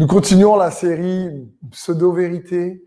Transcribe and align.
Nous 0.00 0.06
continuons 0.06 0.56
la 0.56 0.70
série 0.70 1.28
Pseudo-vérité 1.72 2.82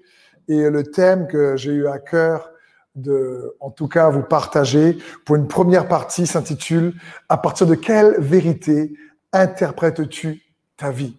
et 0.48 0.72
le 0.72 0.82
thème 0.82 1.28
que 1.28 1.56
j'ai 1.56 1.70
eu 1.70 1.86
à 1.86 2.00
cœur 2.00 2.50
de, 2.96 3.56
en 3.60 3.70
tout 3.70 3.88
cas, 3.88 4.10
vous 4.10 4.24
partager 4.24 4.98
pour 5.24 5.36
une 5.36 5.48
première 5.48 5.88
partie 5.88 6.26
s'intitule 6.26 6.96
À 7.30 7.38
partir 7.38 7.68
de 7.68 7.76
quelle 7.76 8.16
vérité 8.18 8.94
interprètes-tu 9.32 10.42
ta 10.76 10.90
vie? 10.90 11.16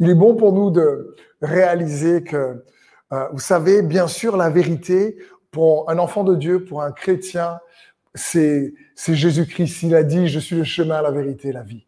Il 0.00 0.10
est 0.10 0.16
bon 0.16 0.34
pour 0.34 0.52
nous 0.52 0.72
de 0.72 1.14
réaliser 1.40 2.24
que, 2.24 2.64
euh, 3.12 3.28
vous 3.32 3.38
savez, 3.38 3.82
bien 3.82 4.08
sûr, 4.08 4.36
la 4.36 4.50
vérité 4.50 5.18
pour 5.52 5.88
un 5.88 6.00
enfant 6.00 6.24
de 6.24 6.34
Dieu, 6.34 6.64
pour 6.64 6.82
un 6.82 6.90
chrétien, 6.90 7.60
c'est 8.16 8.74
Jésus-Christ. 8.96 9.84
Il 9.84 9.94
a 9.94 10.02
dit, 10.02 10.26
je 10.26 10.40
suis 10.40 10.56
le 10.56 10.64
chemin, 10.64 11.00
la 11.00 11.12
vérité, 11.12 11.52
la 11.52 11.62
vie. 11.62 11.86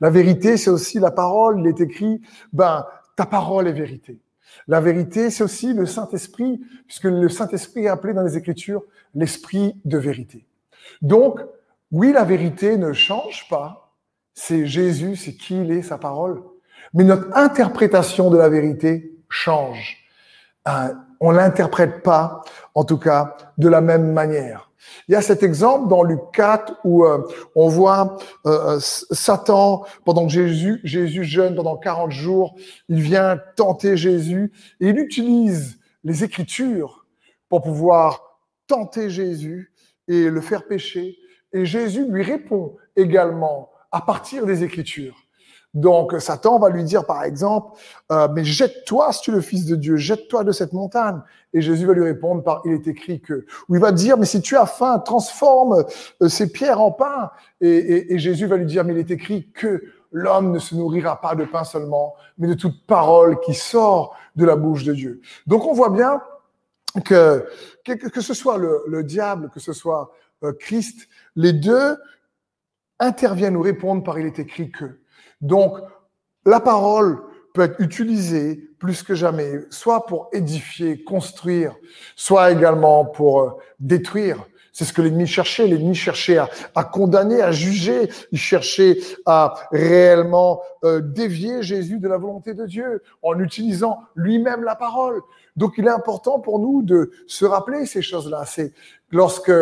La 0.00 0.10
vérité, 0.10 0.56
c'est 0.56 0.70
aussi 0.70 0.98
la 0.98 1.10
parole. 1.10 1.60
Il 1.60 1.66
est 1.66 1.80
écrit, 1.80 2.20
ben, 2.52 2.86
ta 3.16 3.26
parole 3.26 3.68
est 3.68 3.72
vérité. 3.72 4.18
La 4.68 4.80
vérité, 4.80 5.30
c'est 5.30 5.44
aussi 5.44 5.74
le 5.74 5.86
Saint-Esprit, 5.86 6.60
puisque 6.86 7.04
le 7.04 7.28
Saint-Esprit 7.28 7.84
est 7.84 7.88
appelé 7.88 8.14
dans 8.14 8.22
les 8.22 8.36
Écritures 8.36 8.82
l'Esprit 9.14 9.76
de 9.84 9.98
vérité. 9.98 10.46
Donc, 11.02 11.40
oui, 11.92 12.12
la 12.12 12.24
vérité 12.24 12.76
ne 12.76 12.92
change 12.92 13.48
pas. 13.48 13.92
C'est 14.34 14.66
Jésus, 14.66 15.16
c'est 15.16 15.34
qui 15.34 15.60
il 15.60 15.70
est, 15.70 15.82
sa 15.82 15.98
parole. 15.98 16.42
Mais 16.92 17.04
notre 17.04 17.36
interprétation 17.36 18.30
de 18.30 18.36
la 18.36 18.48
vérité 18.48 19.12
change. 19.28 19.98
Euh, 20.68 20.92
on 21.20 21.30
l'interprète 21.30 22.02
pas, 22.02 22.42
en 22.74 22.84
tout 22.84 22.98
cas, 22.98 23.36
de 23.58 23.68
la 23.68 23.80
même 23.80 24.12
manière. 24.12 24.70
Il 25.08 25.12
y 25.12 25.14
a 25.14 25.22
cet 25.22 25.42
exemple 25.42 25.88
dans 25.88 26.02
Luc 26.02 26.20
4 26.32 26.80
où 26.84 27.04
euh, 27.04 27.26
on 27.54 27.68
voit 27.68 28.18
euh, 28.46 28.76
euh, 28.76 28.78
Satan, 28.80 29.84
pendant 30.04 30.26
que 30.26 30.32
Jésus, 30.32 30.80
Jésus 30.84 31.24
jeûne 31.24 31.54
pendant 31.54 31.76
40 31.76 32.10
jours, 32.10 32.54
il 32.88 33.00
vient 33.00 33.38
tenter 33.56 33.96
Jésus 33.96 34.52
et 34.80 34.88
il 34.88 34.98
utilise 34.98 35.78
les 36.04 36.24
Écritures 36.24 37.06
pour 37.48 37.62
pouvoir 37.62 38.40
tenter 38.66 39.10
Jésus 39.10 39.72
et 40.08 40.30
le 40.30 40.40
faire 40.40 40.66
pécher. 40.66 41.16
Et 41.52 41.66
Jésus 41.66 42.06
lui 42.08 42.22
répond 42.22 42.76
également 42.96 43.70
à 43.92 44.00
partir 44.00 44.46
des 44.46 44.64
Écritures. 44.64 45.23
Donc 45.74 46.14
Satan 46.20 46.58
va 46.58 46.68
lui 46.68 46.84
dire 46.84 47.04
par 47.04 47.24
exemple, 47.24 47.76
euh, 48.12 48.28
mais 48.32 48.44
jette-toi 48.44 49.12
si 49.12 49.22
tu 49.22 49.30
es 49.30 49.34
le 49.34 49.40
Fils 49.40 49.66
de 49.66 49.74
Dieu, 49.74 49.96
jette-toi 49.96 50.44
de 50.44 50.52
cette 50.52 50.72
montagne. 50.72 51.20
Et 51.52 51.60
Jésus 51.60 51.86
va 51.86 51.92
lui 51.92 52.04
répondre 52.04 52.42
par, 52.42 52.62
il 52.64 52.72
est 52.72 52.86
écrit 52.86 53.20
que. 53.20 53.44
Ou 53.68 53.74
il 53.74 53.80
va 53.80 53.92
dire, 53.92 54.16
mais 54.16 54.26
si 54.26 54.40
tu 54.40 54.56
as 54.56 54.66
faim, 54.66 54.98
transforme 55.00 55.84
euh, 56.22 56.28
ces 56.28 56.50
pierres 56.50 56.80
en 56.80 56.92
pain. 56.92 57.30
Et, 57.60 58.14
et, 58.14 58.18
Jésus 58.18 58.46
va 58.46 58.56
lui 58.56 58.66
dire, 58.66 58.84
mais 58.84 58.92
il 58.92 58.98
est 58.98 59.10
écrit 59.10 59.50
que 59.52 59.82
l'homme 60.12 60.52
ne 60.52 60.58
se 60.58 60.74
nourrira 60.74 61.20
pas 61.20 61.34
de 61.34 61.44
pain 61.44 61.64
seulement, 61.64 62.14
mais 62.38 62.48
de 62.48 62.54
toute 62.54 62.86
parole 62.86 63.40
qui 63.40 63.54
sort 63.54 64.16
de 64.36 64.44
la 64.44 64.56
bouche 64.56 64.84
de 64.84 64.92
Dieu. 64.92 65.20
Donc 65.46 65.66
on 65.66 65.72
voit 65.72 65.90
bien 65.90 66.22
que 67.04 67.46
que, 67.84 67.92
que 67.92 68.20
ce 68.20 68.34
soit 68.34 68.56
le, 68.56 68.82
le, 68.86 69.02
diable, 69.02 69.50
que 69.52 69.60
ce 69.60 69.72
soit 69.72 70.12
euh, 70.42 70.52
Christ, 70.52 71.08
les 71.36 71.52
deux 71.52 71.96
interviennent 72.98 73.56
ou 73.56 73.62
répondent 73.62 74.04
par 74.04 74.18
il 74.18 74.26
est 74.26 74.38
écrit 74.38 74.70
que. 74.70 74.98
Donc, 75.44 75.76
la 76.46 76.58
parole 76.58 77.20
peut 77.52 77.62
être 77.62 77.80
utilisée 77.80 78.70
plus 78.78 79.02
que 79.02 79.14
jamais, 79.14 79.60
soit 79.68 80.06
pour 80.06 80.30
édifier, 80.32 81.04
construire, 81.04 81.76
soit 82.16 82.50
également 82.50 83.04
pour 83.04 83.40
euh, 83.40 83.50
détruire. 83.78 84.38
C'est 84.72 84.84
ce 84.84 84.92
que 84.92 85.02
l'ennemi 85.02 85.26
cherchait. 85.26 85.66
L'ennemi 85.66 85.94
cherchait 85.94 86.38
à, 86.38 86.84
condamner, 86.84 87.42
à 87.42 87.52
juger. 87.52 88.08
Il 88.32 88.38
cherchait 88.38 88.98
à 89.24 89.54
réellement 89.70 90.62
euh, 90.82 91.00
dévier 91.00 91.62
Jésus 91.62 92.00
de 92.00 92.08
la 92.08 92.16
volonté 92.16 92.54
de 92.54 92.66
Dieu 92.66 93.02
en 93.22 93.38
utilisant 93.38 94.00
lui-même 94.16 94.64
la 94.64 94.74
parole. 94.74 95.20
Donc, 95.56 95.74
il 95.76 95.84
est 95.86 95.90
important 95.90 96.40
pour 96.40 96.58
nous 96.58 96.82
de 96.82 97.12
se 97.28 97.44
rappeler 97.44 97.86
ces 97.86 98.02
choses-là. 98.02 98.44
C'est 98.46 98.72
lorsque 99.14 99.52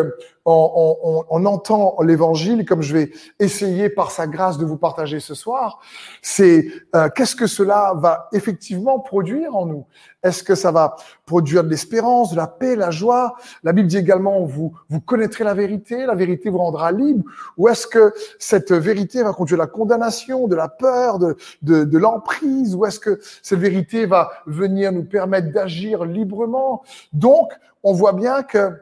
on, 0.45 1.47
entend 1.47 1.97
l'évangile, 2.03 2.65
comme 2.65 2.83
je 2.83 2.95
vais 2.95 3.11
essayer 3.39 3.89
par 3.89 4.11
sa 4.11 4.27
grâce 4.27 4.59
de 4.59 4.65
vous 4.65 4.77
partager 4.77 5.21
ce 5.21 5.35
soir, 5.35 5.79
c'est 6.21 6.67
euh, 6.97 7.09
qu'est-ce 7.15 7.37
que 7.37 7.47
cela 7.47 7.93
va 7.97 8.29
effectivement 8.33 8.99
produire 8.99 9.55
en 9.55 9.67
nous? 9.67 9.87
Est-ce 10.25 10.43
que 10.43 10.55
ça 10.55 10.73
va 10.73 10.97
produire 11.27 11.63
de 11.63 11.69
l'espérance, 11.69 12.33
de 12.33 12.37
la 12.37 12.47
paix, 12.47 12.77
la 12.77 12.91
joie? 12.91 13.37
La 13.63 13.73
Bible 13.73 13.89
dit 13.89 13.99
également, 13.99 14.43
vous, 14.45 14.73
vous 14.89 15.01
connaîtrez 15.01 15.45
la 15.45 15.55
vérité, 15.55 16.07
la 16.07 16.15
vérité 16.15 16.49
vous 16.49 16.59
rendra 16.59 16.91
libre. 16.91 17.25
Ou 17.57 17.69
est-ce 17.69 17.87
que 17.87 18.13
cette 18.39 18.73
vérité 18.73 19.23
va 19.23 19.33
conduire 19.33 19.61
à 19.61 19.65
la 19.65 19.69
condamnation, 19.69 20.49
de 20.49 20.57
la 20.57 20.69
peur, 20.69 21.19
de, 21.19 21.37
de, 21.61 21.85
de 21.85 21.99
l'emprise? 21.99 22.75
Ou 22.75 22.87
est-ce 22.87 22.99
que 22.99 23.21
cette 23.43 23.59
vérité 23.59 24.07
va 24.07 24.31
venir 24.47 24.93
nous 24.93 25.05
permettre 25.05 25.53
d'agir 25.53 26.05
librement? 26.05 26.83
Donc, 27.13 27.53
on 27.83 27.93
voit 27.93 28.13
bien 28.13 28.43
que 28.43 28.73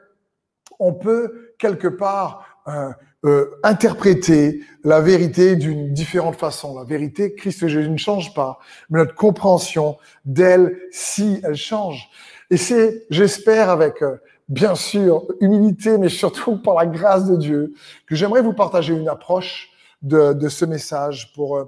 on 0.81 0.93
peut 0.93 1.55
quelque 1.59 1.87
part 1.87 2.63
euh, 2.67 2.91
euh, 3.27 3.51
interpréter 3.63 4.61
la 4.83 5.01
vérité 5.01 5.55
d'une 5.55 5.93
différente 5.93 6.37
façon. 6.37 6.79
La 6.79 6.85
vérité, 6.85 7.35
Christ 7.35 7.69
Jésus 7.69 7.91
ne 7.91 7.99
change 7.99 8.33
pas, 8.33 8.59
mais 8.89 8.99
notre 8.99 9.15
compréhension 9.15 9.99
d'elle, 10.25 10.79
si 10.91 11.39
elle 11.45 11.55
change. 11.55 12.09
Et 12.51 12.57
c'est, 12.57 13.05
j'espère, 13.11 13.69
avec 13.69 14.03
euh, 14.03 14.17
bien 14.49 14.75
sûr 14.75 15.27
humilité, 15.41 15.99
mais 15.99 16.09
surtout 16.09 16.57
par 16.63 16.75
la 16.75 16.87
grâce 16.87 17.27
de 17.27 17.37
Dieu, 17.37 17.75
que 18.07 18.17
j'aimerais 18.17 18.43
vous 18.43 18.55
partager 18.55 18.95
une 18.95 19.09
approche 19.09 19.69
de, 20.01 20.33
de 20.33 20.49
ce 20.49 20.65
message 20.65 21.35
pour 21.35 21.63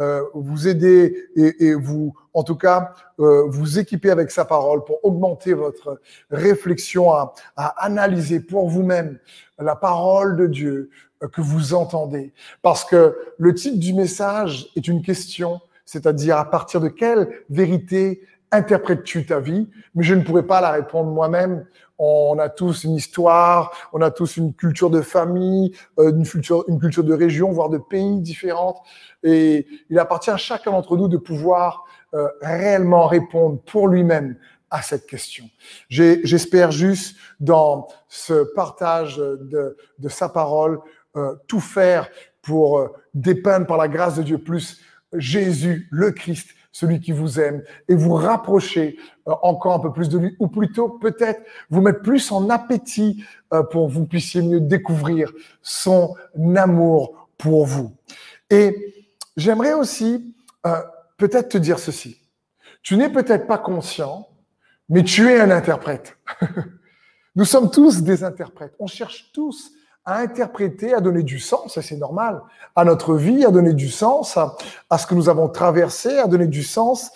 euh, 0.00 0.22
vous 0.34 0.66
aider 0.66 1.28
et, 1.36 1.66
et, 1.66 1.74
vous, 1.74 2.14
en 2.32 2.42
tout 2.42 2.56
cas, 2.56 2.94
euh, 3.20 3.44
vous 3.46 3.78
équiper 3.78 4.10
avec 4.10 4.32
sa 4.32 4.44
parole 4.44 4.84
pour 4.84 5.04
augmenter 5.04 5.54
votre 5.54 6.00
réflexion 6.30 7.12
à, 7.12 7.32
à 7.56 7.84
analyser 7.84 8.40
pour 8.40 8.68
vous-même 8.68 9.18
la 9.58 9.76
parole 9.76 10.36
de 10.36 10.46
Dieu 10.48 10.90
euh, 11.22 11.28
que 11.28 11.40
vous 11.40 11.74
entendez. 11.74 12.32
Parce 12.60 12.84
que 12.84 13.16
le 13.38 13.54
titre 13.54 13.78
du 13.78 13.94
message 13.94 14.68
est 14.74 14.88
une 14.88 15.02
question, 15.02 15.60
c'est-à-dire 15.84 16.38
à 16.38 16.50
partir 16.50 16.80
de 16.80 16.88
quelle 16.88 17.28
vérité 17.48 18.22
interprètes-tu 18.50 19.26
ta 19.26 19.38
vie? 19.40 19.68
Mais 19.94 20.02
je 20.02 20.14
ne 20.14 20.22
pourrais 20.22 20.46
pas 20.46 20.60
la 20.60 20.72
répondre 20.72 21.10
moi-même. 21.10 21.66
On 21.98 22.38
a 22.38 22.48
tous 22.48 22.84
une 22.84 22.94
histoire, 22.96 23.72
on 23.92 24.00
a 24.00 24.10
tous 24.10 24.36
une 24.36 24.52
culture 24.52 24.90
de 24.90 25.00
famille, 25.00 25.72
euh, 25.98 26.10
une 26.10 26.26
culture, 26.26 26.64
une 26.68 26.80
culture 26.80 27.04
de 27.04 27.14
région, 27.14 27.52
voire 27.52 27.68
de 27.68 27.78
pays 27.78 28.20
différentes. 28.20 28.78
Et 29.22 29.66
il 29.90 29.98
appartient 29.98 30.30
à 30.30 30.36
chacun 30.36 30.72
d'entre 30.72 30.96
nous 30.96 31.08
de 31.08 31.16
pouvoir 31.16 31.84
euh, 32.14 32.28
réellement 32.42 33.06
répondre 33.06 33.60
pour 33.62 33.88
lui-même 33.88 34.36
à 34.70 34.82
cette 34.82 35.06
question. 35.06 35.44
J'espère 35.88 36.72
juste 36.72 37.16
dans 37.38 37.86
ce 38.08 38.42
partage 38.54 39.18
de, 39.18 39.76
sa 40.08 40.28
parole 40.28 40.80
euh, 41.16 41.36
tout 41.46 41.60
faire 41.60 42.08
pour 42.42 42.90
dépeindre 43.14 43.66
par 43.66 43.76
la 43.76 43.86
grâce 43.86 44.16
de 44.16 44.22
Dieu 44.22 44.38
plus 44.38 44.80
Jésus, 45.12 45.88
le 45.92 46.10
Christ, 46.10 46.48
celui 46.74 46.98
qui 46.98 47.12
vous 47.12 47.38
aime, 47.38 47.62
et 47.88 47.94
vous 47.94 48.14
rapprocher 48.14 48.98
euh, 49.28 49.32
encore 49.42 49.74
un 49.74 49.78
peu 49.78 49.92
plus 49.92 50.08
de 50.08 50.18
lui, 50.18 50.36
ou 50.40 50.48
plutôt 50.48 50.88
peut-être 50.88 51.40
vous 51.70 51.80
mettre 51.80 52.02
plus 52.02 52.32
en 52.32 52.50
appétit 52.50 53.24
euh, 53.52 53.62
pour 53.62 53.86
que 53.86 53.92
vous 53.92 54.06
puissiez 54.06 54.42
mieux 54.42 54.60
découvrir 54.60 55.32
son 55.62 56.16
amour 56.56 57.28
pour 57.38 57.64
vous. 57.64 57.92
Et 58.50 59.06
j'aimerais 59.36 59.72
aussi 59.72 60.34
euh, 60.66 60.82
peut-être 61.16 61.50
te 61.50 61.58
dire 61.58 61.78
ceci. 61.78 62.20
Tu 62.82 62.96
n'es 62.96 63.08
peut-être 63.08 63.46
pas 63.46 63.58
conscient, 63.58 64.28
mais 64.88 65.04
tu 65.04 65.30
es 65.30 65.38
un 65.38 65.52
interprète. 65.52 66.18
Nous 67.36 67.44
sommes 67.44 67.70
tous 67.70 68.02
des 68.02 68.24
interprètes. 68.24 68.74
On 68.80 68.88
cherche 68.88 69.30
tous 69.32 69.70
à 70.04 70.18
interpréter, 70.18 70.92
à 70.92 71.00
donner 71.00 71.22
du 71.22 71.38
sens, 71.38 71.76
et 71.76 71.82
c'est 71.82 71.96
normal, 71.96 72.42
à 72.76 72.84
notre 72.84 73.14
vie, 73.14 73.44
à 73.44 73.50
donner 73.50 73.72
du 73.72 73.88
sens 73.88 74.36
à, 74.36 74.98
ce 74.98 75.06
que 75.06 75.14
nous 75.14 75.28
avons 75.28 75.48
traversé, 75.48 76.18
à 76.18 76.26
donner 76.26 76.46
du 76.46 76.62
sens 76.62 77.10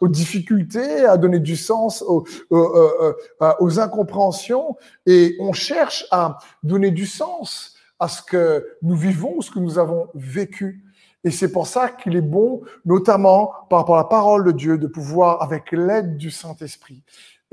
aux 0.00 0.08
difficultés, 0.08 1.04
à 1.04 1.16
donner 1.16 1.38
du 1.38 1.56
sens 1.56 2.02
aux, 2.02 2.24
aux, 2.50 3.14
aux, 3.60 3.80
incompréhensions, 3.80 4.76
et 5.06 5.36
on 5.38 5.52
cherche 5.52 6.06
à 6.10 6.38
donner 6.62 6.90
du 6.90 7.06
sens 7.06 7.76
à 8.00 8.08
ce 8.08 8.20
que 8.20 8.66
nous 8.82 8.96
vivons, 8.96 9.40
ce 9.40 9.52
que 9.52 9.60
nous 9.60 9.78
avons 9.78 10.08
vécu. 10.14 10.82
Et 11.22 11.30
c'est 11.30 11.52
pour 11.52 11.68
ça 11.68 11.88
qu'il 11.88 12.16
est 12.16 12.20
bon, 12.20 12.62
notamment 12.84 13.52
par 13.70 13.78
rapport 13.80 13.94
à 13.94 13.98
la 13.98 14.08
parole 14.08 14.44
de 14.44 14.50
Dieu, 14.50 14.76
de 14.76 14.88
pouvoir, 14.88 15.40
avec 15.40 15.70
l'aide 15.70 16.16
du 16.16 16.32
Saint-Esprit, 16.32 17.02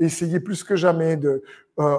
essayer 0.00 0.40
plus 0.40 0.64
que 0.64 0.74
jamais 0.74 1.16
de 1.16 1.44
euh, 1.78 1.98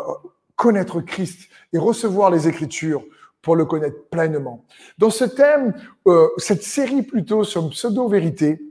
connaître 0.61 1.01
Christ 1.01 1.49
et 1.73 1.79
recevoir 1.79 2.29
les 2.29 2.47
Écritures 2.47 3.03
pour 3.41 3.55
le 3.55 3.65
connaître 3.65 3.97
pleinement. 4.11 4.63
Dans 4.99 5.09
ce 5.09 5.25
thème, 5.25 5.73
euh, 6.05 6.27
cette 6.37 6.61
série 6.61 7.01
plutôt 7.01 7.43
sur 7.43 7.67
pseudo-vérité, 7.71 8.61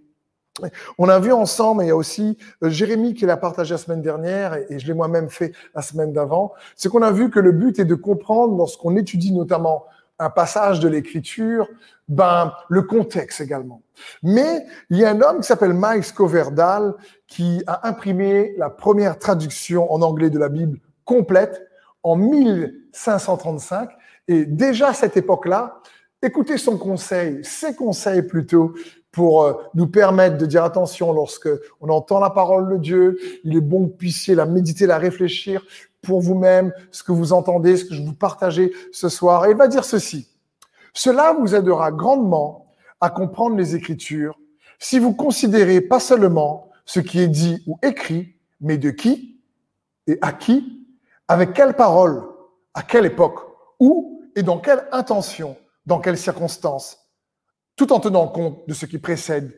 on 0.98 1.08
a 1.08 1.18
vu 1.18 1.32
ensemble, 1.32 1.82
il 1.82 1.88
y 1.88 1.90
a 1.90 1.96
aussi 1.96 2.38
euh, 2.62 2.70
Jérémie 2.70 3.14
qui 3.14 3.26
l'a 3.26 3.36
partagé 3.36 3.74
la 3.74 3.78
semaine 3.78 4.02
dernière 4.02 4.54
et, 4.54 4.78
je 4.78 4.86
l'ai 4.86 4.94
moi-même 4.94 5.30
fait 5.30 5.52
la 5.74 5.82
semaine 5.82 6.12
d'avant, 6.12 6.52
c'est 6.76 6.88
qu'on 6.88 7.02
a 7.02 7.10
vu 7.10 7.28
que 7.28 7.40
le 7.40 7.50
but 7.50 7.80
est 7.80 7.84
de 7.84 7.96
comprendre 7.96 8.56
lorsqu'on 8.56 8.96
étudie 8.96 9.32
notamment 9.32 9.86
un 10.20 10.30
passage 10.30 10.78
de 10.78 10.86
l'écriture, 10.86 11.66
ben, 12.06 12.52
le 12.68 12.82
contexte 12.82 13.40
également. 13.40 13.82
Mais 14.22 14.64
il 14.90 14.98
y 14.98 15.04
a 15.04 15.10
un 15.10 15.20
homme 15.22 15.40
qui 15.40 15.48
s'appelle 15.48 15.72
Mike 15.72 16.12
Coverdale 16.12 16.94
qui 17.26 17.64
a 17.66 17.88
imprimé 17.88 18.54
la 18.58 18.70
première 18.70 19.18
traduction 19.18 19.92
en 19.92 20.02
anglais 20.02 20.30
de 20.30 20.38
la 20.38 20.50
Bible 20.50 20.78
complète 21.04 21.66
en 22.02 22.16
1535. 22.16 23.90
Et 24.28 24.44
déjà 24.46 24.88
à 24.88 24.94
cette 24.94 25.16
époque-là, 25.16 25.80
écoutez 26.22 26.58
son 26.58 26.78
conseil, 26.78 27.44
ses 27.44 27.74
conseils 27.74 28.22
plutôt, 28.22 28.74
pour 29.12 29.42
euh, 29.42 29.54
nous 29.74 29.88
permettre 29.88 30.38
de 30.38 30.46
dire 30.46 30.64
attention 30.64 31.12
lorsque 31.12 31.48
on 31.80 31.88
entend 31.88 32.20
la 32.20 32.30
parole 32.30 32.68
de 32.72 32.76
Dieu, 32.76 33.18
il 33.44 33.56
est 33.56 33.60
bon 33.60 33.86
que 33.86 33.90
vous 33.90 33.96
puissiez 33.96 34.34
la 34.34 34.46
méditer, 34.46 34.86
la 34.86 34.98
réfléchir 34.98 35.64
pour 36.02 36.20
vous-même, 36.20 36.72
ce 36.92 37.02
que 37.02 37.12
vous 37.12 37.32
entendez, 37.32 37.76
ce 37.76 37.84
que 37.84 37.94
je 37.94 38.02
vous 38.02 38.14
partageais 38.14 38.70
ce 38.92 39.08
soir. 39.08 39.46
Et 39.46 39.50
il 39.50 39.56
va 39.56 39.68
dire 39.68 39.84
ceci. 39.84 40.28
Cela 40.92 41.32
vous 41.32 41.54
aidera 41.54 41.92
grandement 41.92 42.72
à 43.00 43.10
comprendre 43.10 43.56
les 43.56 43.74
Écritures 43.76 44.38
si 44.78 44.98
vous 44.98 45.12
considérez 45.12 45.80
pas 45.80 46.00
seulement 46.00 46.70
ce 46.84 47.00
qui 47.00 47.20
est 47.20 47.28
dit 47.28 47.62
ou 47.66 47.78
écrit, 47.82 48.34
mais 48.60 48.78
de 48.78 48.90
qui 48.90 49.40
et 50.06 50.18
à 50.22 50.32
qui, 50.32 50.79
avec 51.30 51.52
quelle 51.52 51.74
parole, 51.74 52.24
à 52.74 52.82
quelle 52.82 53.06
époque, 53.06 53.38
où 53.78 54.28
et 54.34 54.42
dans 54.42 54.58
quelle 54.58 54.88
intention, 54.90 55.56
dans 55.86 56.00
quelles 56.00 56.18
circonstances, 56.18 56.98
tout 57.76 57.92
en 57.92 58.00
tenant 58.00 58.26
compte 58.26 58.66
de 58.66 58.74
ce 58.74 58.84
qui 58.84 58.98
précède 58.98 59.56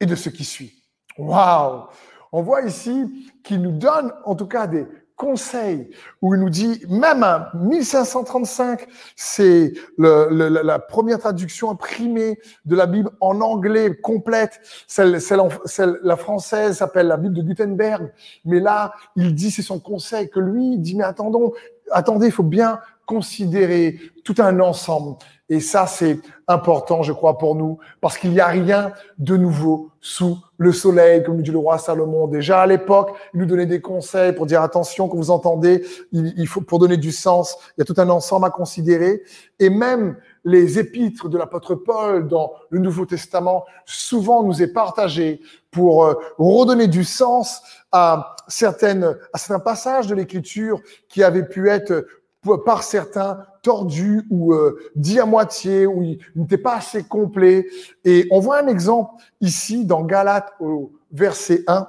et 0.00 0.06
de 0.06 0.14
ce 0.14 0.30
qui 0.30 0.46
suit. 0.46 0.72
Waouh 1.18 1.88
On 2.32 2.40
voit 2.40 2.62
ici 2.62 3.30
qu'il 3.44 3.60
nous 3.60 3.72
donne 3.72 4.14
en 4.24 4.34
tout 4.34 4.46
cas 4.46 4.66
des 4.66 4.86
conseils 5.20 5.90
où 6.22 6.34
il 6.34 6.40
nous 6.40 6.48
dit, 6.48 6.82
même 6.88 7.22
à 7.22 7.52
1535, 7.54 8.86
c'est 9.14 9.74
la 9.98 10.78
première 10.78 11.18
traduction 11.18 11.70
imprimée 11.70 12.38
de 12.64 12.74
la 12.74 12.86
Bible 12.86 13.10
en 13.20 13.42
anglais 13.42 13.94
complète. 14.00 14.60
Celle, 14.86 15.20
celle, 15.20 15.98
la 16.02 16.16
française 16.16 16.78
s'appelle 16.78 17.08
la 17.08 17.18
Bible 17.18 17.34
de 17.34 17.42
Gutenberg. 17.42 18.10
Mais 18.46 18.60
là, 18.60 18.94
il 19.14 19.34
dit, 19.34 19.50
c'est 19.50 19.60
son 19.60 19.78
conseil 19.78 20.30
que 20.30 20.40
lui, 20.40 20.72
il 20.72 20.80
dit, 20.80 20.96
mais 20.96 21.04
attendons, 21.04 21.52
attendez, 21.90 22.26
il 22.28 22.32
faut 22.32 22.42
bien 22.42 22.80
considérer 23.10 23.98
tout 24.22 24.36
un 24.38 24.60
ensemble. 24.60 25.16
Et 25.48 25.58
ça, 25.58 25.88
c'est 25.88 26.20
important, 26.46 27.02
je 27.02 27.12
crois, 27.12 27.38
pour 27.38 27.56
nous, 27.56 27.78
parce 28.00 28.16
qu'il 28.16 28.30
n'y 28.30 28.38
a 28.38 28.46
rien 28.46 28.92
de 29.18 29.36
nouveau 29.36 29.90
sous 30.00 30.38
le 30.58 30.72
soleil, 30.72 31.24
comme 31.24 31.42
dit 31.42 31.50
le 31.50 31.58
roi 31.58 31.76
Salomon. 31.78 32.28
Déjà 32.28 32.62
à 32.62 32.66
l'époque, 32.68 33.10
il 33.34 33.40
nous 33.40 33.46
donnait 33.46 33.66
des 33.66 33.80
conseils 33.80 34.32
pour 34.32 34.46
dire 34.46 34.62
attention, 34.62 35.08
quand 35.08 35.16
vous 35.16 35.32
entendez, 35.32 35.84
il, 36.12 36.46
faut 36.46 36.60
pour 36.60 36.78
donner 36.78 36.98
du 36.98 37.10
sens, 37.10 37.56
il 37.76 37.80
y 37.80 37.82
a 37.82 37.84
tout 37.84 38.00
un 38.00 38.08
ensemble 38.10 38.46
à 38.46 38.50
considérer. 38.50 39.22
Et 39.58 39.70
même 39.70 40.16
les 40.44 40.78
épîtres 40.78 41.28
de 41.28 41.36
l'apôtre 41.36 41.74
Paul 41.74 42.28
dans 42.28 42.52
le 42.70 42.78
Nouveau 42.78 43.04
Testament 43.04 43.64
souvent 43.84 44.44
nous 44.44 44.62
est 44.62 44.72
partagé 44.72 45.40
pour 45.72 46.04
euh, 46.04 46.14
redonner 46.38 46.86
du 46.86 47.04
sens 47.04 47.60
à 47.92 48.36
certaines 48.48 49.16
à 49.32 49.38
certains 49.38 49.58
passages 49.58 50.06
de 50.06 50.14
l'Écriture 50.14 50.80
qui 51.08 51.22
avaient 51.22 51.46
pu 51.46 51.68
être 51.68 52.06
par 52.64 52.82
certains 52.82 53.46
tordu 53.62 54.26
ou 54.30 54.54
euh, 54.54 54.78
dit 54.96 55.20
à 55.20 55.26
moitié, 55.26 55.86
ou 55.86 56.16
n'était 56.34 56.58
pas 56.58 56.76
assez 56.76 57.04
complet. 57.04 57.66
Et 58.04 58.26
on 58.30 58.40
voit 58.40 58.62
un 58.62 58.66
exemple 58.66 59.22
ici 59.40 59.84
dans 59.84 60.04
Galates 60.04 60.52
au 60.60 60.92
verset 61.12 61.64
1, 61.66 61.86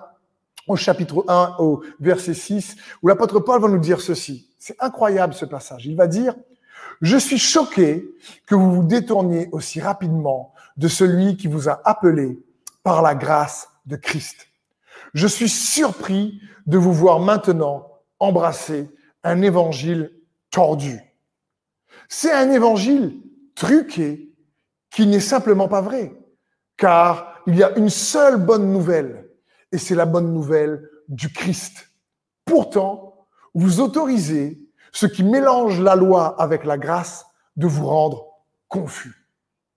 au 0.68 0.76
chapitre 0.76 1.24
1, 1.28 1.56
au 1.60 1.82
verset 2.00 2.34
6, 2.34 2.76
où 3.02 3.08
l'apôtre 3.08 3.40
Paul 3.40 3.62
va 3.62 3.68
nous 3.68 3.80
dire 3.80 4.02
ceci. 4.02 4.50
C'est 4.60 4.76
incroyable 4.80 5.34
ce 5.34 5.46
passage. 5.46 5.86
Il 5.86 5.96
va 5.96 6.08
dire, 6.08 6.36
je 7.02 7.18
suis 7.18 7.40
choqué 7.40 8.06
que 8.46 8.56
vous 8.56 8.72
vous 8.72 8.84
détourniez 8.84 9.50
aussi 9.52 9.80
rapidement 9.80 10.54
de 10.78 10.88
celui 10.88 11.38
qui 11.38 11.48
vous 11.48 11.70
a 11.70 11.82
appelé 11.86 12.40
par 12.84 13.02
la 13.02 13.16
grâce 13.16 13.70
de 13.86 13.96
Christ. 13.96 14.48
Je 15.14 15.28
suis 15.28 15.50
surpris 15.50 16.40
de 16.68 16.78
vous 16.78 16.94
voir 16.94 17.20
maintenant 17.20 17.88
embrasser 18.20 18.90
un 19.24 19.42
évangile 19.42 20.12
tordu. 20.52 21.00
C'est 22.08 22.32
un 22.32 22.52
évangile 22.52 23.22
truqué 23.56 24.34
qui 24.90 25.08
n'est 25.08 25.20
simplement 25.20 25.68
pas 25.68 25.82
vrai, 25.82 26.14
car 26.78 27.42
il 27.48 27.56
y 27.56 27.64
a 27.64 27.78
une 27.78 27.90
seule 27.90 28.38
bonne 28.38 28.72
nouvelle, 28.72 29.30
et 29.72 29.78
c'est 29.78 29.96
la 29.96 30.06
bonne 30.06 30.34
nouvelle 30.34 30.90
du 31.08 31.32
Christ. 31.32 31.90
Pourtant, 32.46 33.28
vous 33.54 33.80
autorisez 33.80 34.60
ce 34.92 35.06
qui 35.06 35.24
mélange 35.24 35.80
la 35.80 35.96
loi 35.96 36.40
avec 36.42 36.66
la 36.66 36.78
grâce 36.78 37.26
de 37.56 37.68
vous 37.68 37.88
rendre 37.88 38.28
confus. 38.68 39.28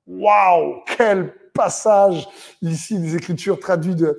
Waouh, 0.07 0.83
quel 0.87 1.33
passage 1.55 2.29
ici 2.63 2.99
des 2.99 3.17
Écritures 3.17 3.59
traduites 3.59 3.97
de 3.97 4.19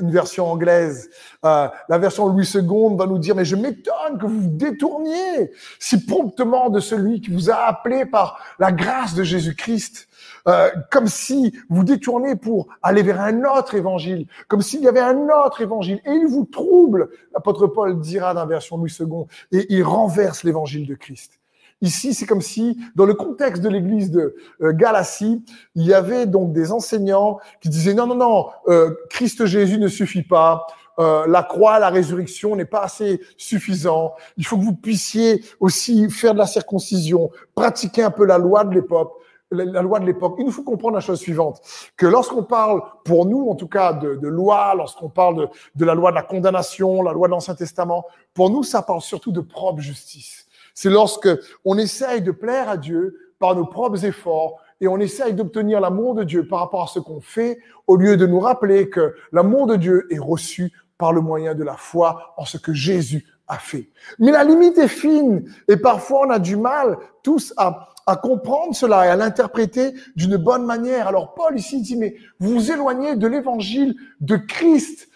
une 0.00 0.10
version 0.10 0.46
anglaise. 0.46 1.10
Euh, 1.44 1.68
la 1.88 1.98
version 1.98 2.28
Louis 2.28 2.48
II 2.54 2.96
va 2.96 3.06
nous 3.06 3.18
dire, 3.18 3.34
mais 3.34 3.44
je 3.44 3.56
m'étonne 3.56 4.18
que 4.18 4.26
vous 4.26 4.40
vous 4.40 4.50
détourniez 4.50 5.50
si 5.78 6.06
promptement 6.06 6.70
de 6.70 6.80
celui 6.80 7.20
qui 7.20 7.30
vous 7.30 7.50
a 7.50 7.56
appelé 7.56 8.06
par 8.06 8.40
la 8.58 8.72
grâce 8.72 9.14
de 9.14 9.24
Jésus-Christ. 9.24 10.08
Euh, 10.48 10.70
comme 10.92 11.08
si 11.08 11.52
vous 11.68 11.82
détournez 11.82 12.36
pour 12.36 12.68
aller 12.80 13.02
vers 13.02 13.20
un 13.20 13.42
autre 13.44 13.74
évangile, 13.74 14.28
comme 14.46 14.62
s'il 14.62 14.80
y 14.80 14.88
avait 14.88 15.00
un 15.00 15.28
autre 15.44 15.60
évangile, 15.60 16.00
et 16.04 16.12
il 16.12 16.26
vous 16.26 16.44
trouble, 16.44 17.10
l'apôtre 17.34 17.66
Paul 17.66 17.98
dira 17.98 18.32
dans 18.32 18.40
la 18.40 18.46
version 18.46 18.76
Louis 18.76 18.94
II, 19.00 19.24
et 19.50 19.66
il 19.70 19.82
renverse 19.82 20.44
l'évangile 20.44 20.86
de 20.86 20.94
Christ. 20.94 21.40
Ici, 21.82 22.14
c'est 22.14 22.24
comme 22.24 22.40
si, 22.40 22.78
dans 22.94 23.04
le 23.04 23.14
contexte 23.14 23.62
de 23.62 23.68
l'église 23.68 24.10
de 24.10 24.34
euh, 24.62 24.72
Galatie, 24.72 25.44
il 25.74 25.84
y 25.84 25.92
avait 25.92 26.26
donc 26.26 26.52
des 26.52 26.72
enseignants 26.72 27.38
qui 27.60 27.68
disaient 27.68 27.92
non, 27.92 28.06
non, 28.06 28.14
non, 28.14 28.46
euh, 28.68 28.94
Christ 29.10 29.44
Jésus 29.44 29.78
ne 29.78 29.88
suffit 29.88 30.22
pas. 30.22 30.66
Euh, 30.98 31.26
la 31.26 31.42
croix, 31.42 31.78
la 31.78 31.90
résurrection 31.90 32.56
n'est 32.56 32.64
pas 32.64 32.80
assez 32.80 33.20
suffisant. 33.36 34.14
Il 34.38 34.46
faut 34.46 34.56
que 34.56 34.62
vous 34.62 34.74
puissiez 34.74 35.44
aussi 35.60 36.08
faire 36.08 36.32
de 36.32 36.38
la 36.38 36.46
circoncision, 36.46 37.30
pratiquer 37.54 38.02
un 38.02 38.10
peu 38.10 38.24
la 38.24 38.38
loi 38.38 38.64
de 38.64 38.74
l'époque. 38.74 39.12
La 39.52 39.82
loi 39.82 40.00
de 40.00 40.06
l'époque. 40.06 40.34
Il 40.38 40.46
nous 40.46 40.50
faut 40.50 40.64
comprendre 40.64 40.94
la 40.94 41.00
chose 41.00 41.20
suivante, 41.20 41.60
que 41.96 42.06
lorsqu'on 42.06 42.42
parle, 42.42 42.80
pour 43.04 43.26
nous 43.26 43.48
en 43.48 43.54
tout 43.54 43.68
cas, 43.68 43.92
de, 43.92 44.26
loi, 44.26 44.74
lorsqu'on 44.74 45.08
parle 45.08 45.36
de, 45.36 45.48
de 45.76 45.84
la 45.84 45.94
loi 45.94 46.10
de 46.10 46.16
la 46.16 46.22
condamnation, 46.22 47.00
la 47.02 47.12
loi 47.12 47.28
de 47.28 47.30
l'Ancien 47.30 47.54
Testament, 47.54 48.06
pour 48.34 48.50
nous, 48.50 48.64
ça 48.64 48.82
parle 48.82 49.02
surtout 49.02 49.30
de 49.30 49.40
propre 49.40 49.80
justice. 49.80 50.45
C'est 50.76 50.90
lorsque 50.90 51.28
on 51.64 51.78
essaye 51.78 52.20
de 52.20 52.30
plaire 52.30 52.68
à 52.68 52.76
Dieu 52.76 53.18
par 53.38 53.56
nos 53.56 53.64
propres 53.64 54.04
efforts 54.04 54.60
et 54.82 54.88
on 54.88 54.98
essaye 54.98 55.32
d'obtenir 55.32 55.80
l'amour 55.80 56.14
de 56.14 56.22
Dieu 56.22 56.46
par 56.46 56.60
rapport 56.60 56.82
à 56.82 56.86
ce 56.86 56.98
qu'on 56.98 57.22
fait, 57.22 57.58
au 57.86 57.96
lieu 57.96 58.18
de 58.18 58.26
nous 58.26 58.40
rappeler 58.40 58.90
que 58.90 59.14
l'amour 59.32 59.66
de 59.66 59.76
Dieu 59.76 60.06
est 60.10 60.18
reçu 60.18 60.70
par 60.98 61.14
le 61.14 61.22
moyen 61.22 61.54
de 61.54 61.64
la 61.64 61.76
foi 61.78 62.34
en 62.36 62.44
ce 62.44 62.58
que 62.58 62.74
Jésus 62.74 63.26
a 63.48 63.56
fait. 63.56 63.88
Mais 64.18 64.32
la 64.32 64.44
limite 64.44 64.76
est 64.76 64.86
fine 64.88 65.50
et 65.66 65.78
parfois 65.78 66.26
on 66.26 66.30
a 66.30 66.38
du 66.38 66.56
mal 66.56 66.98
tous 67.22 67.54
à, 67.56 67.88
à 68.04 68.16
comprendre 68.16 68.74
cela 68.74 69.06
et 69.06 69.08
à 69.08 69.16
l'interpréter 69.16 69.94
d'une 70.14 70.36
bonne 70.36 70.66
manière. 70.66 71.08
Alors 71.08 71.32
Paul 71.32 71.58
ici 71.58 71.80
dit, 71.80 71.96
mais 71.96 72.16
vous 72.38 72.52
vous 72.52 72.70
éloignez 72.70 73.16
de 73.16 73.26
l'évangile 73.26 73.96
de 74.20 74.36
Christ. 74.36 75.08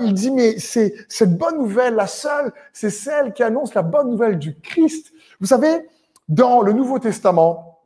Il 0.00 0.12
dit, 0.14 0.30
mais 0.30 0.58
c'est 0.58 0.94
cette 1.08 1.36
bonne 1.36 1.58
nouvelle, 1.58 1.94
la 1.94 2.06
seule, 2.06 2.52
c'est 2.72 2.90
celle 2.90 3.32
qui 3.32 3.42
annonce 3.42 3.74
la 3.74 3.82
bonne 3.82 4.10
nouvelle 4.10 4.38
du 4.38 4.58
Christ. 4.58 5.12
Vous 5.40 5.46
savez, 5.46 5.86
dans 6.28 6.62
le 6.62 6.72
Nouveau 6.72 6.98
Testament, 6.98 7.80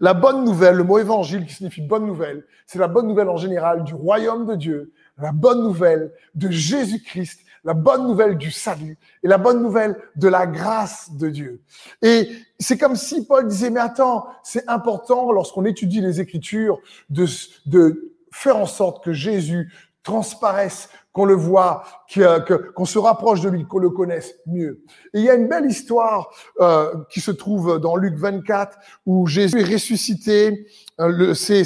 la 0.00 0.14
bonne 0.14 0.44
nouvelle, 0.44 0.76
le 0.76 0.84
mot 0.84 0.98
évangile 0.98 1.46
qui 1.46 1.54
signifie 1.54 1.80
bonne 1.80 2.06
nouvelle, 2.06 2.44
c'est 2.66 2.78
la 2.78 2.88
bonne 2.88 3.06
nouvelle 3.06 3.28
en 3.28 3.36
général 3.36 3.84
du 3.84 3.94
royaume 3.94 4.46
de 4.46 4.54
Dieu, 4.54 4.92
la 5.18 5.32
bonne 5.32 5.62
nouvelle 5.62 6.12
de 6.34 6.50
Jésus-Christ, 6.50 7.40
la 7.64 7.74
bonne 7.74 8.06
nouvelle 8.06 8.36
du 8.36 8.50
salut 8.50 8.98
et 9.22 9.28
la 9.28 9.38
bonne 9.38 9.62
nouvelle 9.62 9.96
de 10.16 10.28
la 10.28 10.46
grâce 10.46 11.12
de 11.12 11.28
Dieu. 11.28 11.62
Et 12.02 12.28
c'est 12.58 12.78
comme 12.78 12.96
si 12.96 13.24
Paul 13.26 13.46
disait, 13.46 13.70
mais 13.70 13.80
attends, 13.80 14.26
c'est 14.42 14.68
important 14.68 15.32
lorsqu'on 15.32 15.64
étudie 15.64 16.00
les 16.00 16.20
Écritures 16.20 16.80
de, 17.10 17.26
de 17.66 18.14
faire 18.32 18.56
en 18.56 18.66
sorte 18.66 19.04
que 19.04 19.12
Jésus 19.12 19.72
transparaisse 20.02 20.88
qu'on 21.12 21.26
le 21.26 21.34
voit, 21.34 21.84
euh, 22.16 22.40
qu'on 22.74 22.84
se 22.86 22.98
rapproche 22.98 23.42
de 23.42 23.50
lui, 23.50 23.66
qu'on 23.66 23.78
le 23.78 23.90
connaisse 23.90 24.34
mieux. 24.46 24.82
Et 25.12 25.18
il 25.18 25.24
y 25.24 25.30
a 25.30 25.34
une 25.34 25.48
belle 25.48 25.66
histoire 25.66 26.30
euh, 26.60 26.92
qui 27.10 27.20
se 27.20 27.30
trouve 27.30 27.78
dans 27.78 27.96
Luc 27.96 28.16
24 28.16 28.78
où 29.04 29.26
Jésus 29.26 29.60
est 29.60 29.72
ressuscité. 29.72 30.66
Euh, 31.00 31.34
c'est 31.34 31.64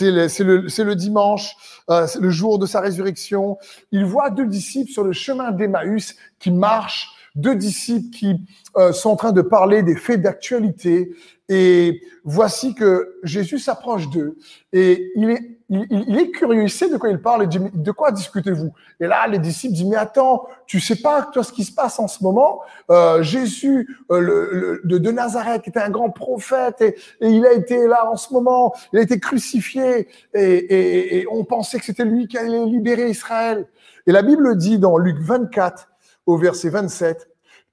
le, 0.00 0.84
le, 0.84 0.94
dimanche, 0.94 1.54
euh, 1.90 2.06
le 2.18 2.30
jour 2.30 2.58
de 2.58 2.66
sa 2.66 2.80
résurrection. 2.80 3.58
Il 3.92 4.04
voit 4.04 4.30
deux 4.30 4.46
disciples 4.46 4.90
sur 4.90 5.04
le 5.04 5.12
chemin 5.12 5.52
d'Emmaüs 5.52 6.16
qui 6.38 6.50
marchent, 6.50 7.10
deux 7.34 7.54
disciples 7.54 8.10
qui 8.10 8.36
euh, 8.76 8.92
sont 8.92 9.10
en 9.10 9.16
train 9.16 9.32
de 9.32 9.42
parler 9.42 9.82
des 9.82 9.96
faits 9.96 10.22
d'actualité. 10.22 11.14
Et 11.48 12.02
voici 12.24 12.74
que 12.74 13.18
Jésus 13.22 13.58
s'approche 13.58 14.08
d'eux 14.10 14.36
et 14.72 15.10
il 15.16 15.30
est 15.30 15.57
il, 15.70 16.18
est 16.18 16.30
curieux, 16.30 16.62
il 16.62 16.70
sait 16.70 16.88
de 16.88 16.96
quoi 16.96 17.10
il 17.10 17.20
parle, 17.20 17.42
il 17.42 17.48
dit, 17.48 17.60
de 17.74 17.90
quoi 17.90 18.10
discutez-vous? 18.10 18.72
Et 19.00 19.06
là, 19.06 19.26
les 19.26 19.38
disciples 19.38 19.74
disent, 19.74 19.84
mais 19.84 19.96
attends, 19.96 20.46
tu 20.66 20.80
sais 20.80 20.96
pas 20.96 21.22
toi 21.22 21.42
ce 21.42 21.52
qui 21.52 21.64
se 21.64 21.72
passe 21.72 21.98
en 21.98 22.08
ce 22.08 22.22
moment? 22.22 22.62
Euh, 22.90 23.22
Jésus 23.22 23.98
euh, 24.10 24.20
le, 24.20 24.80
de, 24.84 24.96
de, 24.96 25.10
Nazareth 25.10 25.68
était 25.68 25.80
un 25.80 25.90
grand 25.90 26.10
prophète 26.10 26.80
et, 26.80 26.96
et, 27.20 27.28
il 27.28 27.44
a 27.44 27.52
été 27.52 27.86
là 27.86 28.10
en 28.10 28.16
ce 28.16 28.32
moment, 28.32 28.74
il 28.92 28.98
a 28.98 29.02
été 29.02 29.20
crucifié 29.20 30.08
et, 30.32 30.40
et, 30.40 31.18
et 31.18 31.26
on 31.30 31.44
pensait 31.44 31.78
que 31.78 31.84
c'était 31.84 32.04
lui 32.04 32.28
qui 32.28 32.38
allait 32.38 32.64
libérer 32.64 33.10
Israël. 33.10 33.66
Et 34.06 34.12
la 34.12 34.22
Bible 34.22 34.56
dit 34.56 34.78
dans 34.78 34.96
Luc 34.96 35.18
24, 35.20 35.88
au 36.24 36.38
verset 36.38 36.70
27, 36.70 37.28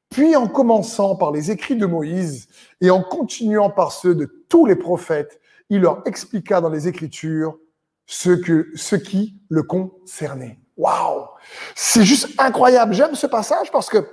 puis 0.10 0.36
en 0.36 0.48
commençant 0.48 1.16
par 1.16 1.32
les 1.32 1.50
écrits 1.50 1.78
de 1.78 1.86
Moïse 1.86 2.48
et 2.82 2.90
en 2.90 3.02
continuant 3.02 3.70
par 3.70 3.94
ceux 3.94 4.16
de 4.16 4.26
tous 4.50 4.66
les 4.66 4.76
prophètes, 4.76 5.40
il 5.70 5.82
leur 5.82 6.02
expliqua 6.06 6.62
dans 6.62 6.70
les 6.70 6.88
Écritures 6.88 7.58
ce, 8.06 8.30
que, 8.30 8.70
ce 8.76 8.96
qui 8.96 9.36
le 9.50 9.64
concernait. 9.64 10.60
Waouh 10.78 11.28
C'est 11.76 12.04
juste 12.04 12.30
incroyable. 12.38 12.94
J'aime 12.94 13.16
ce 13.16 13.28
passage 13.28 13.72
parce 13.72 13.90
que 13.90 14.06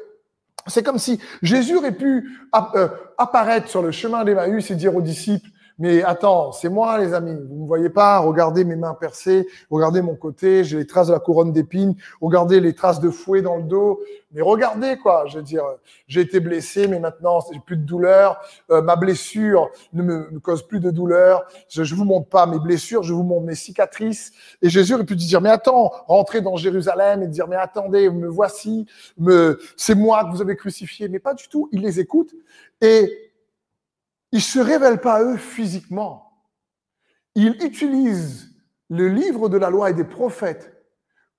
c'est 0.67 0.83
comme 0.83 0.99
si 0.99 1.21
Jésus 1.43 1.77
aurait 1.77 1.97
pu 1.97 2.31
euh, 2.75 2.89
apparaître 3.19 3.69
sur 3.69 3.83
le 3.83 3.91
chemin 3.91 4.25
d'Emmaüs 4.25 4.71
et 4.71 4.77
dire 4.77 4.95
aux 4.95 5.03
disciples, 5.03 5.49
mais 5.79 6.03
attends, 6.03 6.53
c'est 6.53 6.69
moi, 6.69 6.99
les 6.99 7.15
amis. 7.15 7.35
Vous 7.35 7.55
ne 7.55 7.63
me 7.63 7.67
voyez 7.67 7.91
pas. 7.91 8.19
Regardez 8.19 8.65
mes 8.65 8.77
mains 8.77 8.95
percées. 8.95 9.47
Regardez 9.71 10.03
mon 10.03 10.15
côté. 10.15 10.65
J'ai 10.65 10.79
les 10.79 10.87
traces 10.87 11.09
de 11.09 11.13
la 11.13 11.19
couronne 11.19 11.53
d'épines. 11.53 11.95
Regardez 12.21 12.61
les 12.61 12.75
traces 12.75 13.01
de 13.01 13.11
fouet 13.11 13.43
dans 13.43 13.57
le 13.57 13.65
dos. 13.65 14.01
Mais 14.33 14.43
regardez, 14.43 14.97
quoi. 14.97 15.25
Je 15.27 15.39
veux 15.39 15.43
dire, 15.43 15.65
j'ai 16.07 16.21
été 16.21 16.41
blessé, 16.41 16.89
mais 16.89 16.99
maintenant, 16.99 17.41
j'ai 17.53 17.61
plus 17.61 17.77
de 17.77 17.85
douleur. 17.85 18.41
Euh, 18.71 18.83
ma 18.83 18.97
blessure 18.97 19.71
ne 19.93 20.03
me, 20.03 20.39
cause 20.41 20.67
plus 20.67 20.81
de 20.81 20.91
douleur. 20.91 21.45
Je, 21.69 21.85
je 21.85 21.95
vous 21.95 22.05
montre 22.05 22.29
pas 22.29 22.47
mes 22.47 22.59
blessures. 22.59 23.03
Je 23.03 23.13
vous 23.13 23.23
montre 23.23 23.47
mes 23.47 23.55
cicatrices. 23.55 24.33
Et 24.61 24.69
Jésus 24.69 24.95
aurait 24.95 25.05
pu 25.05 25.17
dire, 25.17 25.41
mais 25.41 25.51
attends, 25.51 25.93
rentrer 26.07 26.41
dans 26.41 26.57
Jérusalem 26.57 27.23
et 27.23 27.29
dire, 27.29 27.49
mais 27.49 27.57
attendez, 27.57 28.11
me 28.11 28.29
voici. 28.29 28.87
Me, 29.19 29.59
c'est 29.77 29.95
moi 29.95 30.25
que 30.25 30.31
vous 30.31 30.43
avez 30.43 30.57
crucifié. 30.57 31.09
Mais 31.09 31.19
pas 31.19 31.35
du 31.35 31.49
tout. 31.49 31.69
Il 31.73 31.81
les 31.81 31.99
écoute. 31.99 32.35
Et 32.81 33.32
ils 34.33 34.37
ne 34.37 34.41
se 34.41 34.59
révèlent 34.59 35.01
pas 35.01 35.15
à 35.15 35.23
eux 35.23 35.37
physiquement. 35.37 36.33
Ils 37.35 37.57
utilisent 37.63 38.51
le 38.89 39.09
livre 39.09 39.49
de 39.49 39.59
la 39.59 39.71
loi 39.71 39.91
et 39.91 39.95
des 39.95 40.05
prophètes 40.05 40.73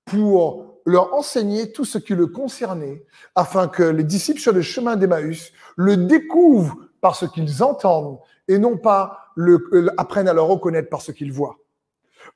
pour 0.04 0.80
leur 0.86 1.14
enseigner 1.14 1.72
tout 1.72 1.84
ce 1.84 1.98
qui 1.98 2.14
le 2.14 2.26
concernait, 2.26 3.04
afin 3.34 3.68
que 3.68 3.82
les 3.82 4.04
disciples 4.04 4.40
sur 4.40 4.52
le 4.52 4.62
chemin 4.62 4.96
d'Emmaüs 4.96 5.52
le 5.76 5.96
découvrent 5.96 6.76
par 7.00 7.16
ce 7.16 7.26
qu'ils 7.26 7.62
entendent 7.62 8.18
et 8.48 8.58
non 8.58 8.76
pas 8.76 9.30
le, 9.34 9.66
euh, 9.72 9.90
apprennent 9.96 10.28
à 10.28 10.34
le 10.34 10.42
reconnaître 10.42 10.90
par 10.90 11.00
ce 11.00 11.12
qu'ils 11.12 11.32
voient. 11.32 11.56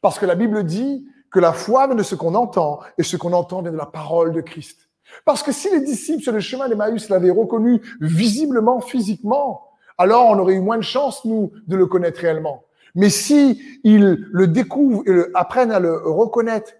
Parce 0.00 0.19
que 0.19 0.27
la 0.27 0.35
Bible 0.35 0.65
dit 0.65 1.07
que 1.31 1.41
la 1.41 1.53
foi 1.53 1.87
vient 1.87 1.97
de 1.97 2.03
ce 2.03 2.15
qu'on 2.15 2.35
entend 2.35 2.81
et 2.97 3.03
ce 3.03 3.17
qu'on 3.17 3.33
entend 3.33 3.62
vient 3.62 3.73
de 3.73 3.77
la 3.77 3.87
parole 3.87 4.33
de 4.33 4.41
Christ. 4.41 4.88
Parce 5.25 5.43
que 5.43 5.53
si 5.53 5.71
les 5.71 5.81
disciples 5.81 6.23
sur 6.23 6.33
le 6.33 6.41
chemin 6.41 6.69
d'Emmaüs 6.69 7.09
l'avaient 7.09 7.31
reconnu 7.31 7.81
visiblement, 8.00 8.81
physiquement, 8.81 9.68
alors 9.99 10.26
on 10.26 10.38
aurait 10.38 10.55
eu 10.55 10.61
moins 10.61 10.78
de 10.78 10.83
chance, 10.83 11.25
nous, 11.25 11.52
de 11.67 11.76
le 11.76 11.87
connaître 11.87 12.21
réellement. 12.21 12.64
Mais 12.95 13.11
si 13.11 13.61
ils 13.85 14.26
le 14.33 14.47
découvrent 14.47 15.02
et 15.07 15.25
apprennent 15.35 15.73
à 15.73 15.81
le 15.81 15.97
reconnaître 15.97 16.73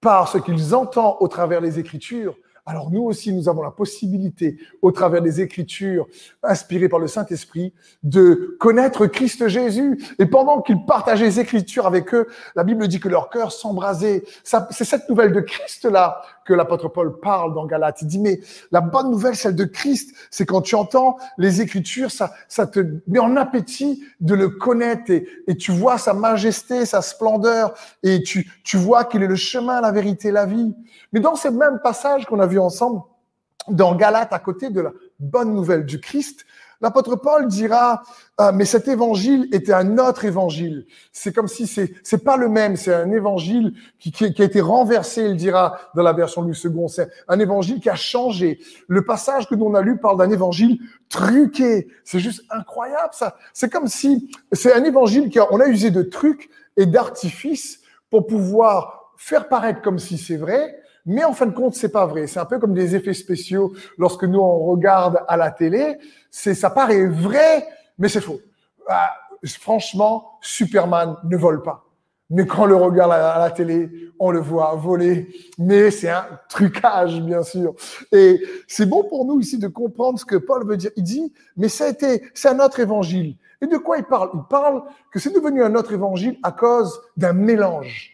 par 0.00 0.28
ce 0.28 0.38
qu'ils 0.38 0.74
entendent 0.74 1.16
au 1.20 1.28
travers 1.28 1.62
des 1.62 1.78
Écritures, 1.78 2.36
alors 2.66 2.90
nous 2.90 3.02
aussi, 3.02 3.32
nous 3.32 3.48
avons 3.50 3.62
la 3.62 3.70
possibilité, 3.70 4.56
au 4.80 4.90
travers 4.90 5.20
des 5.20 5.42
Écritures 5.42 6.06
inspirées 6.42 6.88
par 6.88 6.98
le 6.98 7.08
Saint-Esprit, 7.08 7.74
de 8.02 8.56
connaître 8.58 9.06
Christ 9.06 9.48
Jésus. 9.48 10.02
Et 10.18 10.24
pendant 10.24 10.62
qu'ils 10.62 10.82
partageaient 10.86 11.26
les 11.26 11.40
Écritures 11.40 11.86
avec 11.86 12.14
eux, 12.14 12.26
la 12.56 12.64
Bible 12.64 12.88
dit 12.88 13.00
que 13.00 13.08
leur 13.08 13.28
cœur 13.28 13.52
s'embrasait. 13.52 14.24
C'est 14.44 14.84
cette 14.84 15.08
nouvelle 15.10 15.32
de 15.32 15.40
Christ-là 15.40 16.22
que 16.44 16.52
l'apôtre 16.52 16.88
Paul 16.88 17.20
parle 17.20 17.54
dans 17.54 17.66
Galates. 17.66 18.02
Il 18.02 18.08
dit, 18.08 18.18
mais 18.18 18.40
la 18.70 18.80
bonne 18.80 19.10
nouvelle, 19.10 19.36
celle 19.36 19.54
de 19.54 19.64
Christ, 19.64 20.14
c'est 20.30 20.46
quand 20.46 20.62
tu 20.62 20.74
entends 20.74 21.16
les 21.38 21.60
Écritures, 21.60 22.10
ça, 22.10 22.32
ça 22.48 22.66
te 22.66 22.80
met 23.06 23.18
en 23.18 23.36
appétit 23.36 24.04
de 24.20 24.34
le 24.34 24.48
connaître 24.48 25.10
et, 25.10 25.56
tu 25.56 25.72
vois 25.72 25.98
sa 25.98 26.14
majesté, 26.14 26.86
sa 26.86 27.02
splendeur 27.02 27.74
et 28.02 28.22
tu, 28.22 28.50
tu 28.64 28.76
vois 28.76 29.04
qu'il 29.04 29.22
est 29.22 29.28
le 29.28 29.36
chemin, 29.36 29.80
la 29.80 29.92
vérité, 29.92 30.30
la 30.30 30.46
vie. 30.46 30.74
Mais 31.12 31.20
dans 31.20 31.36
ce 31.36 31.48
même 31.48 31.80
passage 31.82 32.26
qu'on 32.26 32.40
a 32.40 32.46
vu 32.46 32.58
ensemble, 32.58 33.00
dans 33.68 33.94
Galates, 33.94 34.32
à 34.32 34.38
côté 34.38 34.70
de 34.70 34.80
la 34.80 34.92
bonne 35.18 35.54
nouvelle 35.54 35.86
du 35.86 36.00
Christ, 36.00 36.44
L'apôtre 36.84 37.16
Paul 37.16 37.48
dira, 37.48 38.02
euh, 38.42 38.52
mais 38.52 38.66
cet 38.66 38.88
évangile 38.88 39.48
était 39.52 39.72
un 39.72 39.96
autre 39.96 40.26
évangile. 40.26 40.84
C'est 41.12 41.34
comme 41.34 41.48
si 41.48 41.66
c'est 41.66 41.94
c'est 42.02 42.22
pas 42.22 42.36
le 42.36 42.50
même. 42.50 42.76
C'est 42.76 42.92
un 42.92 43.10
évangile 43.10 43.72
qui, 43.98 44.12
qui, 44.12 44.42
a 44.42 44.44
été 44.44 44.60
renversé, 44.60 45.22
il 45.22 45.36
dira 45.36 45.78
dans 45.94 46.02
la 46.02 46.12
version 46.12 46.42
du 46.42 46.52
second. 46.52 46.86
C'est 46.86 47.08
un 47.26 47.38
évangile 47.40 47.80
qui 47.80 47.88
a 47.88 47.94
changé. 47.94 48.58
Le 48.86 49.02
passage 49.02 49.48
que 49.48 49.54
nous 49.54 49.74
a 49.74 49.80
lu 49.80 49.96
parle 49.96 50.18
d'un 50.18 50.30
évangile 50.30 50.78
truqué. 51.08 51.88
C'est 52.04 52.20
juste 52.20 52.44
incroyable 52.50 53.14
ça. 53.14 53.34
C'est 53.54 53.72
comme 53.72 53.88
si 53.88 54.30
c'est 54.52 54.74
un 54.74 54.84
évangile 54.84 55.30
qui 55.30 55.38
a, 55.38 55.50
on 55.54 55.60
a 55.60 55.68
usé 55.68 55.90
de 55.90 56.02
trucs 56.02 56.50
et 56.76 56.84
d'artifices 56.84 57.80
pour 58.10 58.26
pouvoir 58.26 59.14
faire 59.16 59.48
paraître 59.48 59.80
comme 59.80 59.98
si 59.98 60.18
c'est 60.18 60.36
vrai, 60.36 60.78
mais 61.06 61.24
en 61.24 61.32
fin 61.32 61.46
de 61.46 61.52
compte, 61.52 61.74
c'est 61.74 61.90
pas 61.90 62.06
vrai. 62.06 62.26
C'est 62.26 62.40
un 62.40 62.44
peu 62.44 62.58
comme 62.58 62.74
des 62.74 62.96
effets 62.96 63.14
spéciaux 63.14 63.72
lorsque 63.98 64.24
nous 64.24 64.40
on 64.40 64.60
regarde 64.60 65.22
à 65.28 65.36
la 65.36 65.50
télé. 65.50 65.98
C'est, 66.30 66.54
ça 66.54 66.70
paraît 66.70 67.06
vrai, 67.06 67.66
mais 67.98 68.08
c'est 68.08 68.20
faux. 68.20 68.40
Ah, 68.88 69.12
franchement, 69.60 70.38
Superman 70.40 71.16
ne 71.24 71.36
vole 71.36 71.62
pas. 71.62 71.84
Mais 72.30 72.46
quand 72.46 72.62
on 72.62 72.66
le 72.66 72.76
regarde 72.76 73.12
à 73.12 73.38
la 73.38 73.50
télé, 73.50 73.90
on 74.18 74.30
le 74.30 74.40
voit 74.40 74.74
voler. 74.76 75.28
Mais 75.58 75.90
c'est 75.90 76.08
un 76.08 76.26
trucage, 76.48 77.20
bien 77.20 77.42
sûr. 77.42 77.74
Et 78.10 78.40
c'est 78.66 78.86
bon 78.86 79.04
pour 79.04 79.26
nous 79.26 79.40
ici 79.40 79.58
de 79.58 79.68
comprendre 79.68 80.18
ce 80.18 80.24
que 80.24 80.36
Paul 80.36 80.66
veut 80.66 80.78
dire. 80.78 80.90
Il 80.96 81.02
dit, 81.02 81.32
mais 81.56 81.68
ça 81.68 81.84
a 81.84 81.88
été, 81.88 82.24
c'est 82.32 82.48
un 82.48 82.60
autre 82.60 82.80
évangile. 82.80 83.36
Et 83.60 83.66
de 83.66 83.76
quoi 83.76 83.98
il 83.98 84.04
parle? 84.04 84.30
Il 84.34 84.42
parle 84.48 84.82
que 85.12 85.18
c'est 85.18 85.34
devenu 85.34 85.62
un 85.62 85.74
autre 85.74 85.92
évangile 85.92 86.38
à 86.42 86.50
cause 86.50 86.98
d'un 87.16 87.34
mélange 87.34 88.13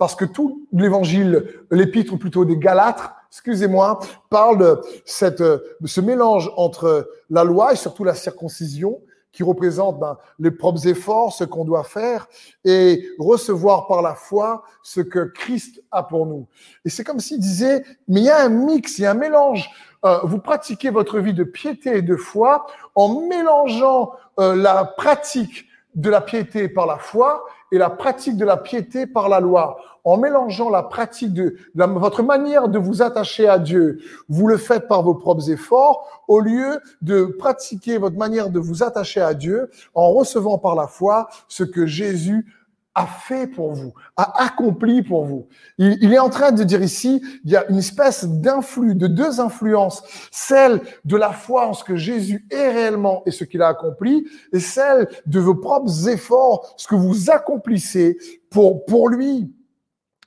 parce 0.00 0.14
que 0.14 0.24
tout 0.24 0.66
l'évangile, 0.72 1.46
l'épître 1.70 2.16
plutôt 2.16 2.46
des 2.46 2.56
Galates, 2.56 3.12
excusez-moi, 3.30 4.00
parle 4.30 4.56
de 4.56 4.80
cette, 5.04 5.44
ce 5.84 6.00
mélange 6.00 6.50
entre 6.56 7.10
la 7.28 7.44
loi 7.44 7.74
et 7.74 7.76
surtout 7.76 8.02
la 8.02 8.14
circoncision, 8.14 8.98
qui 9.30 9.42
représente 9.42 10.00
ben, 10.00 10.16
les 10.38 10.50
propres 10.50 10.88
efforts, 10.88 11.34
ce 11.34 11.44
qu'on 11.44 11.66
doit 11.66 11.84
faire, 11.84 12.28
et 12.64 13.06
recevoir 13.18 13.88
par 13.88 14.00
la 14.00 14.14
foi 14.14 14.64
ce 14.82 15.02
que 15.02 15.24
Christ 15.34 15.82
a 15.90 16.02
pour 16.02 16.24
nous. 16.24 16.46
Et 16.86 16.88
c'est 16.88 17.04
comme 17.04 17.20
s'il 17.20 17.38
disait, 17.38 17.84
mais 18.08 18.20
il 18.20 18.24
y 18.24 18.30
a 18.30 18.42
un 18.42 18.48
mix, 18.48 18.98
il 18.98 19.02
y 19.02 19.06
a 19.06 19.10
un 19.10 19.14
mélange. 19.14 19.68
Euh, 20.06 20.20
vous 20.24 20.38
pratiquez 20.38 20.88
votre 20.88 21.18
vie 21.18 21.34
de 21.34 21.44
piété 21.44 21.98
et 21.98 22.02
de 22.02 22.16
foi 22.16 22.66
en 22.94 23.20
mélangeant 23.28 24.12
euh, 24.38 24.56
la 24.56 24.86
pratique 24.86 25.66
de 25.94 26.08
la 26.08 26.22
piété 26.22 26.70
par 26.70 26.86
la 26.86 26.96
foi 26.96 27.44
et 27.72 27.78
la 27.78 27.90
pratique 27.90 28.36
de 28.36 28.44
la 28.44 28.56
piété 28.56 29.06
par 29.06 29.28
la 29.28 29.40
loi. 29.40 29.78
En 30.02 30.16
mélangeant 30.16 30.70
la 30.70 30.82
pratique 30.82 31.34
de, 31.34 31.56
votre 31.74 32.22
manière 32.22 32.68
de 32.68 32.78
vous 32.78 33.02
attacher 33.02 33.46
à 33.48 33.58
Dieu, 33.58 34.00
vous 34.28 34.46
le 34.46 34.56
faites 34.56 34.88
par 34.88 35.02
vos 35.02 35.14
propres 35.14 35.50
efforts, 35.50 36.24
au 36.26 36.40
lieu 36.40 36.80
de 37.02 37.24
pratiquer 37.24 37.98
votre 37.98 38.16
manière 38.16 38.48
de 38.48 38.58
vous 38.58 38.82
attacher 38.82 39.20
à 39.20 39.34
Dieu 39.34 39.70
en 39.94 40.10
recevant 40.10 40.56
par 40.56 40.74
la 40.74 40.86
foi 40.86 41.28
ce 41.48 41.64
que 41.64 41.86
Jésus 41.86 42.46
a 42.94 43.06
fait 43.06 43.46
pour 43.46 43.72
vous, 43.72 43.94
a 44.16 44.44
accompli 44.44 45.02
pour 45.02 45.24
vous. 45.24 45.48
Il, 45.78 46.12
est 46.12 46.18
en 46.18 46.28
train 46.28 46.52
de 46.52 46.64
dire 46.64 46.82
ici, 46.82 47.22
il 47.44 47.50
y 47.50 47.56
a 47.56 47.68
une 47.70 47.78
espèce 47.78 48.24
d'influx, 48.24 48.94
de 48.94 49.06
deux 49.06 49.40
influences, 49.40 50.02
celle 50.32 50.80
de 51.04 51.16
la 51.16 51.30
foi 51.30 51.68
en 51.68 51.72
ce 51.72 51.84
que 51.84 51.96
Jésus 51.96 52.46
est 52.50 52.70
réellement 52.70 53.22
et 53.26 53.30
ce 53.30 53.44
qu'il 53.44 53.62
a 53.62 53.68
accompli, 53.68 54.26
et 54.52 54.60
celle 54.60 55.08
de 55.26 55.40
vos 55.40 55.54
propres 55.54 56.08
efforts, 56.08 56.74
ce 56.76 56.88
que 56.88 56.96
vous 56.96 57.30
accomplissez 57.30 58.18
pour, 58.50 58.84
pour 58.84 59.08
lui. 59.08 59.52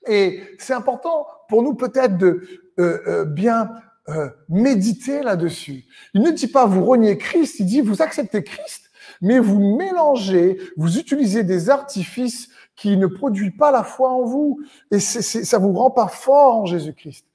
Et 0.07 0.41
c'est 0.57 0.73
important 0.73 1.27
pour 1.49 1.63
nous 1.63 1.75
peut-être 1.75 2.17
de 2.17 2.41
euh, 2.79 2.99
euh, 3.07 3.25
bien 3.25 3.69
euh, 4.09 4.29
méditer 4.49 5.21
là-dessus. 5.21 5.85
Il 6.13 6.21
ne 6.23 6.31
dit 6.31 6.47
pas 6.47 6.65
vous 6.65 6.83
reniez 6.83 7.17
Christ, 7.17 7.59
il 7.59 7.65
dit 7.65 7.81
vous 7.81 8.01
acceptez 8.01 8.43
Christ, 8.43 8.82
mais 9.23 9.39
vous 9.39 9.59
mélangez, 9.59 10.59
vous 10.77 10.99
utilisez 10.99 11.43
des 11.43 11.71
artifices 11.71 12.49
qui 12.75 12.97
ne 12.97 13.07
produisent 13.07 13.57
pas 13.57 13.71
la 13.71 13.83
foi 13.83 14.11
en 14.11 14.23
vous. 14.23 14.61
Et 14.91 14.99
c'est, 14.99 15.21
ça 15.21 15.57
vous 15.57 15.73
rend 15.73 15.89
pas 15.89 16.07
fort 16.07 16.57
en 16.57 16.65
Jésus-Christ. 16.65 17.25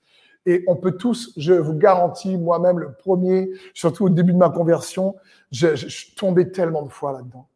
Et 0.47 0.63
on 0.69 0.77
peut 0.77 0.93
tous, 0.93 1.33
je 1.37 1.55
vous 1.55 1.75
garantis, 1.75 2.39
moi-même 2.39 2.79
le 2.79 2.93
premier, 2.93 3.51
surtout 3.75 4.05
au 4.05 4.09
début 4.09 4.33
de 4.33 4.39
ma 4.39 4.51
conversion, 4.51 5.17
je, 5.51 5.75
je, 5.75 5.89
je 5.89 5.97
suis 5.97 6.15
tombé 6.15 6.53
tellement 6.53 6.83
de 6.83 6.91
fois 6.91 7.13
là-dedans 7.13 7.49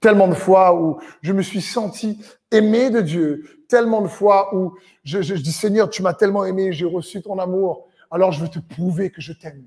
tellement 0.00 0.28
de 0.28 0.34
fois 0.34 0.78
où 0.78 0.98
je 1.22 1.32
me 1.32 1.40
suis 1.40 1.62
senti 1.62 2.20
aimé 2.50 2.90
de 2.90 3.00
Dieu, 3.00 3.64
tellement 3.70 4.02
de 4.02 4.08
fois 4.08 4.54
où 4.54 4.74
je, 5.02 5.22
je, 5.22 5.34
dis 5.34 5.50
Seigneur, 5.50 5.88
tu 5.88 6.02
m'as 6.02 6.12
tellement 6.12 6.44
aimé, 6.44 6.72
j'ai 6.72 6.84
reçu 6.84 7.22
ton 7.22 7.38
amour, 7.38 7.88
alors 8.10 8.30
je 8.30 8.42
veux 8.42 8.48
te 8.48 8.58
prouver 8.58 9.08
que 9.08 9.22
je 9.22 9.32
t'aime. 9.32 9.64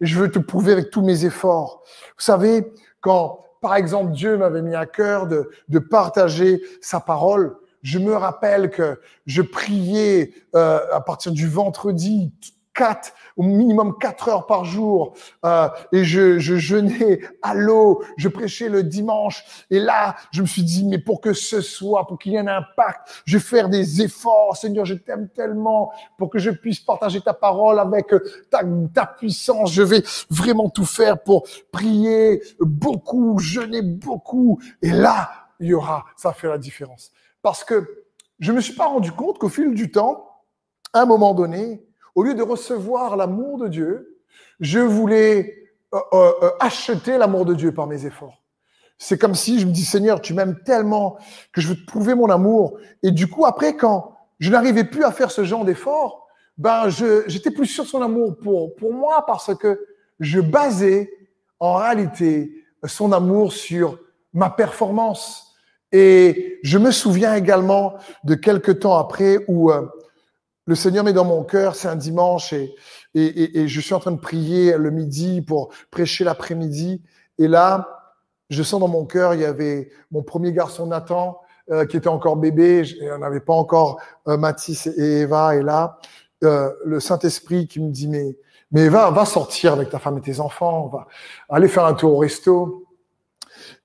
Et 0.00 0.06
je 0.06 0.16
veux 0.16 0.30
te 0.30 0.38
prouver 0.38 0.72
avec 0.72 0.90
tous 0.90 1.02
mes 1.02 1.24
efforts. 1.24 1.82
Vous 2.16 2.22
savez, 2.22 2.72
quand, 3.00 3.44
par 3.60 3.74
exemple, 3.76 4.12
Dieu 4.12 4.36
m'avait 4.36 4.62
mis 4.62 4.74
à 4.74 4.86
cœur 4.86 5.26
de, 5.26 5.78
partager 5.78 6.62
sa 6.80 7.00
parole, 7.00 7.56
je 7.82 7.98
me 7.98 8.14
rappelle 8.14 8.70
que 8.70 9.00
je 9.26 9.42
priais 9.42 10.34
euh, 10.54 10.80
à 10.92 11.00
partir 11.00 11.32
du 11.32 11.48
vendredi 11.48 12.32
quatre, 12.74 13.12
au 13.36 13.42
minimum 13.42 13.96
quatre 13.98 14.28
heures 14.28 14.46
par 14.46 14.64
jour, 14.64 15.14
euh, 15.44 15.68
et 15.92 16.04
je, 16.04 16.38
je 16.38 16.56
jeûnais 16.56 17.20
à 17.42 17.54
l'eau, 17.54 18.02
je 18.16 18.28
prêchais 18.28 18.68
le 18.68 18.82
dimanche, 18.82 19.44
et 19.70 19.78
là, 19.78 20.16
je 20.30 20.42
me 20.42 20.46
suis 20.46 20.62
dit, 20.62 20.84
mais 20.86 20.98
pour 20.98 21.20
que 21.20 21.32
ce 21.32 21.60
soit, 21.60 22.06
pour 22.06 22.18
qu'il 22.18 22.32
y 22.32 22.36
ait 22.36 22.40
un 22.40 22.46
impact, 22.46 23.22
je 23.24 23.38
vais 23.38 23.42
faire 23.42 23.68
des 23.68 24.02
efforts, 24.02 24.56
Seigneur, 24.56 24.84
je 24.84 24.94
t'aime 24.94 25.28
tellement, 25.28 25.92
pour 26.16 26.30
que 26.30 26.38
je 26.38 26.50
puisse 26.50 26.80
partager 26.80 27.20
ta 27.20 27.34
parole 27.34 27.78
avec 27.78 28.12
ta, 28.50 28.60
ta 28.94 29.06
puissance, 29.06 29.72
je 29.72 29.82
vais 29.82 30.02
vraiment 30.30 30.68
tout 30.68 30.84
faire 30.84 31.22
pour 31.22 31.46
prier 31.72 32.42
beaucoup, 32.60 33.38
jeûner 33.38 33.82
beaucoup, 33.82 34.60
et 34.82 34.90
là, 34.90 35.30
il 35.60 35.68
y 35.68 35.74
aura, 35.74 36.04
ça 36.16 36.32
fait 36.32 36.48
la 36.48 36.58
différence. 36.58 37.10
Parce 37.42 37.64
que 37.64 38.04
je 38.38 38.52
me 38.52 38.60
suis 38.60 38.74
pas 38.74 38.86
rendu 38.86 39.12
compte 39.12 39.38
qu'au 39.38 39.48
fil 39.48 39.74
du 39.74 39.90
temps, 39.90 40.26
à 40.92 41.02
un 41.02 41.06
moment 41.06 41.34
donné, 41.34 41.84
au 42.20 42.22
lieu 42.22 42.34
de 42.34 42.42
recevoir 42.42 43.16
l'amour 43.16 43.56
de 43.56 43.66
Dieu, 43.66 44.20
je 44.60 44.78
voulais 44.78 45.54
euh, 45.94 45.98
euh, 46.12 46.32
euh, 46.42 46.50
acheter 46.60 47.16
l'amour 47.16 47.46
de 47.46 47.54
Dieu 47.54 47.72
par 47.72 47.86
mes 47.86 48.04
efforts. 48.04 48.42
C'est 48.98 49.16
comme 49.16 49.34
si 49.34 49.58
je 49.58 49.66
me 49.66 49.72
dis, 49.72 49.86
Seigneur, 49.86 50.20
tu 50.20 50.34
m'aimes 50.34 50.58
tellement 50.66 51.16
que 51.50 51.62
je 51.62 51.68
veux 51.68 51.76
te 51.76 51.86
prouver 51.86 52.14
mon 52.14 52.28
amour. 52.28 52.76
Et 53.02 53.10
du 53.10 53.26
coup, 53.26 53.46
après, 53.46 53.74
quand 53.74 54.18
je 54.38 54.50
n'arrivais 54.50 54.84
plus 54.84 55.02
à 55.02 55.12
faire 55.12 55.30
ce 55.30 55.44
genre 55.44 55.64
d'effort, 55.64 56.26
ben, 56.58 56.90
j'étais 57.26 57.50
plus 57.50 57.64
sûr 57.64 57.84
de 57.84 57.88
son 57.88 58.02
amour 58.02 58.36
pour, 58.36 58.76
pour 58.76 58.92
moi 58.92 59.24
parce 59.26 59.54
que 59.54 59.82
je 60.18 60.40
basais 60.40 61.10
en 61.58 61.76
réalité 61.76 62.52
son 62.84 63.12
amour 63.12 63.54
sur 63.54 63.98
ma 64.34 64.50
performance. 64.50 65.54
Et 65.90 66.58
je 66.64 66.76
me 66.76 66.90
souviens 66.90 67.34
également 67.34 67.94
de 68.24 68.34
quelques 68.34 68.80
temps 68.80 68.98
après 68.98 69.38
où 69.48 69.72
le 70.70 70.76
Seigneur 70.76 71.02
met 71.02 71.12
dans 71.12 71.24
mon 71.24 71.42
cœur, 71.42 71.74
c'est 71.74 71.88
un 71.88 71.96
dimanche 71.96 72.52
et, 72.52 72.72
et, 73.14 73.58
et, 73.58 73.66
je 73.66 73.80
suis 73.80 73.92
en 73.92 73.98
train 73.98 74.12
de 74.12 74.20
prier 74.20 74.78
le 74.78 74.92
midi 74.92 75.42
pour 75.42 75.70
prêcher 75.90 76.22
l'après-midi. 76.22 77.02
Et 77.38 77.48
là, 77.48 78.14
je 78.50 78.62
sens 78.62 78.78
dans 78.78 78.86
mon 78.86 79.04
cœur, 79.04 79.34
il 79.34 79.40
y 79.40 79.44
avait 79.44 79.90
mon 80.12 80.22
premier 80.22 80.52
garçon 80.52 80.86
Nathan 80.86 81.40
euh, 81.72 81.86
qui 81.86 81.96
était 81.96 82.06
encore 82.06 82.36
bébé, 82.36 82.84
on 83.02 83.18
n'avait 83.18 83.40
pas 83.40 83.52
encore 83.52 84.00
euh, 84.28 84.36
Mathis 84.36 84.86
et 84.86 85.22
Eva. 85.22 85.56
Et 85.56 85.62
là, 85.62 85.98
euh, 86.44 86.70
le 86.84 87.00
Saint-Esprit 87.00 87.66
qui 87.66 87.80
me 87.80 87.90
dit, 87.90 88.06
mais, 88.06 88.36
mais 88.70 88.82
Eva, 88.82 89.10
va 89.10 89.24
sortir 89.24 89.72
avec 89.72 89.90
ta 89.90 89.98
femme 89.98 90.18
et 90.18 90.20
tes 90.20 90.38
enfants, 90.38 90.86
va 90.86 91.08
aller 91.48 91.66
faire 91.66 91.84
un 91.84 91.94
tour 91.94 92.14
au 92.14 92.18
resto. 92.18 92.84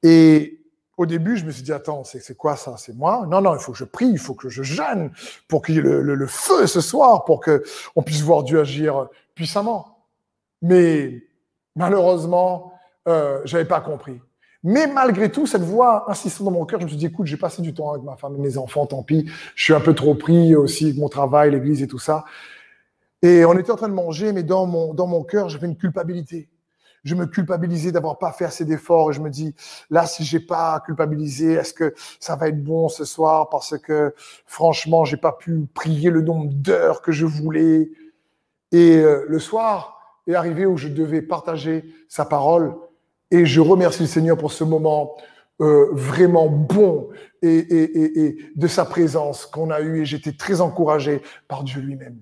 Et, 0.04 0.55
au 0.98 1.06
début, 1.06 1.36
je 1.36 1.46
me 1.46 1.52
suis 1.52 1.64
dit, 1.64 1.74
attends, 1.74 2.04
c'est 2.04 2.38
quoi 2.38 2.56
ça? 2.56 2.76
C'est 2.78 2.96
moi? 2.96 3.26
Non, 3.30 3.42
non, 3.42 3.54
il 3.54 3.60
faut 3.60 3.74
que 3.74 3.78
je 3.78 3.84
prie, 3.84 4.08
il 4.08 4.18
faut 4.18 4.34
que 4.34 4.50
je 4.50 4.64
jeûne 4.64 5.12
pour 5.48 5.62
qu'il 5.62 5.76
y 5.76 5.78
ait 5.80 5.82
le, 5.82 6.28
feu 6.28 6.68
ce 6.68 6.80
soir, 6.80 7.26
pour 7.26 7.42
que 7.42 7.64
on 7.96 8.02
puisse 8.02 8.22
voir 8.22 8.44
Dieu 8.44 8.60
agir 8.60 9.08
puissamment. 9.34 10.08
Mais 10.62 11.24
malheureusement, 11.76 12.72
euh, 13.08 13.42
j'avais 13.44 13.66
pas 13.66 13.82
compris. 13.82 14.22
Mais 14.64 14.88
malgré 14.88 15.30
tout, 15.30 15.46
cette 15.46 15.62
voix 15.62 16.10
insistant 16.10 16.46
dans 16.46 16.52
mon 16.52 16.66
cœur, 16.66 16.80
je 16.80 16.86
me 16.86 16.90
suis 16.90 16.98
dit, 16.98 17.06
écoute, 17.08 17.28
j'ai 17.28 17.38
passé 17.38 17.62
du 17.62 17.74
temps 17.74 17.92
avec 17.92 18.04
ma 18.04 18.16
femme 18.16 18.36
et 18.36 18.40
mes 18.40 18.58
enfants, 18.58 18.86
tant 18.86 19.04
pis. 19.04 19.30
Je 19.54 19.64
suis 19.64 19.74
un 19.74 19.82
peu 19.82 19.94
trop 19.94 20.16
pris 20.16 20.56
aussi, 20.56 20.94
mon 20.98 21.10
travail, 21.10 21.52
l'église 21.52 21.84
et 21.84 21.88
tout 21.88 22.00
ça. 22.00 22.24
Et 23.22 23.44
on 23.46 23.58
était 23.58 23.72
en 23.72 23.76
train 23.76 23.90
de 23.90 23.94
manger, 23.94 24.32
mais 24.32 24.44
dans 24.44 24.66
mon, 24.66 24.94
dans 24.94 25.08
mon 25.08 25.24
cœur, 25.24 25.50
j'avais 25.50 25.68
une 25.68 25.78
culpabilité 25.78 26.50
je 27.06 27.16
me 27.16 27.28
culpabilisais 27.28 27.92
d'avoir 27.92 28.18
pas 28.18 28.34
fait 28.34 28.46
assez 28.46 28.66
d'efforts. 28.66 29.14
Je 29.14 29.22
me 29.22 29.30
dis 29.30 29.56
là 29.90 30.06
si 30.06 30.26
j'ai 30.26 30.40
pas 30.40 30.82
culpabilisé 30.86 31.54
est-ce 31.54 31.74
que 31.74 31.94
ça 32.20 32.36
va 32.36 32.50
être 32.50 32.62
bon 32.62 32.90
ce 32.90 33.06
soir? 33.06 33.50
Parce 33.50 33.78
que 33.78 34.14
franchement 34.46 35.06
j'ai 35.06 35.18
pas 35.18 35.32
pu 35.32 35.68
prier 35.74 36.10
le 36.10 36.22
nombre 36.22 36.52
d'heures 36.52 37.02
que 37.02 37.12
je 37.12 37.26
voulais. 37.26 37.92
Et 38.72 38.98
euh, 38.98 39.24
le 39.30 39.40
soir 39.40 40.20
est 40.28 40.34
arrivé 40.34 40.66
où 40.66 40.76
je 40.76 40.88
devais 40.90 41.22
partager 41.22 41.86
sa 42.10 42.26
parole. 42.26 42.76
Et 43.32 43.46
je 43.46 43.62
remercie 43.62 44.02
le 44.02 44.08
Seigneur 44.08 44.38
pour 44.38 44.52
ce 44.52 44.64
moment 44.64 45.16
euh, 45.62 45.88
vraiment 45.92 46.48
bon 46.48 47.10
et, 47.42 47.48
et, 47.48 47.84
et, 47.84 48.26
et 48.26 48.38
de 48.56 48.68
sa 48.68 48.84
présence 48.84 49.46
qu'on 49.46 49.70
a 49.70 49.80
eu 49.80 50.02
et 50.02 50.06
j'étais 50.06 50.34
très 50.34 50.60
encouragé 50.60 51.22
par 51.48 51.64
Dieu 51.64 51.82
lui-même. 51.82 52.18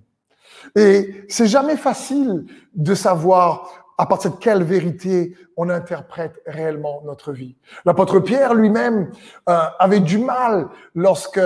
Et 0.76 1.26
c'est 1.30 1.48
jamais 1.48 1.78
facile 1.78 2.46
de 2.76 2.96
savoir 2.96 3.83
à 3.98 4.06
partir 4.06 4.32
de 4.32 4.38
quelle 4.38 4.64
vérité 4.64 5.36
on 5.56 5.70
interprète 5.70 6.42
réellement 6.48 7.02
notre 7.06 7.32
vie? 7.32 7.56
L'apôtre 7.86 8.20
Pierre 8.20 8.54
lui-même 8.54 9.12
euh, 9.50 9.60
avait 9.80 10.00
du 10.00 10.18
mal 10.18 10.68
lorsque 10.96 11.42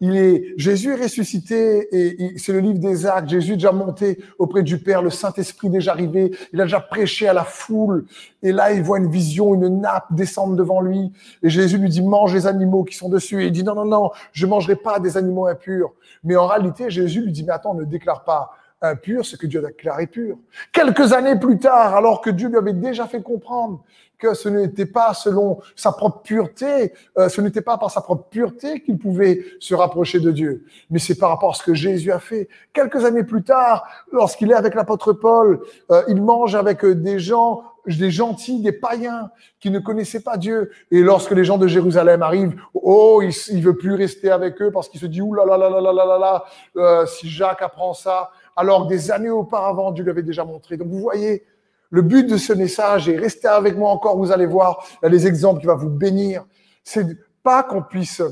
il 0.00 0.16
est 0.16 0.54
Jésus 0.56 0.92
est 0.92 1.02
ressuscité 1.02 1.88
et, 1.92 2.38
c'est 2.38 2.52
le 2.52 2.58
livre 2.58 2.78
des 2.78 3.06
Actes. 3.06 3.28
Jésus 3.28 3.52
est 3.52 3.56
déjà 3.56 3.72
monté 3.72 4.18
auprès 4.38 4.62
du 4.62 4.78
Père, 4.78 5.02
le 5.02 5.10
Saint-Esprit 5.10 5.70
déjà 5.70 5.92
arrivé, 5.92 6.32
il 6.52 6.60
a 6.60 6.64
déjà 6.64 6.80
prêché 6.80 7.28
à 7.28 7.32
la 7.32 7.44
foule 7.44 8.06
et 8.42 8.52
là 8.52 8.72
il 8.72 8.82
voit 8.82 8.98
une 8.98 9.10
vision, 9.10 9.54
une 9.54 9.80
nappe 9.80 10.06
descendre 10.10 10.56
devant 10.56 10.80
lui 10.80 11.12
et 11.42 11.50
Jésus 11.50 11.78
lui 11.78 11.88
dit 11.88 12.02
mange 12.02 12.34
les 12.34 12.46
animaux 12.46 12.84
qui 12.84 12.96
sont 12.96 13.08
dessus 13.08 13.42
et 13.42 13.46
il 13.46 13.52
dit 13.52 13.64
non 13.64 13.74
non 13.74 13.84
non, 13.84 14.10
je 14.32 14.46
mangerai 14.46 14.76
pas 14.76 14.98
des 14.98 15.16
animaux 15.16 15.46
impurs. 15.46 15.92
Mais 16.24 16.36
en 16.36 16.46
réalité 16.46 16.90
Jésus 16.90 17.22
lui 17.22 17.32
dit 17.32 17.44
mais 17.44 17.52
attends 17.52 17.74
ne 17.74 17.84
déclare 17.84 18.24
pas 18.24 18.52
impur 18.82 19.24
ce 19.24 19.36
que 19.36 19.46
Dieu 19.46 19.64
a 19.64 19.68
déclaré 19.68 20.06
pur. 20.06 20.36
Quelques 20.72 21.12
années 21.12 21.38
plus 21.38 21.58
tard, 21.58 21.94
alors 21.94 22.20
que 22.20 22.30
Dieu 22.30 22.48
lui 22.48 22.56
avait 22.56 22.72
déjà 22.72 23.06
fait 23.06 23.22
comprendre 23.22 23.82
que 24.18 24.34
ce 24.34 24.48
n'était 24.48 24.86
pas 24.86 25.14
selon 25.14 25.58
sa 25.74 25.90
propre 25.90 26.22
pureté, 26.22 26.92
euh, 27.18 27.28
ce 27.28 27.40
n'était 27.40 27.60
pas 27.60 27.76
par 27.76 27.90
sa 27.90 28.00
propre 28.00 28.28
pureté 28.30 28.80
qu'il 28.80 28.96
pouvait 28.96 29.44
se 29.58 29.74
rapprocher 29.74 30.20
de 30.20 30.30
Dieu, 30.30 30.64
mais 30.90 31.00
c'est 31.00 31.16
par 31.16 31.30
rapport 31.30 31.50
à 31.50 31.54
ce 31.54 31.62
que 31.64 31.74
Jésus 31.74 32.12
a 32.12 32.20
fait. 32.20 32.48
Quelques 32.72 33.04
années 33.04 33.24
plus 33.24 33.42
tard, 33.42 33.84
lorsqu'il 34.12 34.52
est 34.52 34.54
avec 34.54 34.74
l'apôtre 34.76 35.12
Paul, 35.12 35.60
euh, 35.90 36.02
il 36.06 36.22
mange 36.22 36.54
avec 36.54 36.84
euh, 36.84 36.94
des 36.94 37.18
gens 37.18 37.64
des 37.86 38.10
gentils, 38.10 38.60
des 38.60 38.72
païens 38.72 39.30
qui 39.60 39.70
ne 39.70 39.78
connaissaient 39.78 40.20
pas 40.20 40.36
Dieu. 40.36 40.70
Et 40.90 41.00
lorsque 41.00 41.32
les 41.32 41.44
gens 41.44 41.58
de 41.58 41.66
Jérusalem 41.66 42.22
arrivent, 42.22 42.54
oh, 42.74 43.22
il, 43.22 43.62
veut 43.62 43.76
plus 43.76 43.94
rester 43.94 44.30
avec 44.30 44.60
eux 44.62 44.70
parce 44.70 44.88
qu'il 44.88 45.00
se 45.00 45.06
dit, 45.06 45.20
ouh 45.20 45.34
là 45.34 45.44
là 45.44 45.56
là 45.56 45.68
là 45.68 45.80
là 45.80 45.92
là 45.92 46.18
là, 46.18 46.44
euh, 46.76 47.06
si 47.06 47.28
Jacques 47.28 47.62
apprend 47.62 47.94
ça, 47.94 48.30
alors 48.56 48.86
des 48.86 49.10
années 49.10 49.30
auparavant, 49.30 49.92
Dieu 49.92 50.04
l'avait 50.04 50.22
déjà 50.22 50.44
montré. 50.44 50.76
Donc 50.76 50.88
vous 50.88 51.00
voyez, 51.00 51.44
le 51.90 52.02
but 52.02 52.28
de 52.28 52.36
ce 52.36 52.52
message, 52.52 53.08
et 53.08 53.16
restez 53.16 53.48
avec 53.48 53.76
moi 53.76 53.90
encore, 53.90 54.16
vous 54.16 54.32
allez 54.32 54.46
voir, 54.46 54.86
des 55.02 55.26
exemples 55.26 55.60
qui 55.60 55.66
vont 55.66 55.76
vous 55.76 55.90
bénir, 55.90 56.44
c'est 56.84 57.06
pas 57.42 57.62
qu'on 57.62 57.82
puisse 57.82 58.22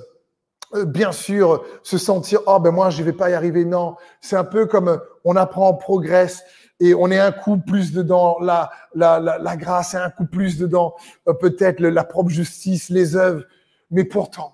euh, 0.75 0.85
bien 0.85 1.11
sûr 1.11 1.65
se 1.83 1.99
sentir 1.99 2.41
oh 2.47 2.61
ben 2.61 2.71
moi 2.71 2.91
je 2.91 3.03
vais 3.03 3.13
pas 3.13 3.29
y 3.29 3.35
arriver 3.35 3.65
non 3.65 3.97
c'est 4.21 4.37
un 4.37 4.45
peu 4.45 4.67
comme 4.67 4.89
euh, 4.89 4.99
on 5.25 5.35
apprend 5.35 5.71
on 5.71 5.75
progresse 5.75 6.45
et 6.79 6.95
on 6.95 7.11
est 7.11 7.19
un 7.19 7.33
coup 7.33 7.59
plus 7.59 7.93
dedans 7.93 8.39
la 8.41 8.71
la 8.95 9.19
la, 9.19 9.57
grâce 9.57 9.95
est 9.95 9.99
un 9.99 10.11
coup 10.11 10.27
plus 10.27 10.59
dedans 10.59 10.95
euh, 11.27 11.33
peut-être 11.33 11.81
la 11.81 12.05
propre 12.05 12.31
justice 12.31 12.89
les 12.89 13.17
œuvres 13.17 13.43
mais 13.91 14.05
pourtant 14.05 14.53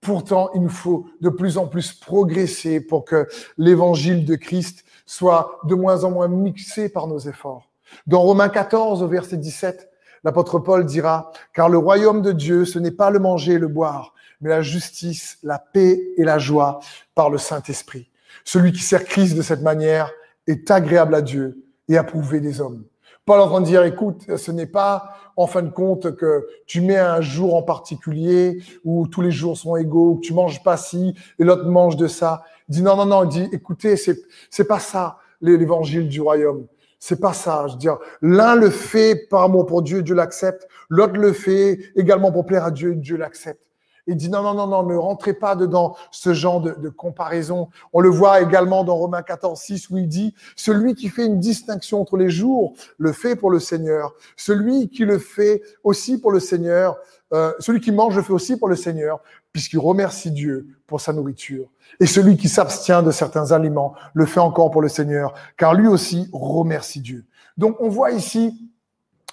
pourtant 0.00 0.48
il 0.54 0.62
nous 0.62 0.68
faut 0.68 1.06
de 1.20 1.28
plus 1.28 1.58
en 1.58 1.66
plus 1.66 1.92
progresser 1.92 2.80
pour 2.80 3.04
que 3.04 3.26
l'évangile 3.56 4.24
de 4.24 4.36
Christ 4.36 4.84
soit 5.08 5.58
de 5.64 5.74
moins 5.74 6.04
en 6.04 6.10
moins 6.10 6.28
mixé 6.28 6.90
par 6.90 7.06
nos 7.06 7.18
efforts. 7.18 7.70
Dans 8.06 8.20
Romains 8.20 8.50
14, 8.50 9.02
au 9.02 9.08
verset 9.08 9.38
17, 9.38 9.88
l'apôtre 10.22 10.58
Paul 10.58 10.84
dira, 10.84 11.32
car 11.54 11.70
le 11.70 11.78
royaume 11.78 12.20
de 12.20 12.30
Dieu, 12.30 12.66
ce 12.66 12.78
n'est 12.78 12.90
pas 12.90 13.08
le 13.08 13.18
manger 13.18 13.54
et 13.54 13.58
le 13.58 13.68
boire, 13.68 14.12
mais 14.42 14.50
la 14.50 14.60
justice, 14.60 15.38
la 15.42 15.58
paix 15.58 15.98
et 16.18 16.24
la 16.24 16.38
joie 16.38 16.80
par 17.14 17.30
le 17.30 17.38
Saint-Esprit. 17.38 18.10
Celui 18.44 18.70
qui 18.70 18.82
sert 18.82 19.04
Christ 19.04 19.34
de 19.34 19.40
cette 19.40 19.62
manière 19.62 20.12
est 20.46 20.70
agréable 20.70 21.14
à 21.14 21.22
Dieu 21.22 21.64
et 21.88 21.96
approuvé 21.96 22.40
des 22.40 22.60
hommes. 22.60 22.84
Paul 23.28 23.40
est 23.40 23.42
en 23.42 23.48
train 23.48 23.60
de 23.60 23.66
dire, 23.66 23.82
écoute, 23.82 24.22
ce 24.38 24.50
n'est 24.50 24.64
pas 24.64 25.10
en 25.36 25.46
fin 25.46 25.60
de 25.60 25.68
compte 25.68 26.16
que 26.16 26.46
tu 26.66 26.80
mets 26.80 26.96
un 26.96 27.20
jour 27.20 27.56
en 27.56 27.62
particulier 27.62 28.62
où 28.86 29.06
tous 29.06 29.20
les 29.20 29.30
jours 29.30 29.58
sont 29.58 29.76
égaux, 29.76 30.14
que 30.14 30.20
tu 30.22 30.32
manges 30.32 30.62
pas 30.62 30.78
ci 30.78 31.14
et 31.38 31.44
l'autre 31.44 31.66
mange 31.66 31.98
de 31.98 32.06
ça. 32.06 32.42
Il 32.70 32.76
dit 32.76 32.82
non, 32.82 32.96
non, 32.96 33.04
non, 33.04 33.24
il 33.24 33.28
dit, 33.28 33.48
écoutez, 33.52 33.98
c'est, 33.98 34.18
c'est 34.48 34.64
pas 34.64 34.78
ça, 34.78 35.18
l'évangile 35.42 36.08
du 36.08 36.22
royaume. 36.22 36.64
C'est 36.98 37.20
pas 37.20 37.34
ça. 37.34 37.66
Je 37.66 37.74
veux 37.74 37.78
dire, 37.78 37.98
l'un 38.22 38.54
le 38.54 38.70
fait 38.70 39.28
par 39.28 39.42
amour 39.42 39.66
pour 39.66 39.82
Dieu, 39.82 40.02
Dieu 40.02 40.14
l'accepte. 40.14 40.66
L'autre 40.88 41.18
le 41.18 41.34
fait 41.34 41.80
également 41.96 42.32
pour 42.32 42.46
plaire 42.46 42.64
à 42.64 42.70
Dieu, 42.70 42.94
Dieu 42.94 43.18
l'accepte. 43.18 43.60
Il 44.08 44.16
dit 44.16 44.30
non, 44.30 44.42
non, 44.42 44.54
non, 44.54 44.66
non, 44.66 44.82
ne 44.84 44.96
rentrez 44.96 45.34
pas 45.34 45.54
dedans 45.54 45.94
ce 46.10 46.32
genre 46.32 46.62
de, 46.62 46.88
comparaison. 46.88 47.68
On 47.92 48.00
le 48.00 48.08
voit 48.08 48.40
également 48.40 48.82
dans 48.82 48.96
Romains 48.96 49.22
14, 49.22 49.60
6 49.60 49.90
où 49.90 49.98
il 49.98 50.08
dit, 50.08 50.34
celui 50.56 50.94
qui 50.94 51.10
fait 51.10 51.26
une 51.26 51.38
distinction 51.38 52.00
entre 52.00 52.16
les 52.16 52.30
jours 52.30 52.72
le 52.96 53.12
fait 53.12 53.36
pour 53.36 53.50
le 53.50 53.60
Seigneur. 53.60 54.14
Celui 54.34 54.88
qui 54.88 55.04
le 55.04 55.18
fait 55.18 55.62
aussi 55.84 56.18
pour 56.18 56.32
le 56.32 56.40
Seigneur, 56.40 56.96
euh, 57.34 57.52
celui 57.58 57.80
qui 57.80 57.92
mange 57.92 58.16
le 58.16 58.22
fait 58.22 58.32
aussi 58.32 58.56
pour 58.56 58.68
le 58.68 58.76
Seigneur, 58.76 59.20
puisqu'il 59.52 59.78
remercie 59.78 60.30
Dieu 60.30 60.66
pour 60.86 61.02
sa 61.02 61.12
nourriture. 61.12 61.68
Et 62.00 62.06
celui 62.06 62.38
qui 62.38 62.48
s'abstient 62.48 63.02
de 63.02 63.10
certains 63.10 63.52
aliments 63.52 63.94
le 64.14 64.24
fait 64.24 64.40
encore 64.40 64.70
pour 64.70 64.80
le 64.80 64.88
Seigneur, 64.88 65.34
car 65.58 65.74
lui 65.74 65.86
aussi 65.86 66.30
remercie 66.32 67.00
Dieu. 67.00 67.26
Donc 67.58 67.76
on 67.80 67.90
voit 67.90 68.12
ici 68.12 68.70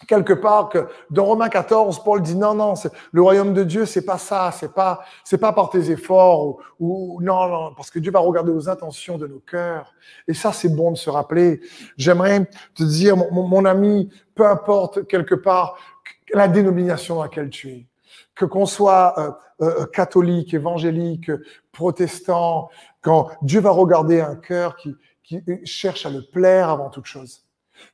quelque 0.08 0.34
part 0.34 0.70
que 0.70 0.88
dans 1.10 1.26
Romains 1.26 1.50
14, 1.50 2.04
Paul 2.04 2.22
dit 2.22 2.36
non, 2.36 2.54
non, 2.54 2.74
le 3.12 3.22
royaume 3.22 3.54
de 3.54 3.64
Dieu, 3.64 3.86
c'est 3.86 4.06
pas 4.06 4.18
ça, 4.18 4.52
c'est 4.52 4.74
pas, 4.74 5.04
c'est 5.24 5.38
pas 5.38 5.54
par 5.54 5.70
tes 5.70 5.92
efforts 5.92 6.58
ou, 6.80 7.20
non, 7.22 7.48
non, 7.48 7.74
parce 7.76 7.90
que 7.90 8.00
Dieu 8.00 8.12
va 8.12 8.20
regarder 8.20 8.52
aux 8.52 8.70
intentions 8.70 9.18
de 9.18 9.28
nos 9.28 9.40
cœurs. 9.40 9.94
Et 10.28 10.34
ça, 10.34 10.52
c'est 10.52 10.70
bon 10.70 10.92
de 10.92 10.98
se 10.98 11.10
rappeler. 11.10 11.62
J'aimerais 11.98 12.46
te 12.76 12.84
dire, 12.84 13.18
mon, 13.18 13.48
mon, 13.48 13.66
ami, 13.66 14.10
peu 14.36 14.46
importe 14.46 15.08
quelque 15.08 15.36
part 15.36 15.78
la 16.34 16.48
dénomination 16.48 17.16
dans 17.16 17.24
laquelle 17.24 17.50
tu 17.50 17.70
es, 17.70 17.88
que 18.36 18.46
qu'on 18.46 18.66
soit 18.66 19.18
euh, 19.18 19.32
euh, 19.62 19.86
catholique, 19.86 20.54
évangélique, 20.54 21.32
protestant, 21.72 22.70
quand 23.02 23.30
Dieu 23.42 23.62
va 23.62 23.72
regarder 23.72 24.22
un 24.22 24.36
cœur 24.36 24.76
qui, 24.76 24.96
qui 25.24 25.42
cherche 25.64 26.06
à 26.06 26.10
le 26.10 26.22
plaire 26.22 26.70
avant 26.70 26.90
toute 26.90 27.06
chose. 27.06 27.45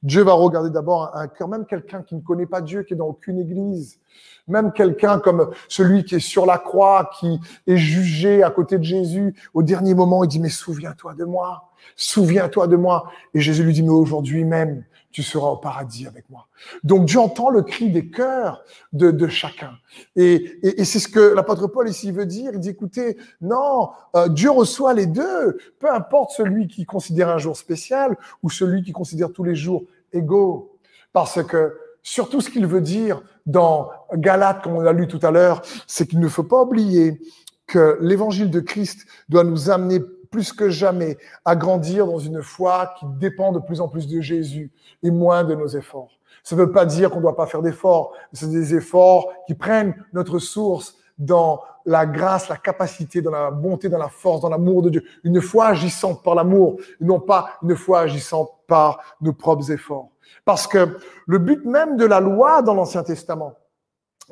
Dieu 0.03 0.23
va 0.23 0.33
regarder 0.33 0.69
d'abord 0.69 1.15
un 1.15 1.27
cœur, 1.27 1.47
même 1.47 1.65
quelqu'un 1.65 2.01
qui 2.01 2.15
ne 2.15 2.21
connaît 2.21 2.45
pas 2.45 2.61
Dieu, 2.61 2.83
qui 2.83 2.93
est 2.93 2.97
dans 2.97 3.07
aucune 3.07 3.39
église, 3.39 3.99
même 4.47 4.71
quelqu'un 4.71 5.19
comme 5.19 5.51
celui 5.67 6.03
qui 6.03 6.15
est 6.15 6.19
sur 6.19 6.45
la 6.45 6.57
croix, 6.57 7.09
qui 7.19 7.39
est 7.67 7.77
jugé 7.77 8.43
à 8.43 8.49
côté 8.49 8.77
de 8.77 8.83
Jésus, 8.83 9.35
au 9.53 9.63
dernier 9.63 9.93
moment, 9.93 10.23
il 10.23 10.27
dit, 10.27 10.39
mais 10.39 10.49
souviens-toi 10.49 11.13
de 11.13 11.25
moi, 11.25 11.71
souviens-toi 11.95 12.67
de 12.67 12.75
moi. 12.75 13.11
Et 13.33 13.39
Jésus 13.39 13.63
lui 13.63 13.73
dit, 13.73 13.83
mais 13.83 13.89
aujourd'hui 13.89 14.43
même, 14.43 14.83
tu 15.11 15.23
seras 15.23 15.47
au 15.47 15.57
paradis 15.57 16.07
avec 16.07 16.29
moi. 16.29 16.47
Donc 16.83 17.05
Dieu 17.05 17.19
entend 17.19 17.49
le 17.49 17.61
cri 17.61 17.89
des 17.89 18.09
cœurs 18.09 18.63
de, 18.93 19.11
de 19.11 19.27
chacun. 19.27 19.73
Et, 20.15 20.59
et, 20.63 20.85
c'est 20.85 20.99
ce 20.99 21.07
que 21.07 21.19
l'apôtre 21.19 21.67
Paul 21.67 21.89
ici 21.89 22.11
veut 22.11 22.25
dire. 22.25 22.51
Il 22.53 22.59
dit, 22.59 22.69
écoutez, 22.69 23.17
non, 23.41 23.89
euh, 24.15 24.27
Dieu 24.27 24.49
reçoit 24.49 24.93
les 24.93 25.05
deux, 25.05 25.57
peu 25.79 25.91
importe 25.91 26.31
celui 26.31 26.67
qui 26.67 26.85
considère 26.85 27.29
un 27.29 27.37
jour 27.37 27.57
spécial 27.57 28.17
ou 28.43 28.49
celui 28.49 28.83
qui 28.83 28.91
considère 28.91 29.31
tous 29.31 29.43
les 29.43 29.55
jours 29.55 29.83
égaux. 30.13 30.77
Parce 31.13 31.43
que 31.43 31.77
surtout 32.01 32.41
ce 32.41 32.49
qu'il 32.49 32.65
veut 32.65 32.81
dire 32.81 33.21
dans 33.45 33.89
Galates, 34.13 34.63
comme 34.63 34.73
on 34.73 34.81
l'a 34.81 34.93
lu 34.93 35.07
tout 35.07 35.19
à 35.23 35.31
l'heure, 35.31 35.61
c'est 35.87 36.07
qu'il 36.07 36.19
ne 36.19 36.27
faut 36.27 36.43
pas 36.43 36.61
oublier 36.61 37.21
que 37.67 37.97
l'évangile 38.01 38.49
de 38.49 38.59
Christ 38.59 39.05
doit 39.29 39.43
nous 39.43 39.69
amener 39.69 40.01
plus 40.31 40.53
que 40.53 40.69
jamais 40.69 41.17
à 41.43 41.55
grandir 41.55 42.07
dans 42.07 42.17
une 42.17 42.41
foi 42.41 42.95
qui 42.97 43.05
dépend 43.19 43.51
de 43.51 43.59
plus 43.59 43.81
en 43.81 43.89
plus 43.89 44.07
de 44.07 44.21
Jésus 44.21 44.71
et 45.03 45.11
moins 45.11 45.43
de 45.43 45.53
nos 45.53 45.67
efforts. 45.67 46.17
Ça 46.43 46.55
ne 46.55 46.61
veut 46.61 46.71
pas 46.71 46.85
dire 46.85 47.11
qu'on 47.11 47.17
ne 47.17 47.23
doit 47.23 47.35
pas 47.35 47.45
faire 47.45 47.61
d'efforts. 47.61 48.13
C'est 48.33 48.49
des 48.49 48.73
efforts 48.73 49.27
qui 49.45 49.53
prennent 49.53 49.93
notre 50.13 50.39
source 50.39 50.95
dans 51.17 51.61
la 51.85 52.05
grâce, 52.05 52.47
la 52.49 52.57
capacité, 52.57 53.21
dans 53.21 53.31
la 53.31 53.51
bonté, 53.51 53.89
dans 53.89 53.97
la 53.97 54.09
force, 54.09 54.41
dans 54.41 54.49
l'amour 54.49 54.81
de 54.81 54.89
Dieu. 54.89 55.03
Une 55.23 55.41
foi 55.41 55.67
agissante 55.67 56.23
par 56.23 56.33
l'amour, 56.33 56.77
et 56.99 57.03
non 57.03 57.19
pas 57.19 57.57
une 57.61 57.75
foi 57.75 57.99
agissante 58.01 58.49
par 58.67 59.17
nos 59.19 59.33
propres 59.33 59.71
efforts. 59.71 60.09
Parce 60.45 60.65
que 60.65 60.97
le 61.27 61.37
but 61.37 61.65
même 61.65 61.97
de 61.97 62.05
la 62.05 62.19
loi 62.19 62.61
dans 62.61 62.73
l'Ancien 62.73 63.03
Testament, 63.03 63.53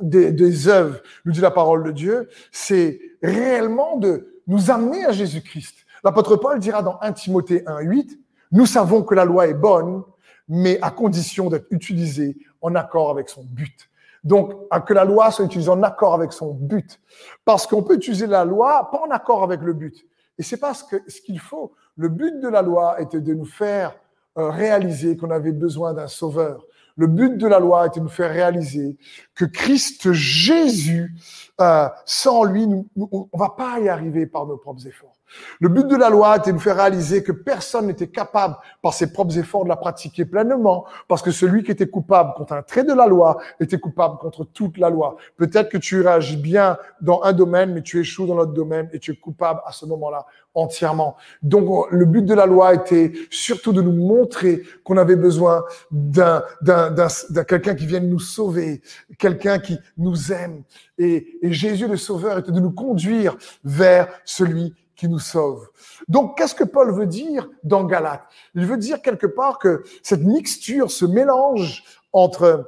des, 0.02 0.32
des 0.32 0.68
œuvres, 0.68 1.00
nous 1.26 1.34
dit 1.34 1.42
la 1.42 1.52
parole 1.52 1.84
de 1.84 1.92
Dieu, 1.92 2.30
c'est 2.52 3.00
réellement 3.22 3.98
de 3.98 4.42
nous 4.48 4.72
amener 4.72 5.06
à 5.06 5.12
Jésus-Christ. 5.12 5.86
L'apôtre 6.04 6.36
Paul 6.36 6.60
dira 6.60 6.82
dans 6.82 7.00
1 7.02 7.14
Timothée 7.14 7.64
1.8, 7.66 8.18
nous 8.52 8.66
savons 8.66 9.04
que 9.04 9.16
la 9.16 9.26
loi 9.26 9.48
est 9.48 9.54
bonne, 9.54 10.04
mais 10.48 10.80
à 10.82 10.92
condition 10.92 11.50
d'être 11.50 11.68
utilisée 11.72 12.38
en 12.62 12.76
accord 12.76 13.10
avec 13.10 13.30
son 13.30 13.44
but. 13.44 13.90
Donc, 14.24 14.54
à 14.70 14.82
que 14.82 14.94
la 14.94 15.06
loi 15.06 15.32
soit 15.32 15.46
utilisée 15.46 15.70
en 15.70 15.84
accord 15.84 16.14
avec 16.14 16.34
son 16.34 16.54
but. 16.54 17.00
Parce 17.46 17.68
qu'on 17.68 17.84
peut 17.84 17.96
utiliser 17.96 18.28
la 18.28 18.44
loi 18.44 18.90
pas 18.92 19.02
en 19.06 19.12
accord 19.12 19.44
avec 19.44 19.62
le 19.62 19.74
but. 19.74 20.06
Et 20.38 20.44
c'est 20.44 20.58
pas 20.58 20.74
ce 20.74 21.22
qu'il 21.22 21.40
faut. 21.40 21.74
Le 21.96 22.10
but 22.10 22.40
de 22.40 22.48
la 22.48 22.62
loi 22.62 23.00
était 23.02 23.22
de 23.22 23.34
nous 23.34 23.46
faire 23.46 23.96
euh, 24.38 24.50
réaliser 24.50 25.18
qu'on 25.18 25.32
avait 25.32 25.52
besoin 25.52 25.94
d'un 25.94 26.08
sauveur. 26.08 26.66
Le 26.96 27.08
but 27.08 27.38
de 27.38 27.48
la 27.48 27.60
loi 27.60 27.88
était 27.88 28.00
de 28.00 28.06
nous 28.06 28.10
faire 28.10 28.32
réaliser 28.32 28.98
que 29.39 29.45
Christ 29.45 30.12
Jésus, 30.12 31.15
euh, 31.62 31.88
sans 32.04 32.43
lui, 32.43 32.67
nous, 32.67 32.89
on 32.97 33.38
va 33.38 33.56
pas 33.58 33.80
y 33.80 33.88
arriver 33.88 34.25
par 34.25 34.45
nos 34.45 34.58
propres 34.58 34.86
efforts. 34.86 35.15
Le 35.60 35.69
but 35.69 35.88
de 35.88 35.95
la 35.95 36.10
loi 36.10 36.38
était 36.38 36.49
de 36.49 36.56
nous 36.56 36.62
faire 36.62 36.75
réaliser 36.75 37.23
que 37.23 37.32
personne 37.32 37.88
n'était 37.88 38.08
capable, 38.08 38.58
par 38.82 38.93
ses 38.93 39.13
propres 39.13 39.38
efforts, 39.38 39.63
de 39.63 39.69
la 39.69 39.75
pratiquer 39.75 40.25
pleinement, 40.25 40.86
parce 41.08 41.21
que 41.21 41.32
celui 41.32 41.63
qui 41.63 41.71
était 41.71 41.88
coupable 41.88 42.34
contre 42.36 42.54
un 42.54 42.63
trait 42.63 42.84
de 42.84 42.93
la 42.93 43.08
loi 43.08 43.38
était 43.60 43.80
coupable 43.80 44.17
contre 44.17 44.43
toute 44.43 44.78
la 44.78 44.89
loi. 44.89 45.15
Peut-être 45.38 45.69
que 45.69 45.78
tu 45.78 46.02
réagis 46.02 46.38
bien 46.38 46.78
dans 46.99 47.21
un 47.23 47.32
domaine, 47.32 47.73
mais 47.73 47.82
tu 47.82 47.99
échoues 47.99 48.28
dans 48.28 48.36
l'autre 48.36 48.54
domaine 48.54 48.89
et 48.91 48.99
tu 48.99 49.12
es 49.12 49.15
coupable 49.15 49.62
à 49.65 49.71
ce 49.71 49.86
moment-là 49.86 50.25
entièrement. 50.56 51.15
Donc, 51.43 51.88
le 51.91 52.06
but 52.06 52.25
de 52.25 52.34
la 52.34 52.45
loi 52.45 52.73
était 52.73 53.13
surtout 53.30 53.71
de 53.71 53.82
nous 53.82 53.93
montrer 53.93 54.63
qu'on 54.84 54.97
avait 54.97 55.15
besoin 55.15 55.63
d'un, 55.91 56.43
quelqu'un 57.47 57.75
qui 57.75 57.86
vienne 57.86 58.10
nous 58.10 58.19
sauver, 58.19 58.82
qui 59.38 59.78
nous 59.98 60.32
aime. 60.32 60.63
Et, 60.98 61.39
Jésus, 61.44 61.88
le 61.88 61.98
Sauveur, 61.98 62.39
était 62.39 62.52
de 62.52 62.60
nous 62.60 62.72
conduire 62.72 63.38
vers 63.63 64.08
celui 64.26 64.74
qui 64.96 65.08
nous 65.08 65.20
sauve. 65.20 65.70
Donc, 66.08 66.38
qu'est-ce 66.38 66.56
que 66.56 66.65
Paul 66.65 66.94
veut 66.94 67.06
dire 67.06 67.50
dans 67.63 67.86
Galate 67.86 68.24
Il 68.56 68.65
veut 68.65 68.78
dire 68.78 69.02
quelque 69.02 69.28
part 69.28 69.60
que 69.60 69.84
cette 70.04 70.24
mixture, 70.24 70.92
ce 70.92 71.06
mélange 71.06 71.84
entre 72.12 72.65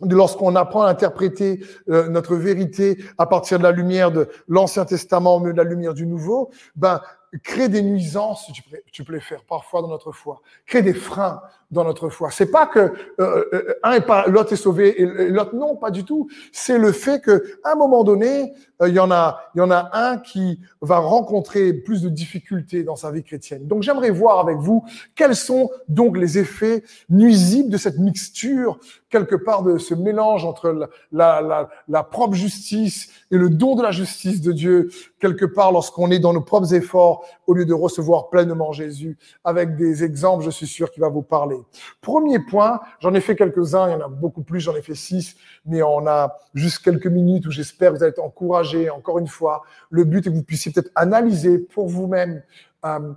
lorsqu'on 0.00 0.54
apprend 0.56 0.82
à 0.82 0.90
interpréter 0.90 1.60
euh, 1.88 2.08
notre 2.08 2.36
vérité 2.36 3.02
à 3.18 3.26
partir 3.26 3.58
de 3.58 3.64
la 3.64 3.72
lumière 3.72 4.12
de 4.12 4.28
l'Ancien 4.46 4.84
Testament 4.84 5.40
milieu 5.40 5.52
de 5.52 5.58
la 5.58 5.68
lumière 5.68 5.94
du 5.94 6.06
Nouveau, 6.06 6.50
ben 6.76 7.00
crée 7.42 7.68
des 7.68 7.82
nuisances, 7.82 8.50
tu 8.54 8.62
tu 8.90 9.04
peux 9.04 9.12
les 9.12 9.20
faire 9.20 9.44
parfois 9.44 9.82
dans 9.82 9.88
notre 9.88 10.12
foi, 10.12 10.40
crée 10.66 10.82
des 10.82 10.94
freins 10.94 11.42
dans 11.70 11.84
notre 11.84 12.08
foi. 12.08 12.30
C'est 12.30 12.50
pas 12.50 12.66
que 12.66 12.78
euh, 12.78 13.44
euh 13.52 13.74
un 13.82 13.92
est 13.92 14.06
pas 14.06 14.26
l'autre 14.26 14.52
est 14.52 14.56
sauvé 14.56 15.00
et 15.00 15.06
l'autre 15.30 15.54
non, 15.54 15.76
pas 15.76 15.90
du 15.90 16.04
tout. 16.04 16.28
C'est 16.52 16.78
le 16.78 16.92
fait 16.92 17.20
que 17.20 17.58
à 17.64 17.72
un 17.72 17.74
moment 17.74 18.04
donné, 18.04 18.54
euh, 18.80 18.88
il 18.88 18.94
y 18.94 19.00
en 19.00 19.10
a 19.10 19.40
il 19.54 19.58
y 19.58 19.60
en 19.60 19.70
a 19.70 19.90
un 19.92 20.18
qui 20.18 20.60
va 20.80 20.98
rencontrer 20.98 21.72
plus 21.72 22.02
de 22.02 22.08
difficultés 22.08 22.84
dans 22.84 22.96
sa 22.96 23.10
vie 23.10 23.22
chrétienne. 23.22 23.66
Donc 23.66 23.82
j'aimerais 23.82 24.10
voir 24.10 24.38
avec 24.38 24.58
vous 24.58 24.84
quels 25.14 25.36
sont 25.36 25.70
donc 25.88 26.16
les 26.16 26.38
effets 26.38 26.84
nuisibles 27.10 27.70
de 27.70 27.76
cette 27.76 27.98
mixture 27.98 28.78
quelque 29.10 29.36
part 29.36 29.62
de 29.62 29.78
ce 29.78 29.94
mélange 29.94 30.44
entre 30.44 30.70
la, 30.70 30.88
la, 31.12 31.40
la, 31.40 31.68
la 31.88 32.02
propre 32.02 32.34
justice 32.34 33.08
et 33.30 33.36
le 33.36 33.48
don 33.48 33.74
de 33.74 33.82
la 33.82 33.90
justice 33.90 34.40
de 34.40 34.52
Dieu 34.52 34.90
quelque 35.18 35.44
part 35.44 35.72
lorsqu'on 35.72 36.10
est 36.10 36.18
dans 36.18 36.32
nos 36.32 36.42
propres 36.42 36.74
efforts 36.74 37.24
au 37.46 37.54
lieu 37.54 37.64
de 37.64 37.74
recevoir 37.74 38.28
pleinement 38.28 38.72
Jésus 38.72 39.16
avec 39.44 39.76
des 39.76 40.04
exemples, 40.04 40.44
je 40.44 40.50
suis 40.50 40.66
sûr 40.66 40.90
qu'il 40.90 41.00
va 41.00 41.08
vous 41.08 41.22
parler. 41.22 41.57
Premier 42.00 42.38
point, 42.38 42.80
j'en 43.00 43.14
ai 43.14 43.20
fait 43.20 43.36
quelques-uns, 43.36 43.88
il 43.88 43.92
y 43.92 43.94
en 43.94 44.00
a 44.00 44.08
beaucoup 44.08 44.42
plus, 44.42 44.60
j'en 44.60 44.74
ai 44.74 44.82
fait 44.82 44.94
six, 44.94 45.36
mais 45.66 45.82
on 45.82 46.06
a 46.06 46.36
juste 46.54 46.80
quelques 46.80 47.06
minutes 47.06 47.46
où 47.46 47.50
j'espère 47.50 47.92
que 47.92 47.96
vous 47.96 48.02
allez 48.02 48.10
être 48.10 48.22
encouragés. 48.22 48.90
Encore 48.90 49.18
une 49.18 49.28
fois, 49.28 49.62
le 49.90 50.04
but 50.04 50.26
est 50.26 50.30
que 50.30 50.34
vous 50.34 50.42
puissiez 50.42 50.72
peut-être 50.72 50.90
analyser 50.94 51.58
pour 51.58 51.88
vous-même 51.88 52.42
euh, 52.84 53.12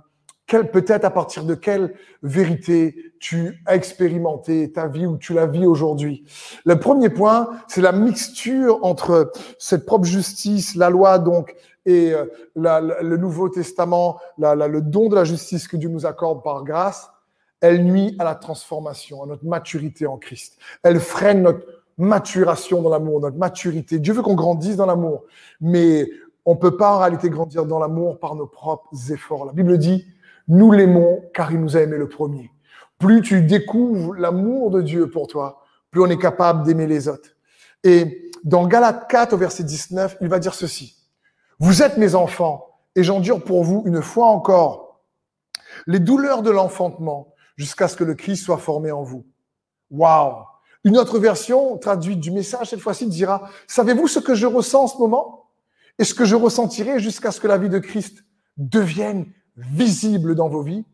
peut-être 0.46 1.04
à 1.04 1.10
partir 1.10 1.44
de 1.44 1.54
quelle 1.54 1.94
vérité 2.22 3.12
tu 3.20 3.62
as 3.66 3.74
expérimenté 3.74 4.70
ta 4.72 4.86
vie 4.86 5.06
ou 5.06 5.16
tu 5.16 5.32
la 5.32 5.46
vis 5.46 5.66
aujourd'hui. 5.66 6.24
Le 6.64 6.78
premier 6.78 7.08
point, 7.08 7.48
c'est 7.68 7.80
la 7.80 7.92
mixture 7.92 8.78
entre 8.82 9.32
cette 9.58 9.86
propre 9.86 10.04
justice, 10.04 10.74
la 10.74 10.90
loi 10.90 11.18
donc, 11.18 11.54
et 11.84 12.12
euh, 12.12 12.26
le 12.54 13.16
Nouveau 13.16 13.48
Testament, 13.48 14.20
le 14.38 14.80
don 14.80 15.08
de 15.08 15.14
la 15.14 15.24
justice 15.24 15.66
que 15.66 15.76
Dieu 15.76 15.88
nous 15.88 16.06
accorde 16.06 16.42
par 16.42 16.64
grâce 16.64 17.11
elle 17.62 17.84
nuit 17.84 18.14
à 18.18 18.24
la 18.24 18.34
transformation, 18.34 19.22
à 19.22 19.26
notre 19.26 19.46
maturité 19.46 20.06
en 20.06 20.18
Christ. 20.18 20.58
Elle 20.82 21.00
freine 21.00 21.42
notre 21.42 21.64
maturation 21.96 22.82
dans 22.82 22.90
l'amour, 22.90 23.20
notre 23.20 23.38
maturité. 23.38 24.00
Dieu 24.00 24.12
veut 24.12 24.22
qu'on 24.22 24.34
grandisse 24.34 24.76
dans 24.76 24.86
l'amour, 24.86 25.22
mais 25.60 26.10
on 26.44 26.56
peut 26.56 26.76
pas 26.76 26.96
en 26.96 26.98
réalité 26.98 27.30
grandir 27.30 27.64
dans 27.64 27.78
l'amour 27.78 28.18
par 28.18 28.34
nos 28.34 28.48
propres 28.48 29.12
efforts. 29.12 29.46
La 29.46 29.52
Bible 29.52 29.78
dit, 29.78 30.04
nous 30.48 30.72
l'aimons 30.72 31.22
car 31.32 31.52
il 31.52 31.60
nous 31.60 31.76
a 31.76 31.80
aimé 31.80 31.96
le 31.96 32.08
premier. 32.08 32.50
Plus 32.98 33.22
tu 33.22 33.42
découvres 33.42 34.14
l'amour 34.14 34.70
de 34.70 34.82
Dieu 34.82 35.08
pour 35.08 35.28
toi, 35.28 35.62
plus 35.92 36.02
on 36.02 36.06
est 36.06 36.18
capable 36.18 36.64
d'aimer 36.64 36.88
les 36.88 37.06
autres. 37.06 37.30
Et 37.84 38.30
dans 38.42 38.66
Galates 38.66 39.08
4 39.08 39.34
au 39.34 39.36
verset 39.36 39.62
19, 39.62 40.16
il 40.20 40.28
va 40.28 40.40
dire 40.40 40.54
ceci. 40.54 40.96
Vous 41.60 41.82
êtes 41.82 41.96
mes 41.96 42.16
enfants 42.16 42.66
et 42.96 43.04
j'endure 43.04 43.44
pour 43.44 43.62
vous 43.62 43.84
une 43.86 44.02
fois 44.02 44.26
encore 44.26 45.00
les 45.86 46.00
douleurs 46.00 46.42
de 46.42 46.50
l'enfantement 46.50 47.31
jusqu'à 47.56 47.88
ce 47.88 47.96
que 47.96 48.04
le 48.04 48.14
Christ 48.14 48.44
soit 48.44 48.58
formé 48.58 48.90
en 48.90 49.02
vous. 49.02 49.24
Waouh 49.90 50.44
Une 50.84 50.96
autre 50.98 51.18
version 51.18 51.76
traduite 51.78 52.20
du 52.20 52.30
message, 52.30 52.70
cette 52.70 52.80
fois-ci, 52.80 53.06
dira, 53.06 53.48
savez-vous 53.66 54.08
ce 54.08 54.18
que 54.18 54.34
je 54.34 54.46
ressens 54.46 54.84
en 54.84 54.88
ce 54.88 54.98
moment? 54.98 55.50
Et 55.98 56.04
ce 56.04 56.14
que 56.14 56.24
je 56.24 56.34
ressentirai 56.34 56.98
jusqu'à 56.98 57.30
ce 57.30 57.40
que 57.40 57.46
la 57.46 57.58
vie 57.58 57.68
de 57.68 57.78
Christ 57.78 58.24
devienne 58.56 59.26
visible 59.56 60.34
dans 60.34 60.48
vos 60.48 60.62
vies? 60.62 60.84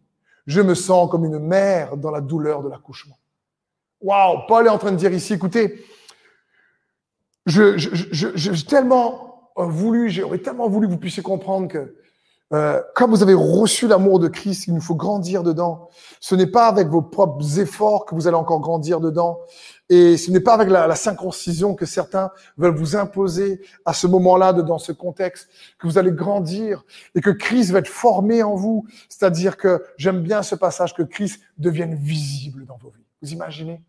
Je 0.47 0.61
me 0.61 0.75
sens 0.75 1.11
comme 1.11 1.25
une 1.25 1.39
mère 1.39 1.97
dans 1.97 2.11
la 2.11 2.21
douleur 2.21 2.63
de 2.63 2.69
l'accouchement. 2.69 3.19
Waouh 4.01 4.47
Paul 4.47 4.67
est 4.67 4.71
en 4.71 4.79
train 4.79 4.93
de 4.93 4.97
dire 4.97 5.13
ici, 5.13 5.35
écoutez, 5.35 5.85
je, 7.47 8.67
tellement 8.67 9.53
voulu, 9.57 10.11
j'aurais 10.11 10.39
tellement 10.39 10.69
voulu 10.69 10.87
que 10.87 10.93
vous 10.93 10.99
puissiez 10.99 11.23
comprendre 11.23 11.69
que 11.69 11.95
euh, 12.55 12.81
comme 12.95 13.11
vous 13.11 13.23
avez 13.23 13.35
reçu 13.35 13.87
l'amour 13.87 14.19
de 14.19 14.29
Christ, 14.29 14.69
il 14.69 14.75
nous 14.75 14.81
faut 14.81 14.95
grandir 14.95 15.43
dedans. 15.43 15.91
Ce 16.19 16.35
n'est 16.35 16.47
pas 16.47 16.67
avec 16.67 16.89
vos 16.89 17.03
propres 17.03 17.61
efforts 17.61 18.07
que 18.07 18.15
vous 18.15 18.27
allez 18.27 18.37
encore 18.37 18.61
grandir 18.61 19.01
dedans. 19.01 19.39
Et 19.91 20.17
ce 20.17 20.31
n'est 20.31 20.41
pas 20.41 20.55
avec 20.55 20.71
la, 20.71 20.87
la 20.87 20.97
circoncision 20.97 21.75
que 21.75 21.85
certains 21.85 22.31
veulent 22.57 22.75
vous 22.75 22.97
imposer 22.97 23.61
à 23.85 23.93
ce 23.93 24.07
moment-là, 24.07 24.55
dans 24.55 24.79
ce 24.79 24.93
contexte, 24.93 25.49
que 25.79 25.87
vous 25.87 25.99
allez 25.99 26.13
grandir 26.13 26.85
et 27.15 27.21
que 27.21 27.31
Christ 27.31 27.71
va 27.71 27.81
être 27.81 27.89
formé 27.89 28.43
en 28.43 28.55
vous. 28.55 28.87
C'est-à-dire 29.11 29.59
que 29.59 29.85
j'aime 29.99 30.23
bien 30.23 30.43
ce 30.43 30.55
passage, 30.55 30.95
que 30.95 31.03
Christ 31.03 31.43
devienne 31.59 31.95
visible 31.95 32.65
dans 32.65 32.79
vos 32.79 32.91
vies. 32.91 33.05
Vous 33.21 33.33
imaginez? 33.33 33.83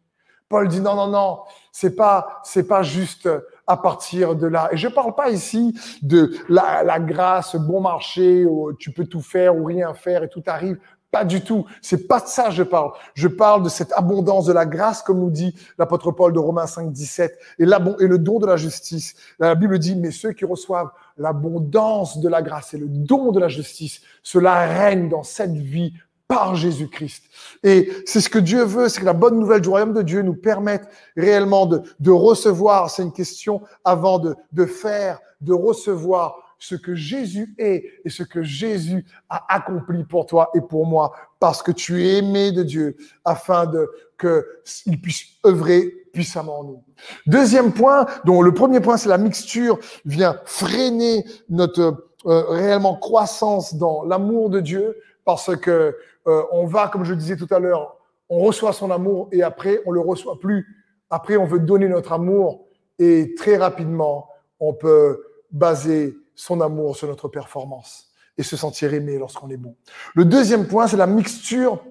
Paul 0.50 0.68
dit 0.68 0.82
non, 0.82 0.96
non, 0.96 1.08
non, 1.08 1.40
c'est 1.72 1.96
pas, 1.96 2.42
c'est 2.44 2.68
pas 2.68 2.82
juste 2.82 3.30
à 3.70 3.78
partir 3.78 4.36
de 4.36 4.48
là. 4.48 4.68
Et 4.72 4.78
je 4.78 4.88
parle 4.88 5.14
pas 5.14 5.30
ici 5.30 5.80
de 6.02 6.32
la, 6.50 6.84
la 6.84 7.00
grâce, 7.00 7.56
bon 7.56 7.82
marché, 7.82 8.46
où 8.46 8.74
tu 8.74 8.92
peux 8.92 9.06
tout 9.06 9.22
faire 9.22 9.56
ou 9.56 9.64
rien 9.64 9.94
faire 9.94 10.24
et 10.24 10.28
tout 10.28 10.44
arrive. 10.48 10.80
Pas 11.12 11.24
du 11.24 11.42
tout. 11.42 11.66
C'est 11.82 12.08
pas 12.08 12.20
de 12.20 12.28
ça 12.28 12.46
que 12.46 12.52
je 12.52 12.64
parle. 12.64 12.92
Je 13.14 13.28
parle 13.28 13.64
de 13.64 13.70
cette 13.70 13.92
abondance 13.94 14.46
de 14.46 14.54
la 14.54 14.66
grâce, 14.66 15.02
comme 15.02 15.20
nous 15.20 15.32
dit 15.32 15.56
l'apôtre 15.78 16.12
Paul 16.12 16.34
de 16.34 16.40
Romains 16.40 16.68
5, 16.68 16.92
17, 16.92 17.40
et, 17.60 17.64
et 17.64 18.08
le 18.08 18.18
don 18.18 18.40
de 18.40 18.46
la 18.46 18.58
justice. 18.58 19.16
La 19.40 19.56
Bible 19.56 19.80
dit, 19.80 19.96
mais 19.96 20.12
ceux 20.12 20.34
qui 20.34 20.46
reçoivent 20.46 20.90
l'abondance 21.18 22.20
de 22.20 22.30
la 22.30 22.42
grâce 22.42 22.74
et 22.74 22.78
le 22.78 22.88
don 22.88 23.32
de 23.32 23.40
la 23.40 23.50
justice, 23.50 24.02
cela 24.24 24.68
règne 24.68 25.10
dans 25.10 25.24
cette 25.24 25.56
vie 25.56 25.94
par 26.30 26.56
Jésus-Christ. 26.56 27.24
Et 27.64 27.92
c'est 28.06 28.22
ce 28.22 28.30
que 28.30 28.40
Dieu 28.40 28.64
veut, 28.64 28.88
c'est 28.88 29.02
que 29.02 29.06
la 29.06 29.14
bonne 29.14 29.38
nouvelle 29.40 29.62
du 29.62 29.68
royaume 29.68 29.94
de 29.94 30.04
Dieu 30.04 30.22
nous 30.22 30.36
permette 30.36 30.88
réellement 31.18 31.66
de, 31.66 31.82
de 32.00 32.12
recevoir, 32.12 32.90
c'est 32.90 33.02
une 33.04 33.12
question 33.12 33.62
avant 33.84 34.20
de, 34.20 34.36
de 34.54 34.66
faire, 34.66 35.20
de 35.42 35.54
recevoir 35.54 36.38
ce 36.60 36.76
que 36.76 36.94
Jésus 36.94 37.56
est 37.58 37.84
et 38.06 38.10
ce 38.10 38.22
que 38.22 38.44
Jésus 38.44 39.06
a 39.28 39.44
accompli 39.54 40.04
pour 40.04 40.28
toi 40.28 40.52
et 40.54 40.62
pour 40.62 40.86
moi, 40.86 41.14
parce 41.40 41.64
que 41.64 41.72
tu 41.72 42.06
es 42.06 42.18
aimé 42.18 42.52
de 42.52 42.64
Dieu, 42.64 42.96
afin 43.26 43.66
de 43.66 43.90
qu'il 44.20 45.02
puisse 45.02 45.24
œuvrer 45.46 45.94
puissamment 46.14 46.60
en 46.60 46.64
nous. 46.64 46.84
Deuxième 47.26 47.72
point, 47.72 48.06
dont 48.26 48.42
le 48.42 48.54
premier 48.54 48.82
point, 48.82 48.98
c'est 48.98 49.10
la 49.10 49.18
mixture, 49.18 49.80
vient 50.06 50.38
freiner 50.46 51.26
notre 51.50 52.10
euh, 52.26 52.44
réellement 52.50 52.98
croissance 52.98 53.76
dans 53.76 54.04
l'amour 54.04 54.50
de 54.50 54.60
Dieu, 54.60 54.98
parce 55.26 55.56
que 55.56 55.98
euh, 56.28 56.44
on 56.52 56.66
va, 56.66 56.88
comme 56.88 57.04
je 57.04 57.14
disais 57.14 57.36
tout 57.36 57.48
à 57.52 57.60
l'heure, 57.60 57.98
on 58.30 58.40
reçoit 58.40 58.74
son 58.74 58.92
amour 58.92 59.30
et 59.32 59.44
après, 59.44 59.82
on 59.86 59.92
le 59.92 60.00
reçoit 60.00 60.40
plus. 60.40 60.88
Après, 61.10 61.38
on 61.38 61.46
veut 61.46 61.60
donner 61.60 61.88
notre 61.88 62.14
amour 62.14 62.66
et 63.00 63.34
très 63.36 63.58
rapidement, 63.58 64.30
on 64.60 64.74
peut 64.74 65.24
baser 65.52 66.16
son 66.36 66.62
amour 66.62 66.96
sur 66.96 67.08
notre 67.08 67.28
performance 67.28 68.12
et 68.38 68.44
se 68.44 68.56
sentir 68.56 68.94
aimé 68.94 69.18
lorsqu'on 69.18 69.50
est 69.50 69.58
bon. 69.58 69.76
Le 70.16 70.26
deuxième 70.26 70.68
point, 70.68 70.88
c'est 70.88 70.98
la 70.98 71.08
mixture, 71.08 71.84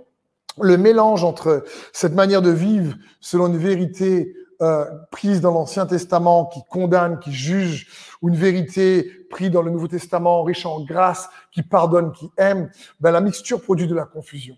le 0.60 0.76
mélange 0.76 1.24
entre 1.24 1.64
cette 1.92 2.14
manière 2.14 2.42
de 2.42 2.50
vivre 2.50 2.94
selon 3.20 3.48
une 3.48 3.58
vérité 3.58 4.34
euh, 4.60 4.84
prise 5.10 5.40
dans 5.40 5.52
l'Ancien 5.52 5.86
Testament 5.86 6.46
qui 6.46 6.60
condamne, 6.68 7.18
qui 7.20 7.32
juge, 7.32 7.88
ou 8.22 8.28
une 8.28 8.36
vérité 8.36 9.08
prise 9.30 9.50
dans 9.50 9.62
le 9.62 9.70
Nouveau 9.70 9.88
Testament 9.88 10.42
riche 10.42 10.66
en 10.66 10.84
grâce, 10.84 11.28
qui 11.52 11.62
pardonne, 11.62 12.12
qui 12.12 12.30
aime, 12.36 12.70
ben, 13.00 13.12
la 13.12 13.20
mixture 13.20 13.62
produit 13.62 13.86
de 13.86 13.94
la 13.94 14.04
confusion. 14.04 14.56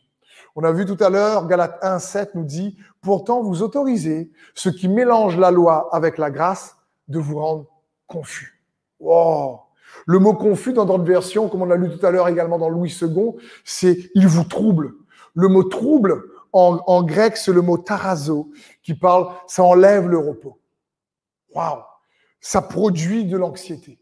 On 0.57 0.65
a 0.65 0.73
vu 0.73 0.85
tout 0.85 0.97
à 1.01 1.11
l'heure, 1.11 1.47
Galates 1.47 1.79
1, 1.83 1.99
7 1.99 2.35
nous 2.35 2.45
dit, 2.45 2.77
pourtant 3.03 3.43
vous 3.43 3.63
autorisez 3.63 4.31
ceux 4.55 4.73
qui 4.73 4.89
mélangent 4.89 5.39
la 5.39 5.51
loi 5.51 5.89
avec 5.93 6.19
la 6.19 6.31
grâce 6.31 6.77
de 7.09 7.19
vous 7.19 7.39
rendre 7.39 7.67
confus. 8.07 8.63
Wow. 9.01 9.61
Le 10.07 10.19
mot 10.19 10.35
confus 10.35 10.73
dans 10.73 10.85
d'autres 10.85 11.05
versions, 11.05 11.49
comme 11.49 11.63
on 11.63 11.67
l'a 11.67 11.77
lu 11.77 11.91
tout 11.91 12.05
à 12.05 12.11
l'heure 12.11 12.29
également 12.29 12.59
dans 12.59 12.69
Louis 12.69 12.95
II, 13.01 13.33
c'est 13.65 14.11
il 14.15 14.27
vous 14.27 14.45
trouble. 14.45 14.95
Le 15.35 15.49
mot 15.49 15.63
trouble, 15.63 16.25
en, 16.53 17.03
grec, 17.03 17.37
c'est 17.37 17.53
le 17.53 17.63
mot 17.63 17.79
tarazo, 17.79 18.51
qui 18.83 18.95
parle, 18.95 19.29
ça 19.47 19.63
enlève 19.63 20.09
le 20.09 20.19
repos. 20.19 20.61
Waouh! 21.55 21.83
Ça 22.41 22.63
produit 22.63 23.25
de 23.25 23.37
l'anxiété. 23.37 23.99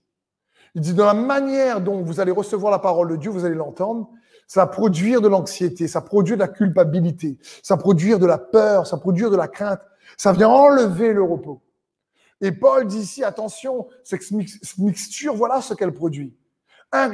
Il 0.75 0.81
dit, 0.81 0.95
dans 0.95 1.07
la 1.07 1.15
manière 1.15 1.81
dont 1.81 2.03
vous 2.03 2.21
allez 2.21 2.31
recevoir 2.31 2.71
la 2.71 2.79
parole 2.79 3.09
de 3.11 3.17
Dieu, 3.17 3.31
vous 3.31 3.45
allez 3.45 3.55
l'entendre, 3.55 4.11
ça 4.47 4.63
va 4.63 4.67
produire 4.67 5.21
de 5.21 5.29
l'anxiété, 5.29 5.89
ça 5.89 6.01
produit 6.01 6.35
de 6.35 6.41
la 6.41 6.49
culpabilité, 6.49 7.39
ça 7.63 7.77
produire 7.77 8.19
de 8.19 8.27
la 8.27 8.39
peur, 8.39 8.87
ça 8.87 8.97
produire 8.97 9.31
de 9.31 9.37
la 9.37 9.49
crainte, 9.49 9.81
ça 10.17 10.33
vient 10.33 10.49
enlever 10.49 11.13
le 11.13 11.23
repos. 11.23 11.63
Et 12.41 12.53
Paul 12.53 12.87
dit 12.87 13.01
ici, 13.01 13.25
attention, 13.25 13.89
cette 14.05 14.23
mixture, 14.79 15.35
voilà 15.35 15.61
ce 15.61 15.75
qu'elle 15.75 15.93
produit. 15.93 16.37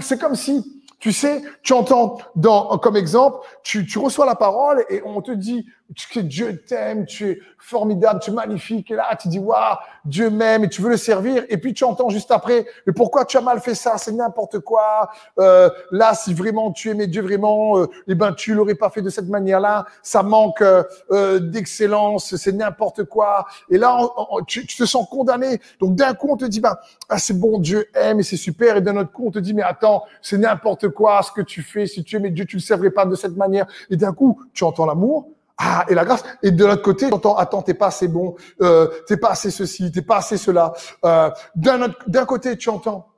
C'est 0.00 0.18
comme 0.18 0.34
si 0.34 0.84
tu 1.04 1.12
sais, 1.12 1.42
tu 1.62 1.74
entends 1.74 2.16
dans, 2.34 2.78
comme 2.78 2.96
exemple, 2.96 3.46
tu, 3.62 3.84
tu 3.84 3.98
reçois 3.98 4.24
la 4.24 4.34
parole 4.36 4.86
et 4.88 5.02
on 5.04 5.20
te 5.20 5.32
dit 5.32 5.66
que 6.12 6.20
Dieu 6.20 6.62
t'aime, 6.66 7.04
tu 7.04 7.30
es 7.30 7.38
formidable, 7.58 8.20
tu 8.20 8.30
es 8.30 8.34
magnifique. 8.34 8.90
Et 8.90 8.94
là, 8.94 9.16
tu 9.20 9.28
dis, 9.28 9.38
waouh, 9.38 9.76
Dieu 10.04 10.30
m'aime 10.30 10.64
et 10.64 10.68
tu 10.68 10.82
veux 10.82 10.90
le 10.90 10.96
servir. 10.96 11.44
Et 11.48 11.58
puis 11.58 11.74
tu 11.74 11.84
entends 11.84 12.08
juste 12.08 12.30
après, 12.30 12.66
mais 12.86 12.92
pourquoi 12.92 13.24
tu 13.24 13.36
as 13.36 13.40
mal 13.40 13.60
fait 13.60 13.74
ça? 13.74 13.98
C'est 13.98 14.12
n'importe 14.12 14.60
quoi. 14.60 15.10
Euh, 15.38 15.70
là, 15.90 16.14
si 16.14 16.34
vraiment 16.34 16.72
tu 16.72 16.90
aimais 16.90 17.06
Dieu 17.06 17.22
vraiment, 17.22 17.78
euh, 17.78 17.86
eh 18.08 18.14
ben 18.14 18.32
tu 18.32 18.54
l'aurais 18.54 18.74
pas 18.74 18.90
fait 18.90 19.02
de 19.02 19.10
cette 19.10 19.28
manière-là. 19.28 19.86
Ça 20.02 20.22
manque 20.22 20.62
euh, 20.62 21.38
d'excellence, 21.38 22.34
c'est 22.36 22.52
n'importe 22.52 23.04
quoi. 23.04 23.46
Et 23.70 23.78
là, 23.78 23.98
tu, 24.46 24.66
tu, 24.66 24.76
te 24.76 24.84
sens 24.84 25.08
condamné. 25.08 25.60
Donc 25.80 25.94
d'un 25.96 26.14
coup, 26.14 26.28
on 26.30 26.36
te 26.36 26.44
dit, 26.44 26.60
ben 26.60 26.76
ah, 27.08 27.18
c'est 27.18 27.38
bon, 27.38 27.58
Dieu 27.58 27.86
aime 27.94 28.20
et 28.20 28.24
c'est 28.24 28.36
super. 28.36 28.76
Et 28.76 28.80
d'un 28.80 28.96
autre 28.96 29.12
coup, 29.12 29.26
on 29.26 29.30
te 29.30 29.38
dit, 29.38 29.54
mais 29.54 29.62
attends, 29.62 30.04
c'est 30.22 30.38
n'importe 30.38 30.88
quoi 30.88 31.22
ce 31.22 31.30
que 31.30 31.42
tu 31.42 31.62
fais. 31.62 31.86
Si 31.86 32.04
tu 32.04 32.16
aimais 32.16 32.30
Dieu, 32.30 32.46
tu 32.46 32.56
le 32.56 32.62
servirais 32.62 32.90
pas 32.90 33.06
de 33.06 33.14
cette 33.14 33.36
manière. 33.36 33.66
Et 33.90 33.96
d'un 33.96 34.12
coup, 34.12 34.40
tu 34.52 34.64
entends 34.64 34.86
l'amour. 34.86 35.33
Ah, 35.56 35.84
et 35.88 35.94
la 35.94 36.04
grâce. 36.04 36.24
Et 36.42 36.50
de 36.50 36.64
l'autre 36.64 36.82
côté, 36.82 37.08
tu 37.08 37.14
entends, 37.14 37.36
attends, 37.36 37.62
t'es 37.62 37.74
pas 37.74 37.86
assez 37.86 38.08
bon, 38.08 38.34
euh, 38.60 38.88
t'es 39.06 39.16
pas 39.16 39.30
assez 39.30 39.50
ceci, 39.50 39.92
t'es 39.92 40.02
pas 40.02 40.16
assez 40.16 40.36
cela. 40.36 40.72
Euh, 41.04 41.30
d'un 41.54 42.24
côté, 42.26 42.56
tu 42.56 42.68
entends 42.68 43.08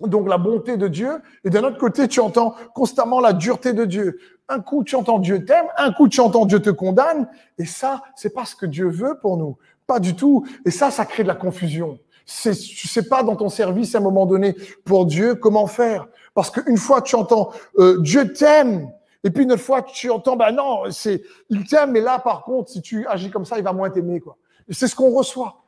donc 0.00 0.28
la 0.28 0.36
bonté 0.36 0.76
de 0.76 0.88
Dieu, 0.88 1.22
et 1.44 1.50
d'un 1.50 1.62
autre 1.62 1.78
côté, 1.78 2.08
tu 2.08 2.20
entends 2.20 2.54
constamment 2.74 3.20
la 3.20 3.32
dureté 3.32 3.72
de 3.72 3.84
Dieu. 3.84 4.18
Un 4.48 4.60
coup, 4.60 4.84
tu 4.84 4.94
entends 4.94 5.18
Dieu 5.18 5.44
t'aime, 5.44 5.66
un 5.76 5.92
coup, 5.92 6.08
tu 6.08 6.20
entends 6.20 6.44
Dieu 6.44 6.60
te 6.60 6.70
condamne, 6.70 7.28
et 7.58 7.64
ça, 7.64 8.02
c'est 8.14 8.34
pas 8.34 8.44
ce 8.44 8.54
que 8.54 8.66
Dieu 8.66 8.88
veut 8.88 9.18
pour 9.20 9.36
nous. 9.36 9.56
Pas 9.86 10.00
du 10.00 10.16
tout. 10.16 10.44
Et 10.64 10.70
ça, 10.70 10.90
ça 10.90 11.04
crée 11.04 11.22
de 11.22 11.28
la 11.28 11.34
confusion. 11.34 11.98
C'est, 12.26 12.56
tu 12.56 12.88
sais 12.88 13.04
pas 13.04 13.22
dans 13.22 13.36
ton 13.36 13.48
service 13.48 13.94
à 13.94 13.98
un 13.98 14.00
moment 14.00 14.26
donné 14.26 14.56
pour 14.84 15.06
Dieu 15.06 15.36
comment 15.36 15.68
faire. 15.68 16.08
Parce 16.34 16.50
qu'une 16.50 16.76
fois 16.76 17.00
tu 17.00 17.14
entends 17.14 17.50
euh, 17.78 18.00
Dieu 18.00 18.32
t'aime, 18.32 18.90
et 19.26 19.30
puis 19.30 19.42
une 19.42 19.52
autre 19.52 19.62
fois 19.62 19.82
tu 19.82 20.08
entends 20.08 20.36
ben 20.36 20.52
non, 20.52 20.88
c'est 20.92 21.20
il 21.50 21.66
t'aime, 21.66 21.90
mais 21.90 22.00
là 22.00 22.20
par 22.20 22.44
contre 22.44 22.70
si 22.70 22.80
tu 22.80 23.04
agis 23.08 23.28
comme 23.28 23.44
ça, 23.44 23.58
il 23.58 23.64
va 23.64 23.72
moins 23.72 23.90
t'aimer 23.90 24.20
quoi. 24.20 24.36
Et 24.68 24.72
c'est 24.72 24.86
ce 24.86 24.94
qu'on 24.94 25.10
reçoit. 25.10 25.64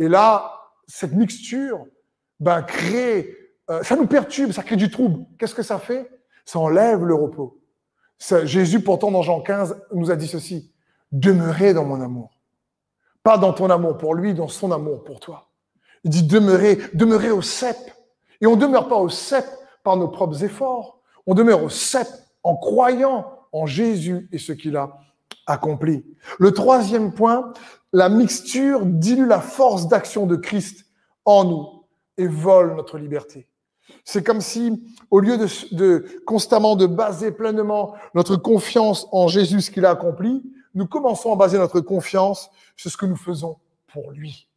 Et 0.00 0.08
là, 0.08 0.60
cette 0.88 1.12
mixture, 1.12 1.86
ben 2.40 2.62
crée, 2.62 3.36
euh, 3.70 3.84
ça 3.84 3.94
nous 3.94 4.08
perturbe, 4.08 4.50
ça 4.50 4.64
crée 4.64 4.74
du 4.74 4.90
trouble. 4.90 5.24
Qu'est-ce 5.38 5.54
que 5.54 5.62
ça 5.62 5.78
fait? 5.78 6.10
Ça 6.44 6.58
enlève 6.58 7.04
le 7.04 7.14
repos. 7.14 7.60
Jésus 8.42 8.80
pourtant 8.80 9.12
dans 9.12 9.22
Jean 9.22 9.40
15 9.40 9.80
nous 9.92 10.10
a 10.10 10.16
dit 10.16 10.26
ceci 10.26 10.72
demeurez 11.12 11.72
dans 11.74 11.84
mon 11.84 12.00
amour, 12.00 12.40
pas 13.22 13.38
dans 13.38 13.52
ton 13.52 13.70
amour 13.70 13.98
pour 13.98 14.16
lui, 14.16 14.34
dans 14.34 14.48
son 14.48 14.72
amour 14.72 15.04
pour 15.04 15.20
toi. 15.20 15.48
Il 16.02 16.10
dit 16.10 16.24
demeurer, 16.24 16.80
demeurer 16.92 17.30
au 17.30 17.42
cep. 17.42 17.76
Et 18.40 18.46
on 18.46 18.56
ne 18.56 18.60
demeure 18.60 18.88
pas 18.88 18.96
au 18.96 19.08
cep 19.08 19.44
par 19.84 19.96
nos 19.96 20.08
propres 20.08 20.42
efforts. 20.42 20.98
On 21.24 21.34
demeure 21.34 21.62
au 21.62 21.68
cep 21.68 22.08
en 22.46 22.56
croyant 22.56 23.26
en 23.52 23.66
Jésus 23.66 24.28
et 24.30 24.38
ce 24.38 24.52
qu'il 24.52 24.76
a 24.76 25.00
accompli. 25.46 26.04
Le 26.38 26.52
troisième 26.52 27.12
point, 27.12 27.52
la 27.92 28.08
mixture 28.08 28.86
dilue 28.86 29.26
la 29.26 29.40
force 29.40 29.88
d'action 29.88 30.26
de 30.26 30.36
Christ 30.36 30.86
en 31.24 31.44
nous 31.44 31.84
et 32.16 32.28
vole 32.28 32.76
notre 32.76 32.98
liberté. 32.98 33.48
C'est 34.04 34.22
comme 34.22 34.40
si, 34.40 34.80
au 35.10 35.18
lieu 35.18 35.38
de, 35.38 36.22
constamment 36.24 36.76
de 36.76 36.86
baser 36.86 37.32
pleinement 37.32 37.94
notre 38.14 38.36
confiance 38.36 39.08
en 39.10 39.26
Jésus, 39.26 39.60
ce 39.60 39.70
qu'il 39.72 39.84
a 39.84 39.90
accompli, 39.90 40.44
nous 40.74 40.86
commençons 40.86 41.32
à 41.32 41.36
baser 41.36 41.58
notre 41.58 41.80
confiance 41.80 42.48
sur 42.76 42.92
ce 42.92 42.96
que 42.96 43.06
nous 43.06 43.16
faisons 43.16 43.56
pour 43.92 44.12
lui. 44.12 44.48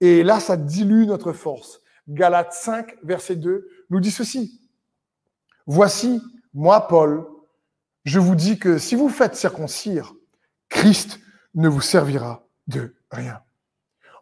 Et 0.00 0.22
là, 0.22 0.38
ça 0.38 0.56
dilue 0.56 1.06
notre 1.06 1.32
force. 1.32 1.80
Galates 2.08 2.52
5, 2.52 2.98
verset 3.02 3.34
2, 3.34 3.68
nous 3.90 3.98
dit 3.98 4.12
ceci. 4.12 4.60
Voici, 5.66 6.20
moi, 6.56 6.88
Paul, 6.88 7.26
je 8.06 8.18
vous 8.18 8.34
dis 8.34 8.58
que 8.58 8.78
si 8.78 8.94
vous 8.94 9.10
faites 9.10 9.34
circoncire, 9.34 10.14
Christ 10.70 11.20
ne 11.54 11.68
vous 11.68 11.82
servira 11.82 12.46
de 12.66 12.96
rien. 13.10 13.40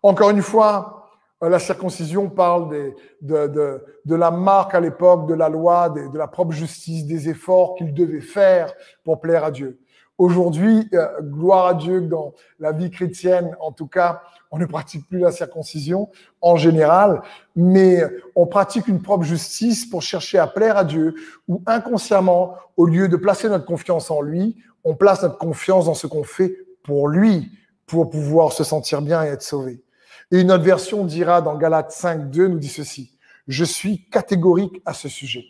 Encore 0.03 0.31
une 0.31 0.43
fois, 0.43 1.13
la 1.41 1.61
circoncision 1.61 2.29
parle 2.29 2.93
de, 3.21 3.85
la 4.05 4.31
marque 4.33 4.75
à 4.75 4.81
l'époque 4.81 5.29
de 5.29 5.35
la 5.35 5.49
loi, 5.49 5.91
de 5.91 6.19
la 6.19 6.27
propre 6.27 6.51
justice, 6.51 7.07
des 7.07 7.29
efforts 7.29 7.77
qu'il 7.77 7.95
devait 7.95 8.21
faire 8.21 8.75
pour 9.05 9.21
plaire 9.21 9.45
à 9.45 9.53
Dieu. 9.53 9.79
Aujourd'hui, 10.17 10.89
euh, 10.95 11.21
gloire 11.23 11.67
à 11.67 11.75
Dieu, 11.75 12.01
dans 12.03 12.35
la 12.61 12.71
vie 12.71 12.91
chrétienne, 12.91 13.57
en 13.61 13.73
tout 13.73 13.89
cas, 13.89 14.23
on 14.53 14.59
ne 14.59 14.67
pratique 14.67 15.09
plus 15.09 15.19
la 15.19 15.33
circoncision 15.33 16.09
en 16.41 16.57
général, 16.57 17.23
mais 17.57 18.05
on 18.37 18.47
pratique 18.47 18.87
une 18.87 19.03
propre 19.03 19.25
justice 19.25 19.87
pour 19.87 20.03
chercher 20.03 20.39
à 20.39 20.47
plaire 20.47 20.77
à 20.77 20.85
Dieu, 20.85 21.15
ou 21.49 21.63
inconsciemment, 21.67 22.55
au 22.77 22.87
lieu 22.87 23.09
de 23.09 23.17
placer 23.17 23.49
notre 23.49 23.65
confiance 23.65 24.11
en 24.13 24.21
lui, 24.21 24.57
on 24.85 24.95
place 24.95 25.23
notre 25.23 25.39
confiance 25.39 25.87
dans 25.87 25.95
ce 25.95 26.07
qu'on 26.07 26.23
fait 26.23 26.57
pour 26.85 27.09
lui, 27.09 27.51
pour 27.87 28.09
pouvoir 28.09 28.53
se 28.53 28.63
sentir 28.63 29.03
bien 29.03 29.25
et 29.25 29.29
être 29.29 29.43
sauvé. 29.43 29.83
Et 30.31 30.41
une 30.41 30.53
autre 30.53 30.63
version 30.63 31.05
dira 31.05 31.43
dans 31.43 31.57
Galates 31.57 31.91
5, 31.91 32.31
2 32.31 32.49
nous 32.49 32.59
dit 32.59 32.69
ceci. 32.69 33.19
Je 33.49 33.65
suis 33.65 34.09
catégorique 34.11 34.81
à 34.87 34.95
ce 34.95 35.09
sujet. 35.09 35.45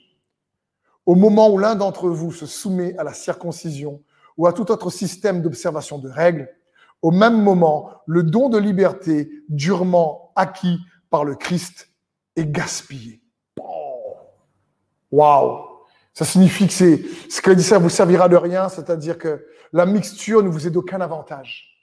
Au 1.05 1.15
moment 1.15 1.51
où 1.51 1.59
l'un 1.59 1.75
d'entre 1.75 2.09
vous 2.09 2.33
se 2.33 2.47
soumet 2.47 2.97
à 2.97 3.05
la 3.05 3.13
circoncision 3.13 4.01
ou 4.37 4.47
à 4.47 4.53
tout 4.53 4.71
autre 4.71 4.91
système 4.91 5.43
d'observation 5.43 5.99
de 5.99 6.09
règles, 6.09 6.49
au 7.03 7.11
même 7.11 7.43
moment, 7.43 7.91
le 8.07 8.23
don 8.23 8.49
de 8.49 8.59
liberté 8.59 9.31
durement 9.49 10.33
acquis 10.37 10.79
par 11.11 11.25
le 11.25 11.35
Christ 11.35 11.91
est 12.35 12.47
gaspillé. 12.47 13.23
Waouh! 15.11 15.75
Ça 16.13 16.25
signifie 16.25 16.67
que 16.67 16.73
ce 16.73 17.41
que 17.41 17.51
dit 17.51 17.63
ça 17.63 17.79
vous 17.79 17.91
servira 17.91 18.29
de 18.29 18.37
rien, 18.37 18.69
c'est-à-dire 18.69 19.19
que 19.19 19.47
la 19.73 19.85
mixture 19.85 20.43
ne 20.43 20.49
vous 20.49 20.67
est 20.67 20.71
d'aucun 20.71 21.01
avantage. 21.01 21.77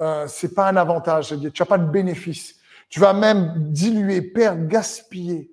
Euh, 0.00 0.26
c'est 0.26 0.54
pas 0.54 0.68
un 0.68 0.76
avantage, 0.76 1.28
tu 1.28 1.62
n'as 1.62 1.66
pas 1.66 1.78
de 1.78 1.90
bénéfice. 1.90 2.56
Tu 2.88 2.98
vas 2.98 3.12
même 3.12 3.70
diluer, 3.70 4.22
perdre, 4.22 4.66
gaspiller. 4.66 5.52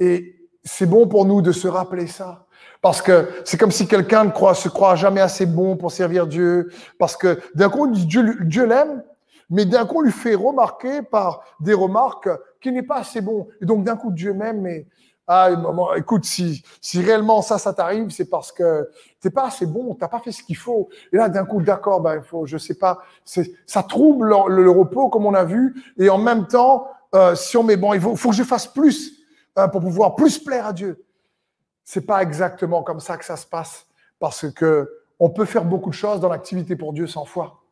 Et 0.00 0.50
c'est 0.64 0.86
bon 0.86 1.06
pour 1.08 1.24
nous 1.24 1.40
de 1.40 1.52
se 1.52 1.68
rappeler 1.68 2.08
ça. 2.08 2.46
Parce 2.80 3.02
que 3.02 3.28
c'est 3.44 3.56
comme 3.56 3.72
si 3.72 3.86
quelqu'un 3.86 4.24
ne 4.24 4.30
croit, 4.30 4.54
se 4.54 4.68
croit 4.68 4.94
jamais 4.94 5.20
assez 5.20 5.46
bon 5.46 5.76
pour 5.76 5.90
servir 5.90 6.26
Dieu. 6.26 6.70
Parce 6.98 7.16
que 7.16 7.40
d'un 7.54 7.68
coup, 7.68 7.88
Dieu, 7.88 8.36
Dieu 8.44 8.66
l'aime, 8.66 9.02
mais 9.50 9.64
d'un 9.64 9.86
coup, 9.86 9.98
on 9.98 10.02
lui 10.02 10.12
fait 10.12 10.34
remarquer 10.34 11.02
par 11.02 11.42
des 11.60 11.74
remarques 11.74 12.28
qu'il 12.60 12.74
n'est 12.74 12.82
pas 12.82 12.98
assez 12.98 13.20
bon. 13.20 13.48
Et 13.60 13.66
donc, 13.66 13.84
d'un 13.84 13.96
coup, 13.96 14.12
Dieu 14.12 14.32
m'aime, 14.32 14.60
mais 14.60 14.86
ah, 15.30 15.50
écoute, 15.96 16.24
si, 16.24 16.62
si 16.80 17.02
réellement 17.02 17.42
ça, 17.42 17.58
ça 17.58 17.74
t'arrive, 17.74 18.08
c'est 18.08 18.30
parce 18.30 18.50
que 18.50 18.88
t'es 19.20 19.28
pas 19.28 19.48
assez 19.48 19.66
bon, 19.66 19.94
t'as 19.94 20.08
pas 20.08 20.20
fait 20.20 20.32
ce 20.32 20.42
qu'il 20.42 20.56
faut. 20.56 20.88
Et 21.12 21.18
là, 21.18 21.28
d'un 21.28 21.44
coup, 21.44 21.60
d'accord, 21.60 22.00
ben, 22.00 22.16
il 22.16 22.22
faut, 22.22 22.46
je 22.46 22.56
sais 22.56 22.76
pas, 22.76 22.98
ça 23.24 23.82
trouble 23.82 24.28
le, 24.28 24.70
repos, 24.70 25.10
comme 25.10 25.26
on 25.26 25.34
a 25.34 25.44
vu. 25.44 25.74
Et 25.98 26.08
en 26.08 26.16
même 26.16 26.46
temps, 26.46 26.88
euh, 27.14 27.34
si 27.34 27.58
on 27.58 27.62
met 27.62 27.76
bon, 27.76 27.92
il 27.92 28.00
faut, 28.00 28.16
faut 28.16 28.30
que 28.30 28.36
je 28.36 28.42
fasse 28.42 28.66
plus 28.66 29.22
euh, 29.58 29.68
pour 29.68 29.82
pouvoir 29.82 30.14
plus 30.14 30.38
plaire 30.38 30.66
à 30.66 30.72
Dieu. 30.72 31.04
C'est 31.90 32.04
pas 32.04 32.22
exactement 32.22 32.82
comme 32.82 33.00
ça 33.00 33.16
que 33.16 33.24
ça 33.24 33.38
se 33.38 33.46
passe, 33.46 33.86
parce 34.18 34.50
que 34.52 35.00
on 35.18 35.30
peut 35.30 35.46
faire 35.46 35.64
beaucoup 35.64 35.88
de 35.88 35.94
choses 35.94 36.20
dans 36.20 36.28
l'activité 36.28 36.76
pour 36.76 36.92
Dieu 36.92 37.06
sans 37.06 37.24
foi. 37.24 37.62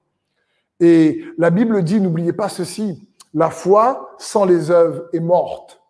Et 0.80 1.22
la 1.36 1.50
Bible 1.50 1.82
dit, 1.82 2.00
n'oubliez 2.00 2.32
pas 2.32 2.48
ceci, 2.48 3.06
la 3.34 3.50
foi 3.50 4.14
sans 4.16 4.46
les 4.46 4.70
œuvres 4.70 5.04
est 5.12 5.20
morte. 5.20 5.82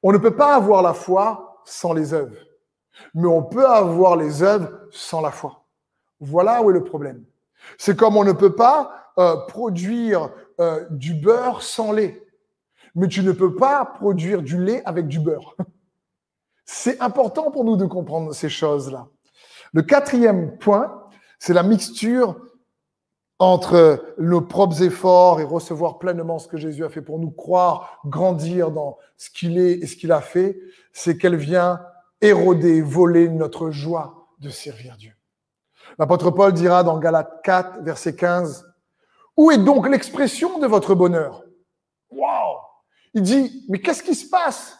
On 0.00 0.12
ne 0.12 0.18
peut 0.18 0.36
pas 0.36 0.54
avoir 0.54 0.80
la 0.80 0.94
foi 0.94 1.60
sans 1.64 1.92
les 1.92 2.14
œuvres, 2.14 2.36
mais 3.14 3.26
on 3.26 3.42
peut 3.42 3.66
avoir 3.66 4.14
les 4.14 4.44
œuvres 4.44 4.70
sans 4.92 5.20
la 5.20 5.32
foi. 5.32 5.64
Voilà 6.20 6.62
où 6.62 6.70
est 6.70 6.74
le 6.74 6.84
problème. 6.84 7.24
C'est 7.78 7.96
comme 7.96 8.16
on 8.16 8.22
ne 8.22 8.30
peut 8.30 8.54
pas 8.54 9.10
euh, 9.18 9.36
produire 9.48 10.30
euh, 10.60 10.86
du 10.90 11.14
beurre 11.14 11.62
sans 11.62 11.90
lait 11.90 12.22
mais 12.96 13.08
tu 13.08 13.22
ne 13.22 13.32
peux 13.32 13.54
pas 13.54 13.84
produire 13.84 14.42
du 14.42 14.56
lait 14.56 14.82
avec 14.84 15.06
du 15.06 15.20
beurre. 15.20 15.54
C'est 16.66 17.00
important 17.00 17.50
pour 17.50 17.64
nous 17.64 17.76
de 17.76 17.86
comprendre 17.86 18.34
ces 18.34 18.48
choses-là. 18.48 19.08
Le 19.72 19.82
quatrième 19.82 20.58
point, 20.58 21.08
c'est 21.38 21.54
la 21.54 21.62
mixture 21.62 22.36
entre 23.38 24.14
nos 24.18 24.40
propres 24.40 24.82
efforts 24.82 25.40
et 25.40 25.44
recevoir 25.44 25.98
pleinement 25.98 26.38
ce 26.38 26.48
que 26.48 26.56
Jésus 26.56 26.84
a 26.84 26.88
fait 26.88 27.02
pour 27.02 27.18
nous, 27.18 27.30
croire, 27.30 28.00
grandir 28.06 28.70
dans 28.70 28.96
ce 29.16 29.30
qu'il 29.30 29.58
est 29.58 29.72
et 29.72 29.86
ce 29.86 29.96
qu'il 29.96 30.10
a 30.12 30.20
fait, 30.20 30.58
c'est 30.92 31.18
qu'elle 31.18 31.36
vient 31.36 31.82
éroder, 32.20 32.80
voler 32.80 33.28
notre 33.28 33.70
joie 33.70 34.28
de 34.38 34.48
servir 34.48 34.96
Dieu. 34.96 35.12
L'apôtre 35.98 36.30
Paul 36.30 36.52
dira 36.52 36.82
dans 36.82 36.98
Galates 36.98 37.42
4, 37.44 37.82
verset 37.82 38.16
15, 38.16 38.66
Où 39.36 39.50
est 39.50 39.58
donc 39.58 39.88
l'expression 39.88 40.58
de 40.58 40.66
votre 40.66 40.94
bonheur? 40.94 41.44
Waouh 42.10 42.56
il 43.16 43.22
dit, 43.22 43.64
mais 43.70 43.80
qu'est-ce 43.80 44.02
qui 44.02 44.14
se 44.14 44.28
passe? 44.28 44.75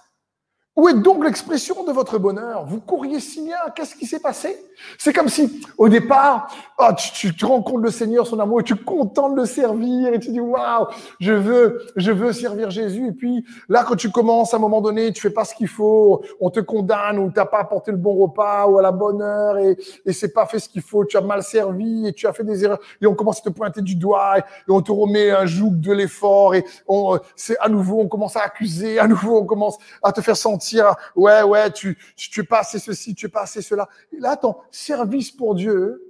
Où 0.77 0.91
est 0.91 0.95
donc 0.95 1.25
l'expression 1.25 1.85
de 1.85 1.93
votre 1.93 2.19
bonheur? 2.19 2.67
Vous 2.67 2.81
courriez 2.81 3.19
si 3.19 3.43
bien, 3.43 3.57
qu'est-ce 3.75 3.97
qui 3.97 4.05
s'est 4.05 4.21
passé? 4.21 4.63
C'est 4.99 5.15
comme 5.15 5.31
si, 5.31 5.63
au 5.79 5.89
départ, 5.89 6.49
oh, 6.79 6.91
tu, 7.15 7.35
tu, 7.35 7.45
rencontres 7.47 7.81
le 7.81 7.91
Seigneur, 7.91 8.27
son 8.27 8.39
amour, 8.39 8.61
et 8.61 8.63
tu 8.63 8.75
es 8.75 8.77
content 8.77 9.31
de 9.31 9.37
le 9.37 9.47
servir, 9.47 10.13
et 10.13 10.21
tu 10.21 10.31
dis, 10.31 10.41
waouh, 10.41 10.87
je 11.19 11.33
veux, 11.33 11.81
je 11.97 12.13
veux 12.13 12.35
servir 12.35 12.71
Jésus. 12.71 13.09
Et 13.09 13.13
puis, 13.13 13.47
là, 13.71 13.85
quand 13.89 13.97
tu 13.97 14.11
commences, 14.11 14.53
à 14.53 14.59
un 14.59 14.61
moment 14.61 14.83
donné, 14.83 15.15
tu 15.15 15.23
fais 15.23 15.31
pas 15.31 15.47
ce 15.47 15.55
qu'il 15.55 15.69
faut, 15.69 16.23
on 16.41 16.51
te 16.51 16.61
condamne, 16.61 17.19
ou 17.21 17.31
t'as 17.31 17.47
pas 17.47 17.61
apporté 17.61 17.91
le 17.91 17.97
bon 17.97 18.15
repas, 18.15 18.67
ou 18.67 18.79
à 18.79 18.83
la 18.83 18.93
bonne 18.93 19.23
heure, 19.23 19.57
et, 19.57 19.79
et 20.05 20.13
c'est 20.13 20.35
pas 20.35 20.45
fait 20.45 20.59
ce 20.59 20.69
qu'il 20.69 20.83
faut, 20.83 21.07
tu 21.07 21.17
as 21.17 21.23
mal 21.23 21.43
servi, 21.43 22.07
et 22.09 22.13
tu 22.13 22.27
as 22.27 22.35
fait 22.35 22.45
des 22.45 22.65
erreurs, 22.65 22.81
et 23.01 23.07
on 23.07 23.15
commence 23.15 23.39
à 23.39 23.45
te 23.45 23.49
pointer 23.49 23.81
du 23.81 23.95
doigt, 23.95 24.39
et, 24.39 24.43
on 24.69 24.83
te 24.83 24.93
remet 24.93 25.31
un 25.31 25.47
joug 25.47 25.71
de 25.71 25.93
l'effort, 25.93 26.55
et 26.55 26.67
on, 26.87 27.19
c'est 27.35 27.57
à 27.61 27.71
nouveau, 27.71 28.03
on 28.03 28.09
commence 28.09 28.37
à 28.37 28.43
accuser, 28.43 28.99
à 28.99 29.09
nouveau, 29.09 29.39
on 29.39 29.47
commence 29.47 29.79
à 30.03 30.13
te 30.13 30.21
faire 30.21 30.37
sentir 30.37 30.66
ouais, 31.15 31.43
ouais, 31.43 31.71
tu, 31.73 31.99
tu 32.17 32.41
es 32.41 32.45
pas 32.45 32.61
assez 32.61 32.79
ceci, 32.79 33.15
tu 33.15 33.27
es 33.27 33.29
pas 33.29 33.43
assez 33.43 33.63
cela. 33.63 33.89
Et 34.13 34.19
là, 34.19 34.37
ton 34.37 34.57
service 34.71 35.31
pour 35.31 35.55
Dieu, 35.55 36.03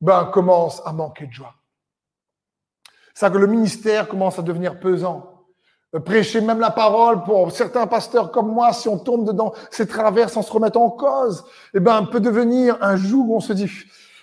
ben, 0.00 0.26
commence 0.26 0.82
à 0.84 0.92
manquer 0.92 1.26
de 1.26 1.32
joie. 1.32 1.54
Ça 3.14 3.30
que 3.30 3.38
le 3.38 3.46
ministère 3.46 4.08
commence 4.08 4.38
à 4.38 4.42
devenir 4.42 4.78
pesant. 4.78 5.44
Euh, 5.94 6.00
prêcher 6.00 6.40
même 6.40 6.60
la 6.60 6.70
parole 6.70 7.22
pour 7.24 7.50
certains 7.52 7.86
pasteurs 7.86 8.30
comme 8.30 8.52
moi, 8.52 8.72
si 8.72 8.88
on 8.88 8.98
tombe 8.98 9.26
dedans 9.26 9.54
ces 9.70 9.86
traverses 9.86 10.34
sans 10.34 10.42
se 10.42 10.52
remettre 10.52 10.78
en 10.78 10.90
cause, 10.90 11.44
eh 11.74 11.80
ben, 11.80 12.04
peut 12.04 12.20
devenir 12.20 12.76
un 12.82 12.96
jour 12.96 13.30
où 13.30 13.36
on 13.36 13.40
se 13.40 13.52
dit, 13.52 13.70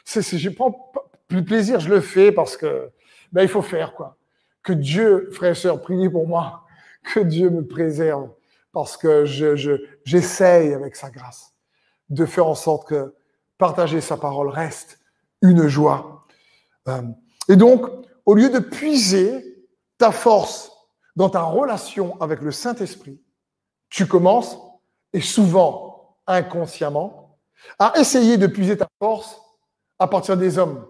c'est, 0.05 0.21
c'est, 0.21 0.37
je 0.37 0.49
prends 0.49 0.91
plus 1.27 1.43
plaisir, 1.43 1.79
je 1.79 1.89
le 1.89 2.01
fais 2.01 2.31
parce 2.31 2.57
que, 2.57 2.91
ben, 3.31 3.41
il 3.41 3.47
faut 3.47 3.61
faire, 3.61 3.93
quoi. 3.95 4.15
Que 4.61 4.73
Dieu, 4.73 5.29
frères 5.31 5.51
et 5.51 5.55
sœurs, 5.55 5.81
priez 5.81 6.09
pour 6.09 6.27
moi, 6.27 6.63
que 7.13 7.19
Dieu 7.19 7.49
me 7.49 7.65
préserve 7.65 8.29
parce 8.73 8.97
que 8.97 9.23
je, 9.23 9.77
j'essaye 10.03 10.73
avec 10.73 10.97
sa 10.97 11.09
grâce 11.09 11.53
de 12.09 12.25
faire 12.25 12.47
en 12.47 12.55
sorte 12.55 12.89
que 12.89 13.15
partager 13.57 14.01
sa 14.01 14.17
parole 14.17 14.49
reste 14.49 14.99
une 15.41 15.67
joie. 15.67 16.25
Euh, 16.89 17.03
et 17.47 17.55
donc, 17.55 17.85
au 18.25 18.33
lieu 18.33 18.49
de 18.49 18.59
puiser 18.59 19.67
ta 19.97 20.11
force 20.11 20.71
dans 21.15 21.29
ta 21.29 21.43
relation 21.43 22.19
avec 22.19 22.41
le 22.41 22.51
Saint-Esprit, 22.51 23.21
tu 23.89 24.07
commences, 24.07 24.57
et 25.13 25.21
souvent 25.21 26.17
inconsciemment, 26.25 27.37
à 27.77 27.93
essayer 27.97 28.37
de 28.37 28.47
puiser 28.47 28.75
ta 28.75 28.87
force 28.99 29.39
à 29.99 30.07
partir 30.07 30.35
des 30.35 30.57
hommes. 30.57 30.85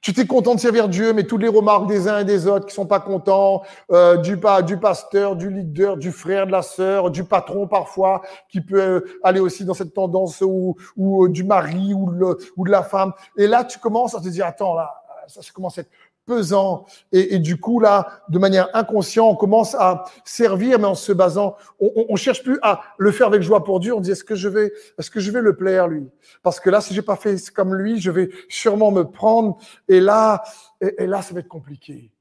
Tu 0.00 0.12
t'es 0.12 0.26
content 0.26 0.54
de 0.54 0.60
servir 0.60 0.88
Dieu, 0.88 1.12
mais 1.12 1.24
toutes 1.24 1.42
les 1.42 1.48
remarques 1.48 1.86
des 1.86 2.08
uns 2.08 2.20
et 2.20 2.24
des 2.24 2.46
autres 2.46 2.66
qui 2.66 2.74
sont 2.74 2.86
pas 2.86 3.00
contents, 3.00 3.62
euh, 3.90 4.16
du, 4.16 4.38
du 4.66 4.76
pasteur, 4.78 5.36
du 5.36 5.50
leader, 5.50 5.96
du 5.96 6.12
frère, 6.12 6.46
de 6.46 6.52
la 6.52 6.62
sœur, 6.62 7.10
du 7.10 7.24
patron 7.24 7.66
parfois, 7.66 8.22
qui 8.48 8.60
peut 8.60 8.80
euh, 8.80 9.18
aller 9.22 9.40
aussi 9.40 9.64
dans 9.64 9.74
cette 9.74 9.94
tendance, 9.94 10.40
ou, 10.40 10.76
ou 10.96 11.24
euh, 11.24 11.28
du 11.28 11.44
mari, 11.44 11.94
ou, 11.94 12.10
le, 12.10 12.38
ou 12.56 12.64
de 12.64 12.70
la 12.70 12.82
femme. 12.82 13.12
Et 13.36 13.46
là, 13.46 13.64
tu 13.64 13.78
commences 13.78 14.14
à 14.14 14.20
te 14.20 14.28
dire, 14.28 14.46
attends, 14.46 14.74
là, 14.74 15.02
ça 15.26 15.40
commence 15.52 15.78
à 15.78 15.80
être 15.80 15.90
pesant. 16.26 16.84
Et, 17.12 17.38
du 17.38 17.58
coup, 17.58 17.80
là, 17.80 18.22
de 18.28 18.38
manière 18.38 18.68
inconsciente, 18.74 19.32
on 19.32 19.36
commence 19.36 19.74
à 19.74 20.04
servir, 20.24 20.78
mais 20.78 20.86
en 20.86 20.94
se 20.94 21.12
basant, 21.12 21.56
on, 21.80 22.06
on, 22.08 22.16
cherche 22.16 22.42
plus 22.42 22.58
à 22.62 22.82
le 22.98 23.12
faire 23.12 23.28
avec 23.28 23.42
joie 23.42 23.64
pour 23.64 23.80
Dieu. 23.80 23.94
On 23.94 24.00
dit, 24.00 24.10
est-ce 24.10 24.24
que 24.24 24.34
je 24.34 24.48
vais, 24.48 24.72
est-ce 24.98 25.10
que 25.10 25.20
je 25.20 25.30
vais 25.30 25.40
le 25.40 25.56
plaire, 25.56 25.88
lui? 25.88 26.08
Parce 26.42 26.60
que 26.60 26.68
là, 26.68 26.80
si 26.80 26.92
j'ai 26.92 27.02
pas 27.02 27.16
fait 27.16 27.36
comme 27.50 27.74
lui, 27.74 28.00
je 28.00 28.10
vais 28.10 28.28
sûrement 28.48 28.90
me 28.90 29.04
prendre. 29.04 29.56
Et 29.88 30.00
là, 30.00 30.42
et, 30.80 31.06
là, 31.06 31.22
ça 31.22 31.32
va 31.32 31.40
être 31.40 31.48
compliqué. 31.48 32.12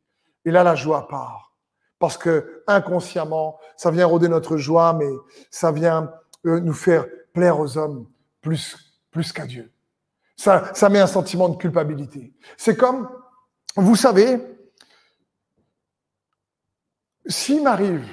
Et 0.46 0.52
là, 0.52 0.63
la 0.63 0.76
joie 0.76 1.08
part. 1.08 1.54
Parce 1.98 2.18
que 2.18 2.63
inconsciemment, 2.68 3.58
ça 3.76 3.89
vient 3.89 4.06
rôder 4.06 4.28
notre 4.28 4.58
joie, 4.58 4.94
mais 4.94 5.10
ça 5.50 5.72
vient 5.72 6.12
euh, 6.46 6.60
nous 6.60 6.74
faire 6.74 7.06
plaire 7.34 7.60
aux 7.60 7.78
hommes 7.78 8.06
plus, 8.41 8.78
plus 9.12 9.32
qu'à 9.32 9.46
Dieu. 9.46 9.72
Ça, 10.36 10.72
ça 10.74 10.89
met 10.89 11.00
un 11.00 11.08
sentiment 11.08 11.50
de 11.50 11.56
culpabilité. 11.56 12.34
C'est 12.58 12.76
comme, 12.76 13.10
vous 13.76 13.96
savez, 13.96 14.40
s'il 17.26 17.64
m'arrive, 17.64 18.06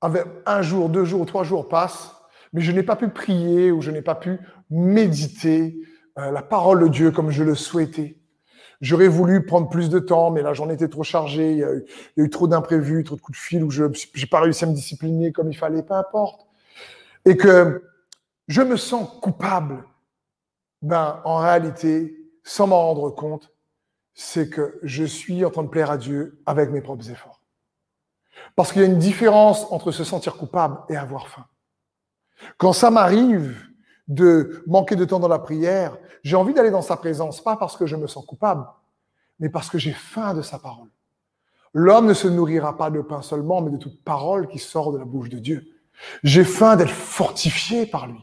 un 0.00 0.62
jour, 0.62 0.88
deux 0.88 1.04
jours, 1.04 1.26
trois 1.26 1.44
jours 1.44 1.68
passent, 1.68 2.14
mais 2.52 2.60
je 2.60 2.72
n'ai 2.72 2.82
pas 2.82 2.96
pu 2.96 3.08
prier 3.08 3.70
ou 3.70 3.80
je 3.80 3.90
n'ai 3.90 4.02
pas 4.02 4.14
pu 4.14 4.38
méditer 4.70 5.78
euh, 6.18 6.30
la 6.30 6.42
parole 6.42 6.80
de 6.84 6.88
Dieu 6.88 7.10
comme 7.10 7.30
je 7.30 7.44
le 7.44 7.54
souhaitais. 7.54 8.18
J'aurais 8.80 9.08
voulu 9.08 9.44
prendre 9.44 9.68
plus 9.68 9.90
de 9.90 9.98
temps, 9.98 10.30
mais 10.30 10.42
la 10.42 10.54
journée 10.54 10.74
était 10.74 10.88
trop 10.88 11.02
chargée, 11.02 11.52
il 11.52 11.58
y 11.58 11.64
a 11.64 11.72
eu, 11.72 11.84
y 12.16 12.20
a 12.20 12.24
eu 12.24 12.30
trop 12.30 12.46
d'imprévus, 12.46 13.02
trop 13.04 13.16
de 13.16 13.20
coups 13.20 13.38
de 13.38 13.42
fil, 13.42 13.64
où 13.64 13.70
je 13.70 13.84
n'ai 13.84 14.26
pas 14.30 14.40
réussi 14.40 14.64
à 14.64 14.68
me 14.68 14.72
discipliner 14.72 15.32
comme 15.32 15.50
il 15.50 15.56
fallait, 15.56 15.82
peu 15.82 15.94
importe. 15.94 16.46
Et 17.24 17.36
que 17.36 17.82
je 18.46 18.62
me 18.62 18.76
sens 18.76 19.08
coupable 19.20 19.84
ben, 20.80 21.20
en 21.24 21.38
réalité, 21.38 22.16
sans 22.44 22.68
m'en 22.68 22.86
rendre 22.86 23.10
compte, 23.10 23.52
c'est 24.20 24.50
que 24.50 24.80
je 24.82 25.04
suis 25.04 25.44
en 25.44 25.50
train 25.50 25.62
de 25.62 25.68
plaire 25.68 25.92
à 25.92 25.96
Dieu 25.96 26.42
avec 26.44 26.70
mes 26.70 26.80
propres 26.80 27.08
efforts. 27.08 27.40
Parce 28.56 28.72
qu'il 28.72 28.82
y 28.82 28.84
a 28.84 28.88
une 28.88 28.98
différence 28.98 29.70
entre 29.70 29.92
se 29.92 30.02
sentir 30.02 30.36
coupable 30.36 30.76
et 30.88 30.96
avoir 30.96 31.28
faim. 31.28 31.46
Quand 32.56 32.72
ça 32.72 32.90
m'arrive 32.90 33.56
de 34.08 34.64
manquer 34.66 34.96
de 34.96 35.04
temps 35.04 35.20
dans 35.20 35.28
la 35.28 35.38
prière, 35.38 35.96
j'ai 36.24 36.34
envie 36.34 36.52
d'aller 36.52 36.72
dans 36.72 36.82
sa 36.82 36.96
présence, 36.96 37.40
pas 37.40 37.56
parce 37.56 37.76
que 37.76 37.86
je 37.86 37.94
me 37.94 38.08
sens 38.08 38.26
coupable, 38.26 38.66
mais 39.38 39.50
parce 39.50 39.70
que 39.70 39.78
j'ai 39.78 39.92
faim 39.92 40.34
de 40.34 40.42
sa 40.42 40.58
parole. 40.58 40.90
L'homme 41.72 42.06
ne 42.06 42.14
se 42.14 42.26
nourrira 42.26 42.76
pas 42.76 42.90
de 42.90 43.00
pain 43.00 43.22
seulement, 43.22 43.60
mais 43.60 43.70
de 43.70 43.76
toute 43.76 44.02
parole 44.02 44.48
qui 44.48 44.58
sort 44.58 44.92
de 44.92 44.98
la 44.98 45.04
bouche 45.04 45.28
de 45.28 45.38
Dieu. 45.38 45.64
J'ai 46.24 46.42
faim 46.42 46.74
d'être 46.74 46.90
fortifié 46.90 47.86
par 47.86 48.08
lui. 48.08 48.18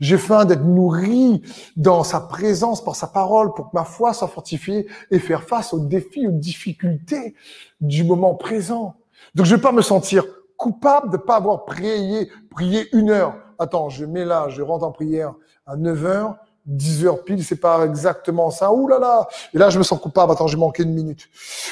J'ai 0.00 0.18
faim 0.18 0.44
d'être 0.44 0.64
nourri 0.64 1.42
dans 1.76 2.04
sa 2.04 2.20
présence, 2.20 2.82
par 2.82 2.96
sa 2.96 3.06
parole, 3.06 3.52
pour 3.54 3.70
que 3.70 3.76
ma 3.76 3.84
foi 3.84 4.12
soit 4.12 4.28
fortifiée 4.28 4.86
et 5.10 5.18
faire 5.18 5.42
face 5.42 5.72
aux 5.72 5.80
défis, 5.80 6.26
aux 6.26 6.32
difficultés 6.32 7.34
du 7.80 8.04
moment 8.04 8.34
présent. 8.34 8.96
Donc 9.34 9.46
je 9.46 9.52
ne 9.52 9.56
vais 9.56 9.62
pas 9.62 9.72
me 9.72 9.82
sentir 9.82 10.24
coupable 10.56 11.10
de 11.10 11.16
ne 11.16 11.22
pas 11.22 11.36
avoir 11.36 11.64
prié, 11.64 12.30
prié 12.50 12.88
une 12.94 13.10
heure. 13.10 13.34
Attends, 13.58 13.88
je 13.88 14.04
mets 14.04 14.24
là, 14.24 14.48
je 14.48 14.62
rentre 14.62 14.84
en 14.84 14.92
prière 14.92 15.34
à 15.66 15.76
9 15.76 16.06
heures, 16.06 16.36
10 16.66 17.06
heures 17.06 17.24
pile, 17.24 17.44
c'est 17.44 17.60
pas 17.60 17.84
exactement 17.84 18.50
ça. 18.50 18.72
Ouh 18.72 18.86
là 18.86 18.98
là 18.98 19.28
Et 19.52 19.58
là, 19.58 19.70
je 19.70 19.78
me 19.78 19.82
sens 19.82 20.00
coupable. 20.00 20.32
Attends, 20.32 20.46
j'ai 20.46 20.56
manqué 20.56 20.82
une 20.82 20.94
minute. 20.94 21.28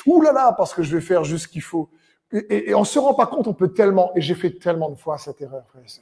Ouh 0.06 0.20
là 0.20 0.32
là 0.32 0.54
Parce 0.56 0.74
que 0.74 0.82
je 0.82 0.96
vais 0.96 1.02
faire 1.02 1.24
juste 1.24 1.44
ce 1.44 1.48
qu'il 1.48 1.62
faut. 1.62 1.88
Et, 2.32 2.70
et, 2.70 2.74
on 2.74 2.84
se 2.84 2.98
rend 2.98 3.14
pas 3.14 3.26
compte, 3.26 3.48
on 3.48 3.54
peut 3.54 3.72
tellement, 3.72 4.12
et 4.14 4.20
j'ai 4.20 4.36
fait 4.36 4.52
tellement 4.52 4.88
de 4.88 4.94
fois 4.94 5.18
cette 5.18 5.40
erreur, 5.40 5.64
frère 5.68 5.82
et. 5.82 6.00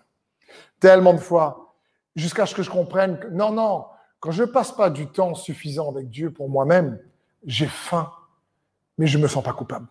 Tellement 0.79 1.15
de 1.15 1.21
fois, 1.21 1.68
jusqu'à 2.19 2.47
ce 2.47 2.55
que 2.55 2.63
je 2.63 2.71
comprenne 2.71 3.19
que 3.19 3.29
non, 3.29 3.53
non, 3.53 3.87
quand 4.21 4.33
je 4.33 4.45
passe 4.45 4.73
pas 4.73 4.91
du 4.91 5.07
temps 5.07 5.35
suffisant 5.35 5.91
avec 5.91 6.11
Dieu 6.11 6.33
pour 6.33 6.51
moi-même, 6.51 6.99
j'ai 7.45 7.69
faim, 7.69 8.11
mais 8.99 9.07
je 9.07 9.19
me 9.19 9.29
sens 9.29 9.45
pas 9.45 9.53
coupable. 9.53 9.87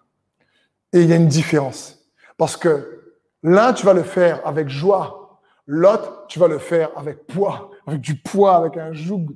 Et 0.91 1.01
il 1.01 1.09
y 1.09 1.13
a 1.13 1.15
une 1.15 1.27
différence. 1.27 1.97
Parce 2.37 2.57
que 2.57 3.15
l'un, 3.43 3.73
tu 3.73 3.85
vas 3.85 3.93
le 3.93 4.03
faire 4.03 4.45
avec 4.45 4.67
joie. 4.67 5.39
L'autre, 5.65 6.25
tu 6.27 6.39
vas 6.39 6.47
le 6.47 6.59
faire 6.59 6.91
avec 6.97 7.25
poids, 7.27 7.71
avec 7.85 8.01
du 8.01 8.15
poids, 8.15 8.57
avec 8.57 8.77
un 8.77 8.93
joug. 8.93 9.27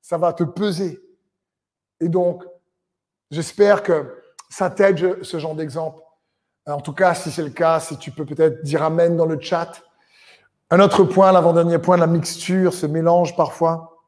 Ça 0.00 0.16
va 0.16 0.32
te 0.32 0.44
peser. 0.44 1.00
Et 2.00 2.08
donc, 2.08 2.44
j'espère 3.30 3.82
que 3.82 4.22
ça 4.48 4.70
t'aide, 4.70 5.22
ce 5.22 5.38
genre 5.38 5.54
d'exemple. 5.54 6.00
En 6.66 6.80
tout 6.80 6.92
cas, 6.92 7.14
si 7.14 7.30
c'est 7.30 7.42
le 7.42 7.50
cas, 7.50 7.80
si 7.80 7.98
tu 7.98 8.10
peux 8.10 8.24
peut-être 8.24 8.62
dire 8.62 8.82
Amen 8.82 9.16
dans 9.16 9.26
le 9.26 9.38
chat. 9.40 9.82
Un 10.70 10.80
autre 10.80 11.04
point, 11.04 11.32
l'avant-dernier 11.32 11.78
point, 11.78 11.96
la 11.96 12.06
mixture, 12.06 12.74
ce 12.74 12.86
mélange 12.86 13.34
parfois. 13.36 14.04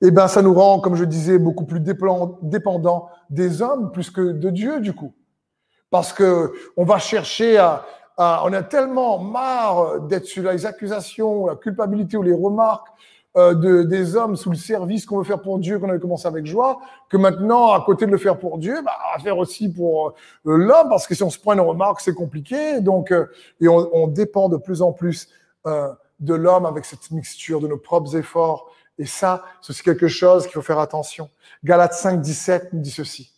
Eh 0.00 0.10
ben, 0.10 0.26
ça 0.28 0.40
nous 0.40 0.54
rend, 0.54 0.80
comme 0.80 0.94
je 0.94 1.04
disais, 1.04 1.38
beaucoup 1.38 1.66
plus 1.66 1.80
dépendants 1.80 3.10
des 3.28 3.60
hommes 3.60 3.90
plus 3.92 4.10
que 4.10 4.32
de 4.32 4.50
Dieu, 4.50 4.80
du 4.80 4.94
coup. 4.94 5.12
Parce 5.90 6.12
que 6.12 6.52
on 6.76 6.84
va 6.84 6.98
chercher 6.98 7.58
à, 7.58 7.84
on 8.18 8.52
a 8.52 8.62
tellement 8.62 9.18
marre 9.18 10.00
d'être 10.00 10.24
sur 10.24 10.50
les 10.50 10.64
accusations, 10.64 11.46
la 11.46 11.56
culpabilité 11.56 12.16
ou 12.16 12.22
les 12.22 12.32
remarques 12.32 12.88
euh, 13.36 13.54
de, 13.54 13.82
des 13.82 14.16
hommes 14.16 14.36
sous 14.36 14.50
le 14.50 14.56
service 14.56 15.04
qu'on 15.04 15.18
veut 15.18 15.24
faire 15.24 15.42
pour 15.42 15.58
Dieu, 15.58 15.78
qu'on 15.78 15.90
avait 15.90 16.00
commencé 16.00 16.26
avec 16.26 16.46
joie, 16.46 16.80
que 17.10 17.18
maintenant, 17.18 17.72
à 17.72 17.82
côté 17.84 18.06
de 18.06 18.10
le 18.10 18.16
faire 18.18 18.38
pour 18.38 18.56
Dieu, 18.56 18.80
bah, 18.82 18.92
à 19.14 19.18
faire 19.18 19.36
aussi 19.36 19.70
pour 19.70 20.08
euh, 20.08 20.12
l'homme, 20.56 20.88
parce 20.88 21.06
que 21.06 21.14
si 21.14 21.22
on 21.22 21.30
se 21.30 21.38
prend 21.38 21.52
une 21.52 21.60
remarque, 21.60 22.00
c'est 22.00 22.14
compliqué. 22.14 22.80
Donc, 22.80 23.12
euh, 23.12 23.26
et 23.60 23.68
on, 23.68 23.88
on, 23.92 24.06
dépend 24.08 24.48
de 24.48 24.56
plus 24.56 24.80
en 24.80 24.92
plus 24.92 25.28
de 25.64 26.34
l'homme 26.34 26.66
avec 26.66 26.84
cette 26.84 27.10
mixture 27.10 27.60
de 27.60 27.68
nos 27.68 27.78
propres 27.78 28.16
efforts. 28.16 28.70
Et 28.98 29.06
ça, 29.06 29.44
c'est 29.62 29.80
quelque 29.82 30.08
chose 30.08 30.44
qu'il 30.44 30.54
faut 30.54 30.62
faire 30.62 30.80
attention. 30.80 31.30
Galates 31.62 31.94
5, 31.94 32.20
17 32.20 32.72
nous 32.72 32.80
dit 32.80 32.90
ceci. 32.90 33.32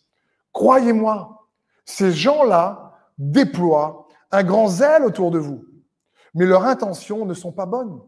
Croyez-moi, 0.53 1.47
ces 1.85 2.11
gens-là 2.11 2.97
déploient 3.17 4.07
un 4.31 4.43
grand 4.43 4.67
zèle 4.67 5.03
autour 5.03 5.29
de 5.31 5.37
vous, 5.37 5.65
mais 6.33 6.45
leurs 6.45 6.65
intentions 6.65 7.25
ne 7.25 7.33
sont 7.33 7.51
pas 7.51 7.65
bonnes. 7.65 8.01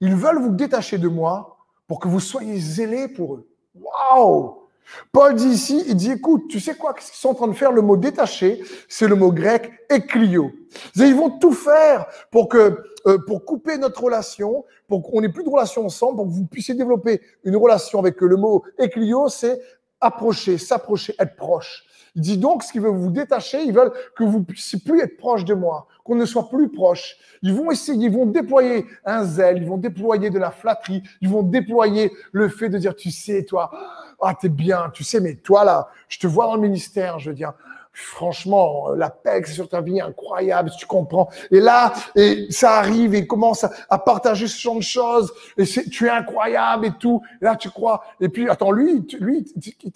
Ils 0.00 0.14
veulent 0.14 0.40
vous 0.40 0.50
détacher 0.50 0.98
de 0.98 1.08
moi 1.08 1.58
pour 1.86 2.00
que 2.00 2.08
vous 2.08 2.20
soyez 2.20 2.58
zélés 2.58 3.08
pour 3.08 3.36
eux. 3.36 3.48
Waouh 3.74 4.65
Paul 5.12 5.34
dit 5.34 5.48
ici, 5.48 5.84
il 5.88 5.96
dit, 5.96 6.12
écoute, 6.12 6.44
tu 6.48 6.60
sais 6.60 6.74
quoi, 6.74 6.94
qu'est-ce 6.94 7.10
qu'ils 7.12 7.18
sont 7.20 7.30
en 7.30 7.34
train 7.34 7.48
de 7.48 7.52
faire? 7.54 7.72
Le 7.72 7.82
mot 7.82 7.96
détaché, 7.96 8.62
c'est 8.88 9.08
le 9.08 9.14
mot 9.14 9.32
grec 9.32 9.70
éclio. 9.90 10.52
Ils 10.94 11.14
vont 11.14 11.30
tout 11.38 11.52
faire 11.52 12.06
pour 12.30 12.48
que, 12.48 12.84
euh, 13.06 13.18
pour 13.26 13.44
couper 13.44 13.78
notre 13.78 14.02
relation, 14.02 14.64
pour 14.88 15.02
qu'on 15.02 15.20
n'ait 15.20 15.28
plus 15.28 15.44
de 15.44 15.50
relation 15.50 15.84
ensemble, 15.84 16.16
pour 16.16 16.26
que 16.26 16.32
vous 16.32 16.46
puissiez 16.46 16.74
développer 16.74 17.20
une 17.44 17.56
relation 17.56 17.98
avec 17.98 18.22
eux. 18.22 18.26
Le 18.26 18.36
mot 18.36 18.64
éclio, 18.78 19.28
c'est 19.28 19.60
approcher, 20.00 20.58
s'approcher, 20.58 21.14
être 21.18 21.36
proche. 21.36 21.84
Il 22.14 22.22
dit 22.22 22.38
donc, 22.38 22.62
ce 22.62 22.72
qu'ils 22.72 22.80
veulent 22.80 22.96
vous 22.96 23.10
détacher, 23.10 23.62
ils 23.62 23.74
veulent 23.74 23.92
que 24.16 24.24
vous 24.24 24.42
puissiez 24.42 24.78
plus 24.78 25.00
être 25.00 25.18
proche 25.18 25.44
de 25.44 25.52
moi, 25.52 25.86
qu'on 26.02 26.14
ne 26.14 26.24
soit 26.24 26.48
plus 26.48 26.70
proche. 26.70 27.16
Ils 27.42 27.52
vont 27.52 27.70
essayer, 27.70 28.06
ils 28.06 28.12
vont 28.12 28.24
déployer 28.24 28.86
un 29.04 29.22
zèle, 29.24 29.58
ils 29.58 29.68
vont 29.68 29.76
déployer 29.76 30.30
de 30.30 30.38
la 30.38 30.50
flatterie, 30.50 31.02
ils 31.20 31.28
vont 31.28 31.42
déployer 31.42 32.10
le 32.32 32.48
fait 32.48 32.70
de 32.70 32.78
dire, 32.78 32.96
tu 32.96 33.10
sais, 33.10 33.44
toi, 33.44 33.70
ah, 34.22 34.34
t'es 34.34 34.48
bien, 34.48 34.90
tu 34.92 35.04
sais, 35.04 35.20
mais 35.20 35.34
toi, 35.34 35.64
là, 35.64 35.88
je 36.08 36.18
te 36.18 36.26
vois 36.26 36.46
dans 36.46 36.56
le 36.56 36.62
ministère, 36.62 37.18
je 37.18 37.30
veux 37.30 37.36
dire, 37.36 37.52
franchement, 37.96 38.90
la 38.90 39.08
paix 39.08 39.42
sur 39.44 39.68
ta 39.68 39.80
vie 39.80 40.00
incroyable, 40.00 40.70
tu 40.78 40.86
comprends. 40.86 41.30
Et 41.50 41.60
là, 41.60 41.94
et 42.14 42.46
ça 42.50 42.72
arrive 42.72 43.14
et 43.14 43.20
il 43.20 43.26
commence 43.26 43.64
à, 43.88 43.98
partager 43.98 44.46
ce 44.46 44.60
genre 44.60 44.76
de 44.76 44.82
choses. 44.82 45.32
Et 45.56 45.64
tu 45.64 46.06
es 46.06 46.10
incroyable 46.10 46.86
et 46.86 46.92
tout. 46.92 47.22
Et 47.40 47.44
là, 47.46 47.56
tu 47.56 47.70
crois. 47.70 48.04
Et 48.20 48.28
puis, 48.28 48.50
attends, 48.50 48.70
lui, 48.70 49.06
lui, 49.18 49.46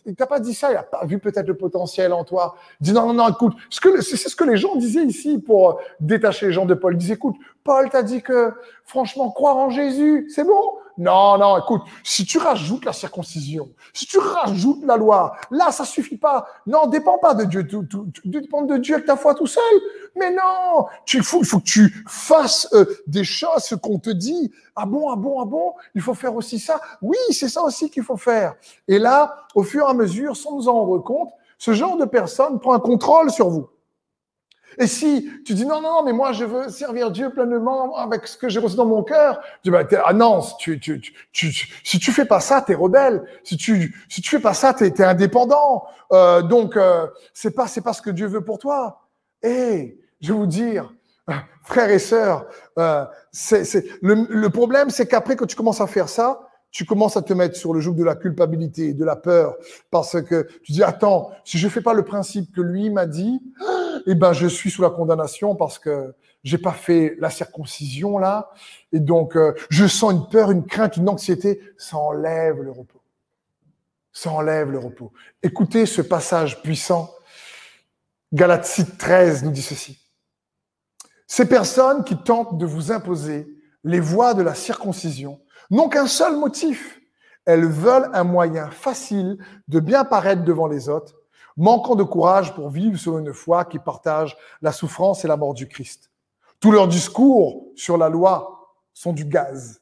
il 0.06 0.16
t'a 0.16 0.26
pas 0.26 0.40
dit 0.40 0.54
ça. 0.54 0.72
Il 0.72 0.76
a 0.76 0.82
pas 0.82 1.04
vu 1.04 1.18
peut-être 1.18 1.46
le 1.46 1.56
potentiel 1.56 2.14
en 2.14 2.24
toi. 2.24 2.56
Il 2.80 2.84
dit 2.84 2.92
non, 2.92 3.06
non, 3.08 3.14
non, 3.14 3.28
écoute. 3.28 3.54
C'est 3.70 4.16
ce 4.16 4.36
que 4.36 4.44
les 4.44 4.56
gens 4.56 4.76
disaient 4.76 5.04
ici 5.04 5.38
pour 5.38 5.78
détacher 6.00 6.46
les 6.46 6.52
gens 6.52 6.64
de 6.64 6.74
Paul. 6.74 6.94
Ils 6.94 6.98
disaient, 6.98 7.14
écoute, 7.14 7.36
Paul 7.64 7.90
t'a 7.90 8.02
dit 8.02 8.22
que, 8.22 8.54
franchement, 8.84 9.30
croire 9.30 9.58
en 9.58 9.68
Jésus, 9.68 10.26
c'est 10.34 10.44
bon. 10.44 10.62
Non, 11.00 11.38
non, 11.38 11.56
écoute, 11.56 11.80
si 12.04 12.26
tu 12.26 12.36
rajoutes 12.36 12.84
la 12.84 12.92
circoncision, 12.92 13.70
si 13.94 14.04
tu 14.04 14.18
rajoutes 14.18 14.84
la 14.84 14.98
loi, 14.98 15.34
là, 15.50 15.72
ça 15.72 15.86
suffit 15.86 16.18
pas. 16.18 16.46
Non, 16.66 16.88
dépend 16.88 17.16
pas 17.16 17.32
de 17.32 17.44
Dieu, 17.44 17.66
tu, 17.66 17.78
dépends 18.26 18.66
de 18.66 18.76
Dieu 18.76 18.96
avec 18.96 19.06
ta 19.06 19.16
foi 19.16 19.34
tout 19.34 19.46
seul. 19.46 19.62
Mais 20.14 20.30
non, 20.30 20.84
tu, 21.06 21.16
il, 21.16 21.22
faut, 21.22 21.42
faut 21.42 21.58
que 21.58 21.64
tu 21.64 22.04
fasses 22.06 22.68
euh, 22.74 22.84
des 23.06 23.24
choses, 23.24 23.74
qu'on 23.82 23.98
te 23.98 24.10
dit. 24.10 24.52
Ah 24.76 24.84
bon, 24.84 25.10
ah 25.10 25.16
bon, 25.16 25.40
ah 25.40 25.46
bon, 25.46 25.72
il 25.94 26.02
faut 26.02 26.12
faire 26.12 26.34
aussi 26.36 26.58
ça. 26.58 26.78
Oui, 27.00 27.16
c'est 27.30 27.48
ça 27.48 27.62
aussi 27.62 27.88
qu'il 27.88 28.02
faut 28.02 28.18
faire. 28.18 28.56
Et 28.86 28.98
là, 28.98 29.46
au 29.54 29.62
fur 29.62 29.86
et 29.86 29.90
à 29.90 29.94
mesure, 29.94 30.36
sans 30.36 30.54
nous 30.54 30.68
en 30.68 30.84
rendre 30.84 31.02
compte, 31.02 31.30
ce 31.56 31.72
genre 31.72 31.96
de 31.96 32.04
personne 32.04 32.60
prend 32.60 32.74
un 32.74 32.78
contrôle 32.78 33.30
sur 33.30 33.48
vous. 33.48 33.70
Et 34.78 34.86
si 34.86 35.30
tu 35.44 35.54
dis 35.54 35.66
non, 35.66 35.80
non, 35.80 36.02
mais 36.04 36.12
moi 36.12 36.32
je 36.32 36.44
veux 36.44 36.68
servir 36.68 37.10
Dieu 37.10 37.30
pleinement 37.30 37.96
avec 37.96 38.26
ce 38.26 38.36
que 38.36 38.48
j'ai 38.48 38.60
reçu 38.60 38.76
dans 38.76 38.86
mon 38.86 39.02
cœur, 39.02 39.40
tu 39.62 39.70
dis 39.70 39.70
bah, 39.70 39.84
ah 40.04 40.12
non, 40.12 40.40
tu, 40.58 40.78
tu, 40.80 41.00
tu, 41.00 41.12
tu, 41.32 41.68
si 41.84 41.98
tu 41.98 42.12
fais 42.12 42.24
pas 42.24 42.40
ça, 42.40 42.62
t'es 42.62 42.74
rebelle. 42.74 43.24
Si 43.44 43.56
tu, 43.56 43.94
si 44.08 44.20
tu 44.20 44.30
fais 44.30 44.40
pas 44.40 44.54
ça, 44.54 44.74
t'es 44.74 44.88
es 44.88 45.02
indépendant. 45.02 45.84
Euh, 46.12 46.42
donc 46.42 46.76
euh, 46.76 47.06
c'est 47.34 47.54
pas, 47.54 47.66
c'est 47.66 47.80
pas 47.82 47.92
ce 47.92 48.02
que 48.02 48.10
Dieu 48.10 48.26
veut 48.26 48.44
pour 48.44 48.58
toi. 48.58 49.08
Et 49.42 49.98
je 50.20 50.32
vais 50.32 50.38
vous 50.38 50.46
dire, 50.46 50.92
frères 51.62 51.90
et 51.90 51.98
sœurs, 51.98 52.46
euh, 52.78 53.04
c'est, 53.32 53.84
le, 54.02 54.26
le 54.28 54.50
problème, 54.50 54.90
c'est 54.90 55.06
qu'après 55.06 55.36
que 55.36 55.44
tu 55.44 55.56
commences 55.56 55.80
à 55.80 55.86
faire 55.86 56.08
ça, 56.08 56.40
tu 56.70 56.84
commences 56.84 57.16
à 57.16 57.22
te 57.22 57.32
mettre 57.32 57.56
sur 57.56 57.74
le 57.74 57.80
joug 57.80 57.94
de 57.94 58.04
la 58.04 58.14
culpabilité, 58.14 58.94
de 58.94 59.04
la 59.04 59.16
peur, 59.16 59.56
parce 59.90 60.20
que 60.22 60.46
tu 60.62 60.72
dis 60.72 60.82
attends, 60.82 61.30
si 61.44 61.58
je 61.58 61.68
fais 61.68 61.80
pas 61.80 61.94
le 61.94 62.04
principe 62.04 62.54
que 62.54 62.60
lui 62.60 62.90
m'a 62.90 63.06
dit, 63.06 63.40
eh 64.06 64.14
ben 64.14 64.32
je 64.32 64.46
suis 64.46 64.70
sous 64.70 64.82
la 64.82 64.90
condamnation 64.90 65.56
parce 65.56 65.78
que 65.78 66.14
j'ai 66.44 66.58
pas 66.58 66.72
fait 66.72 67.16
la 67.18 67.28
circoncision 67.28 68.18
là, 68.18 68.50
et 68.92 69.00
donc 69.00 69.36
euh, 69.36 69.54
je 69.68 69.86
sens 69.86 70.12
une 70.12 70.28
peur, 70.28 70.50
une 70.50 70.64
crainte, 70.64 70.96
une 70.96 71.08
anxiété, 71.08 71.60
ça 71.76 71.96
enlève 71.96 72.62
le 72.62 72.70
repos. 72.70 73.00
Ça 74.12 74.30
enlève 74.30 74.70
le 74.70 74.78
repos. 74.78 75.12
Écoutez 75.42 75.86
ce 75.86 76.02
passage 76.02 76.62
puissant. 76.62 77.14
Galates 78.32 78.80
13 78.98 79.44
nous 79.44 79.50
dit 79.50 79.62
ceci. 79.62 79.98
Ces 81.26 81.46
personnes 81.46 82.04
qui 82.04 82.16
tentent 82.16 82.58
de 82.58 82.66
vous 82.66 82.90
imposer 82.90 83.46
les 83.84 84.00
voies 84.00 84.34
de 84.34 84.42
la 84.42 84.54
circoncision 84.54 85.40
n'ont 85.70 85.88
qu'un 85.88 86.06
seul 86.06 86.36
motif. 86.36 87.00
Elles 87.44 87.66
veulent 87.66 88.10
un 88.12 88.24
moyen 88.24 88.70
facile 88.70 89.38
de 89.68 89.80
bien 89.80 90.04
paraître 90.04 90.44
devant 90.44 90.66
les 90.66 90.88
autres, 90.88 91.14
manquant 91.56 91.94
de 91.94 92.02
courage 92.02 92.54
pour 92.54 92.70
vivre 92.70 92.98
sur 92.98 93.18
une 93.18 93.32
foi 93.32 93.64
qui 93.64 93.78
partage 93.78 94.36
la 94.62 94.72
souffrance 94.72 95.24
et 95.24 95.28
la 95.28 95.36
mort 95.36 95.54
du 95.54 95.66
Christ. 95.66 96.10
Tous 96.60 96.70
leurs 96.70 96.88
discours 96.88 97.68
sur 97.74 97.96
la 97.96 98.08
loi 98.08 98.74
sont 98.92 99.12
du 99.12 99.24
gaz. 99.24 99.80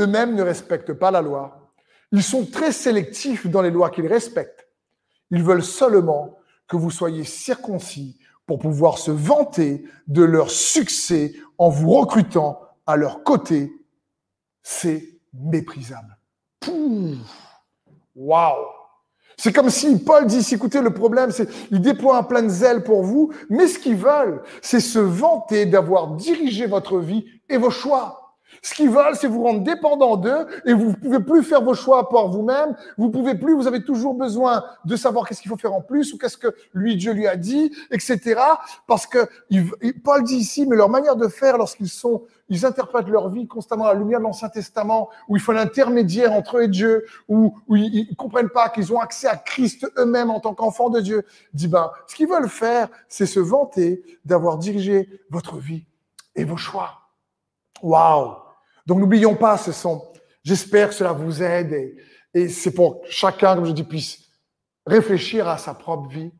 Eux-mêmes 0.00 0.34
ne 0.34 0.42
respectent 0.42 0.94
pas 0.94 1.10
la 1.10 1.20
loi. 1.20 1.72
Ils 2.12 2.22
sont 2.22 2.46
très 2.46 2.72
sélectifs 2.72 3.46
dans 3.46 3.62
les 3.62 3.70
lois 3.70 3.90
qu'ils 3.90 4.06
respectent. 4.06 4.68
Ils 5.30 5.42
veulent 5.42 5.64
seulement 5.64 6.38
que 6.66 6.76
vous 6.76 6.90
soyez 6.90 7.24
circoncis 7.24 8.18
pour 8.46 8.58
pouvoir 8.58 8.98
se 8.98 9.10
vanter 9.10 9.84
de 10.06 10.22
leur 10.22 10.50
succès 10.50 11.34
en 11.58 11.68
vous 11.68 11.90
recrutant 11.90 12.60
à 12.86 12.96
leur 12.96 13.24
côté. 13.24 13.72
C'est 14.62 15.13
méprisable. 15.34 16.16
Waouh 18.14 18.66
c'est 19.36 19.52
comme 19.52 19.70
si 19.70 19.98
Paul 19.98 20.26
dit, 20.26 20.46
écoutez, 20.52 20.80
le 20.80 20.92
problème, 20.92 21.30
c'est 21.30 21.48
ils 21.70 21.80
déploient 21.80 22.18
un 22.18 22.22
plein 22.22 22.42
de 22.42 22.48
zèle 22.48 22.84
pour 22.84 23.02
vous, 23.02 23.32
mais 23.50 23.66
ce 23.66 23.78
qu'ils 23.78 23.96
veulent, 23.96 24.42
c'est 24.62 24.80
se 24.80 24.98
vanter 24.98 25.66
d'avoir 25.66 26.08
dirigé 26.08 26.66
votre 26.66 26.98
vie 26.98 27.26
et 27.48 27.56
vos 27.56 27.70
choix. 27.70 28.23
Ce 28.62 28.74
qu'ils 28.74 28.90
veulent, 28.90 29.14
c'est 29.14 29.26
vous 29.26 29.42
rendre 29.42 29.60
dépendant 29.62 30.16
d'eux 30.16 30.46
et 30.64 30.72
vous 30.72 30.90
ne 30.90 30.94
pouvez 30.94 31.20
plus 31.20 31.42
faire 31.42 31.62
vos 31.62 31.74
choix 31.74 32.08
par 32.08 32.28
vous-même. 32.28 32.76
Vous 32.98 33.10
pouvez 33.10 33.34
plus, 33.34 33.54
vous 33.54 33.66
avez 33.66 33.84
toujours 33.84 34.14
besoin 34.14 34.64
de 34.84 34.96
savoir 34.96 35.26
qu'est-ce 35.26 35.42
qu'il 35.42 35.50
faut 35.50 35.56
faire 35.56 35.74
en 35.74 35.80
plus 35.80 36.12
ou 36.12 36.18
qu'est-ce 36.18 36.38
que 36.38 36.54
lui, 36.72 36.96
Dieu 36.96 37.12
lui 37.12 37.26
a 37.26 37.36
dit, 37.36 37.72
etc. 37.90 38.40
Parce 38.86 39.06
que 39.06 39.28
Paul 40.04 40.24
dit 40.24 40.36
ici, 40.36 40.66
mais 40.66 40.76
leur 40.76 40.88
manière 40.88 41.16
de 41.16 41.28
faire 41.28 41.58
lorsqu'ils 41.58 41.88
sont, 41.88 42.22
ils 42.48 42.66
interprètent 42.66 43.08
leur 43.08 43.30
vie 43.30 43.46
constamment 43.46 43.86
à 43.86 43.94
la 43.94 43.98
lumière 43.98 44.18
de 44.18 44.24
l'Ancien 44.24 44.48
Testament, 44.48 45.08
où 45.28 45.36
il 45.36 45.42
faut 45.42 45.52
l'intermédiaire 45.52 46.32
entre 46.32 46.58
eux 46.58 46.62
et 46.64 46.68
Dieu, 46.68 47.04
où, 47.28 47.54
ils, 47.70 48.08
ne 48.10 48.14
comprennent 48.14 48.50
pas 48.50 48.68
qu'ils 48.68 48.92
ont 48.92 49.00
accès 49.00 49.28
à 49.28 49.36
Christ 49.36 49.86
eux-mêmes 49.98 50.30
en 50.30 50.40
tant 50.40 50.54
qu'enfants 50.54 50.90
de 50.90 51.00
Dieu. 51.00 51.24
Dit 51.54 51.68
ben, 51.68 51.90
ce 52.06 52.14
qu'ils 52.14 52.28
veulent 52.28 52.48
faire, 52.48 52.88
c'est 53.08 53.26
se 53.26 53.40
vanter 53.40 54.02
d'avoir 54.24 54.58
dirigé 54.58 55.08
votre 55.30 55.56
vie 55.56 55.86
et 56.36 56.44
vos 56.44 56.56
choix. 56.56 57.00
Waouh! 57.82 58.43
Donc 58.86 58.98
n'oublions 58.98 59.34
pas, 59.34 59.56
ce 59.56 59.72
sont, 59.72 60.04
j'espère 60.42 60.88
que 60.88 60.94
cela 60.94 61.12
vous 61.12 61.42
aide 61.42 61.72
et, 61.72 61.96
et 62.34 62.48
c'est 62.48 62.72
pour 62.72 63.00
chacun, 63.08 63.54
comme 63.54 63.64
je 63.64 63.72
dis, 63.72 63.84
puisse 63.84 64.18
réfléchir 64.86 65.48
à 65.48 65.58
sa 65.58 65.74
propre 65.74 66.08
vie. 66.08 66.32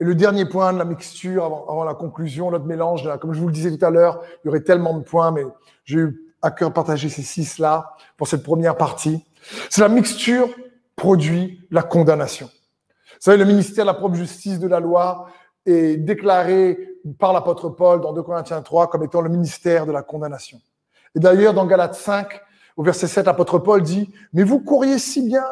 Et 0.00 0.04
le 0.04 0.14
dernier 0.14 0.44
point 0.44 0.72
de 0.72 0.78
la 0.78 0.84
mixture, 0.84 1.44
avant, 1.44 1.66
avant 1.68 1.84
la 1.84 1.94
conclusion, 1.94 2.50
notre 2.50 2.66
mélange, 2.66 3.04
là, 3.04 3.18
comme 3.18 3.32
je 3.32 3.40
vous 3.40 3.46
le 3.46 3.52
disais 3.52 3.76
tout 3.76 3.84
à 3.84 3.90
l'heure, 3.90 4.22
il 4.44 4.46
y 4.46 4.48
aurait 4.48 4.62
tellement 4.62 4.96
de 4.96 5.02
points, 5.02 5.32
mais 5.32 5.44
j'ai 5.84 5.98
eu 5.98 6.34
à 6.42 6.50
cœur 6.50 6.68
de 6.68 6.74
partager 6.74 7.08
ces 7.08 7.22
six-là 7.22 7.94
pour 8.16 8.28
cette 8.28 8.42
première 8.42 8.76
partie. 8.76 9.24
C'est 9.70 9.80
la 9.80 9.88
mixture 9.88 10.48
produit 10.94 11.66
la 11.70 11.82
condamnation. 11.82 12.46
Vous 12.46 13.20
savez, 13.20 13.38
le 13.38 13.44
ministère 13.44 13.84
de 13.84 13.88
la 13.88 13.94
propre 13.94 14.14
justice 14.14 14.60
de 14.60 14.68
la 14.68 14.78
loi 14.78 15.28
est 15.66 15.96
déclaré 15.96 16.78
par 17.18 17.32
l'apôtre 17.32 17.68
Paul 17.68 18.00
dans 18.00 18.12
2 18.12 18.22
Corinthiens 18.22 18.62
3 18.62 18.88
comme 18.88 19.02
étant 19.02 19.20
le 19.20 19.28
ministère 19.28 19.86
de 19.86 19.92
la 19.92 20.02
condamnation. 20.02 20.60
Et 21.18 21.20
d'ailleurs, 21.20 21.52
dans 21.52 21.66
Galates 21.66 21.96
5, 21.96 22.40
au 22.76 22.84
verset 22.84 23.08
7, 23.08 23.26
l'apôtre 23.26 23.58
Paul 23.58 23.82
dit, 23.82 24.08
mais 24.32 24.44
vous 24.44 24.60
courriez 24.60 25.00
si 25.00 25.20
bien, 25.26 25.44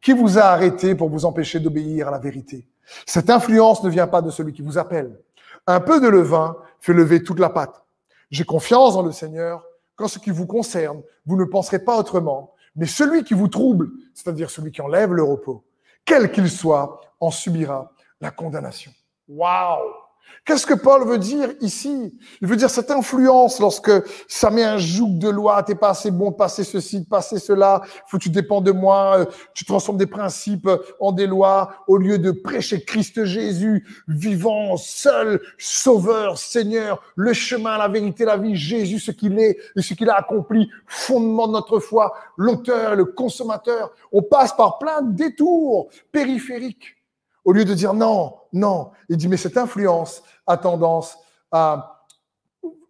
qui 0.00 0.14
vous 0.14 0.38
a 0.38 0.44
arrêté 0.44 0.94
pour 0.94 1.10
vous 1.10 1.26
empêcher 1.26 1.60
d'obéir 1.60 2.08
à 2.08 2.10
la 2.10 2.18
vérité? 2.18 2.66
Cette 3.04 3.28
influence 3.28 3.84
ne 3.84 3.90
vient 3.90 4.06
pas 4.06 4.22
de 4.22 4.30
celui 4.30 4.54
qui 4.54 4.62
vous 4.62 4.78
appelle. 4.78 5.20
Un 5.66 5.80
peu 5.80 6.00
de 6.00 6.08
levain 6.08 6.56
fait 6.78 6.94
lever 6.94 7.22
toute 7.22 7.38
la 7.38 7.50
pâte. 7.50 7.84
J'ai 8.30 8.44
confiance 8.44 8.94
dans 8.94 9.02
le 9.02 9.12
Seigneur 9.12 9.62
qu'en 9.94 10.08
ce 10.08 10.18
qui 10.18 10.30
vous 10.30 10.46
concerne, 10.46 11.02
vous 11.26 11.36
ne 11.36 11.44
penserez 11.44 11.80
pas 11.80 11.98
autrement, 11.98 12.54
mais 12.74 12.86
celui 12.86 13.22
qui 13.22 13.34
vous 13.34 13.48
trouble, 13.48 13.90
c'est-à-dire 14.14 14.48
celui 14.48 14.72
qui 14.72 14.80
enlève 14.80 15.12
le 15.12 15.22
repos, 15.22 15.64
quel 16.06 16.32
qu'il 16.32 16.48
soit, 16.48 16.98
en 17.20 17.30
subira 17.30 17.92
la 18.22 18.30
condamnation. 18.30 18.90
Waouh 19.28 19.99
Qu'est-ce 20.46 20.66
que 20.66 20.74
Paul 20.74 21.06
veut 21.06 21.18
dire 21.18 21.50
ici? 21.60 22.18
Il 22.40 22.48
veut 22.48 22.56
dire 22.56 22.70
cette 22.70 22.90
influence 22.90 23.60
lorsque 23.60 23.92
ça 24.26 24.50
met 24.50 24.64
un 24.64 24.78
joug 24.78 25.18
de 25.18 25.28
loi, 25.28 25.62
t'es 25.62 25.74
pas 25.74 25.90
assez 25.90 26.10
bon 26.10 26.30
de 26.30 26.36
passer 26.36 26.64
ceci, 26.64 27.00
de 27.00 27.06
passer 27.06 27.38
cela, 27.38 27.82
faut 28.06 28.16
que 28.16 28.22
tu 28.22 28.30
dépends 28.30 28.62
de 28.62 28.72
moi, 28.72 29.18
euh, 29.18 29.24
tu 29.54 29.64
transformes 29.64 29.98
des 29.98 30.06
principes 30.06 30.68
en 30.98 31.12
des 31.12 31.26
lois 31.26 31.84
au 31.86 31.98
lieu 31.98 32.18
de 32.18 32.30
prêcher 32.30 32.82
Christ 32.82 33.24
Jésus, 33.24 33.86
vivant, 34.08 34.76
seul, 34.76 35.40
sauveur, 35.58 36.38
Seigneur, 36.38 37.02
le 37.16 37.32
chemin, 37.34 37.76
la 37.76 37.88
vérité, 37.88 38.24
la 38.24 38.38
vie, 38.38 38.56
Jésus, 38.56 38.98
ce 38.98 39.10
qu'il 39.10 39.38
est 39.38 39.58
et 39.76 39.82
ce 39.82 39.94
qu'il 39.94 40.08
a 40.08 40.16
accompli, 40.16 40.70
fondement 40.86 41.48
de 41.48 41.52
notre 41.52 41.80
foi, 41.80 42.14
l'auteur, 42.36 42.96
le 42.96 43.04
consommateur. 43.04 43.92
On 44.10 44.22
passe 44.22 44.56
par 44.56 44.78
plein 44.78 45.02
de 45.02 45.12
détours 45.12 45.90
périphériques 46.10 46.96
au 47.44 47.52
lieu 47.52 47.64
de 47.64 47.74
dire 47.74 47.94
non, 47.94 48.34
non, 48.52 48.90
il 49.08 49.16
dit 49.16 49.28
mais 49.28 49.36
cette 49.36 49.56
influence 49.56 50.22
a 50.46 50.56
tendance 50.56 51.18
à 51.50 52.06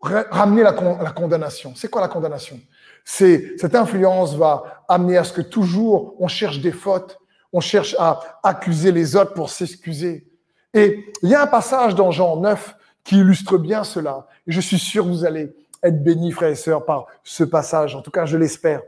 ramener 0.02 0.62
la, 0.62 0.72
condamnation. 0.72 1.74
C'est 1.76 1.88
quoi 1.88 2.00
la 2.00 2.08
condamnation? 2.08 2.58
C'est 3.04 3.58
cette 3.58 3.74
influence 3.74 4.34
va 4.34 4.84
amener 4.88 5.16
à 5.16 5.24
ce 5.24 5.32
que 5.32 5.42
toujours 5.42 6.14
on 6.18 6.28
cherche 6.28 6.60
des 6.60 6.72
fautes, 6.72 7.18
on 7.52 7.60
cherche 7.60 7.94
à 7.98 8.20
accuser 8.42 8.92
les 8.92 9.16
autres 9.16 9.34
pour 9.34 9.50
s'excuser. 9.50 10.26
Et 10.72 11.12
il 11.22 11.28
y 11.28 11.34
a 11.34 11.42
un 11.42 11.46
passage 11.46 11.94
dans 11.94 12.10
Jean 12.10 12.36
9 12.36 12.76
qui 13.04 13.18
illustre 13.18 13.58
bien 13.58 13.84
cela. 13.84 14.26
Je 14.46 14.60
suis 14.60 14.78
sûr 14.78 15.04
que 15.04 15.10
vous 15.10 15.24
allez 15.24 15.54
être 15.82 16.02
bénis, 16.02 16.32
frères 16.32 16.50
et 16.50 16.54
sœurs, 16.54 16.84
par 16.84 17.06
ce 17.24 17.44
passage. 17.44 17.96
En 17.96 18.02
tout 18.02 18.10
cas, 18.10 18.26
je 18.26 18.36
l'espère. 18.36 18.82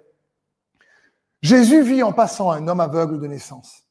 Jésus 1.41 1.83
vit 1.83 2.03
en 2.03 2.13
passant 2.13 2.51
un 2.51 2.69
homme 2.69 2.81
aveugle 2.81 3.21
de 3.21 3.27
naissance. 3.27 3.82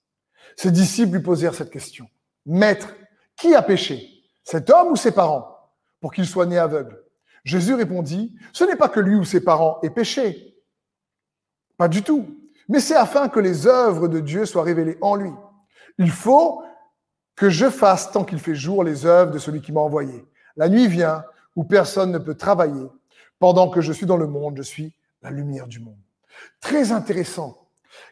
Ses 0.56 0.72
disciples 0.72 1.18
lui 1.18 1.24
posèrent 1.24 1.56
cette 1.56 1.72
question. 1.72 2.08
Maître, 2.46 2.94
qui 3.36 3.54
a 3.56 3.62
péché? 3.62 4.08
Cet 4.44 4.70
homme 4.70 4.90
ou 4.90 4.96
ses 4.96 5.12
parents? 5.12 5.48
Pour 6.00 6.14
qu'il 6.14 6.26
soit 6.26 6.46
né 6.46 6.58
aveugle 6.58 7.04
Jésus 7.44 7.74
répondit, 7.74 8.36
ce 8.54 8.64
n'est 8.64 8.76
pas 8.76 8.90
que 8.90 9.00
lui 9.00 9.16
ou 9.16 9.24
ses 9.24 9.44
parents 9.44 9.80
aient 9.82 9.90
péché. 9.90 10.56
Pas 11.78 11.88
du 11.88 12.04
tout. 12.04 12.38
Mais 12.70 12.80
c'est 12.80 12.96
afin 12.96 13.30
que 13.30 13.40
les 13.40 13.66
œuvres 13.66 14.08
de 14.08 14.20
Dieu 14.20 14.46
soient 14.46 14.64
révélées 14.64 14.98
en 15.02 15.16
lui. 15.16 15.32
Il 15.98 16.12
faut 16.12 16.64
que 17.36 17.50
je 17.50 17.70
fasse 17.70 18.12
tant 18.12 18.24
qu'il 18.24 18.40
fait 18.40 18.56
jour 18.56 18.84
les 18.84 19.06
œuvres 19.06 19.32
de 19.32 19.40
celui 19.40 19.62
qui 19.62 19.72
m'a 19.72 19.82
envoyé. 19.82 20.26
La 20.56 20.70
nuit 20.70 20.88
vient 20.88 21.24
où 21.56 21.64
personne 21.64 22.12
ne 22.12 22.20
peut 22.20 22.36
travailler. 22.36 22.88
Pendant 23.40 23.70
que 23.70 23.82
je 23.82 23.92
suis 23.92 24.06
dans 24.06 24.18
le 24.18 24.28
monde, 24.28 24.58
je 24.58 24.62
suis 24.62 24.94
la 25.24 25.32
lumière 25.32 25.68
du 25.68 25.80
monde. 25.80 25.98
Très 26.60 26.92
intéressant. 26.92 27.68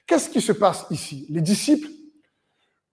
Qu'est-ce 0.07 0.29
qui 0.29 0.41
se 0.41 0.51
passe 0.51 0.85
ici? 0.89 1.27
Les 1.29 1.41
disciples 1.41 1.89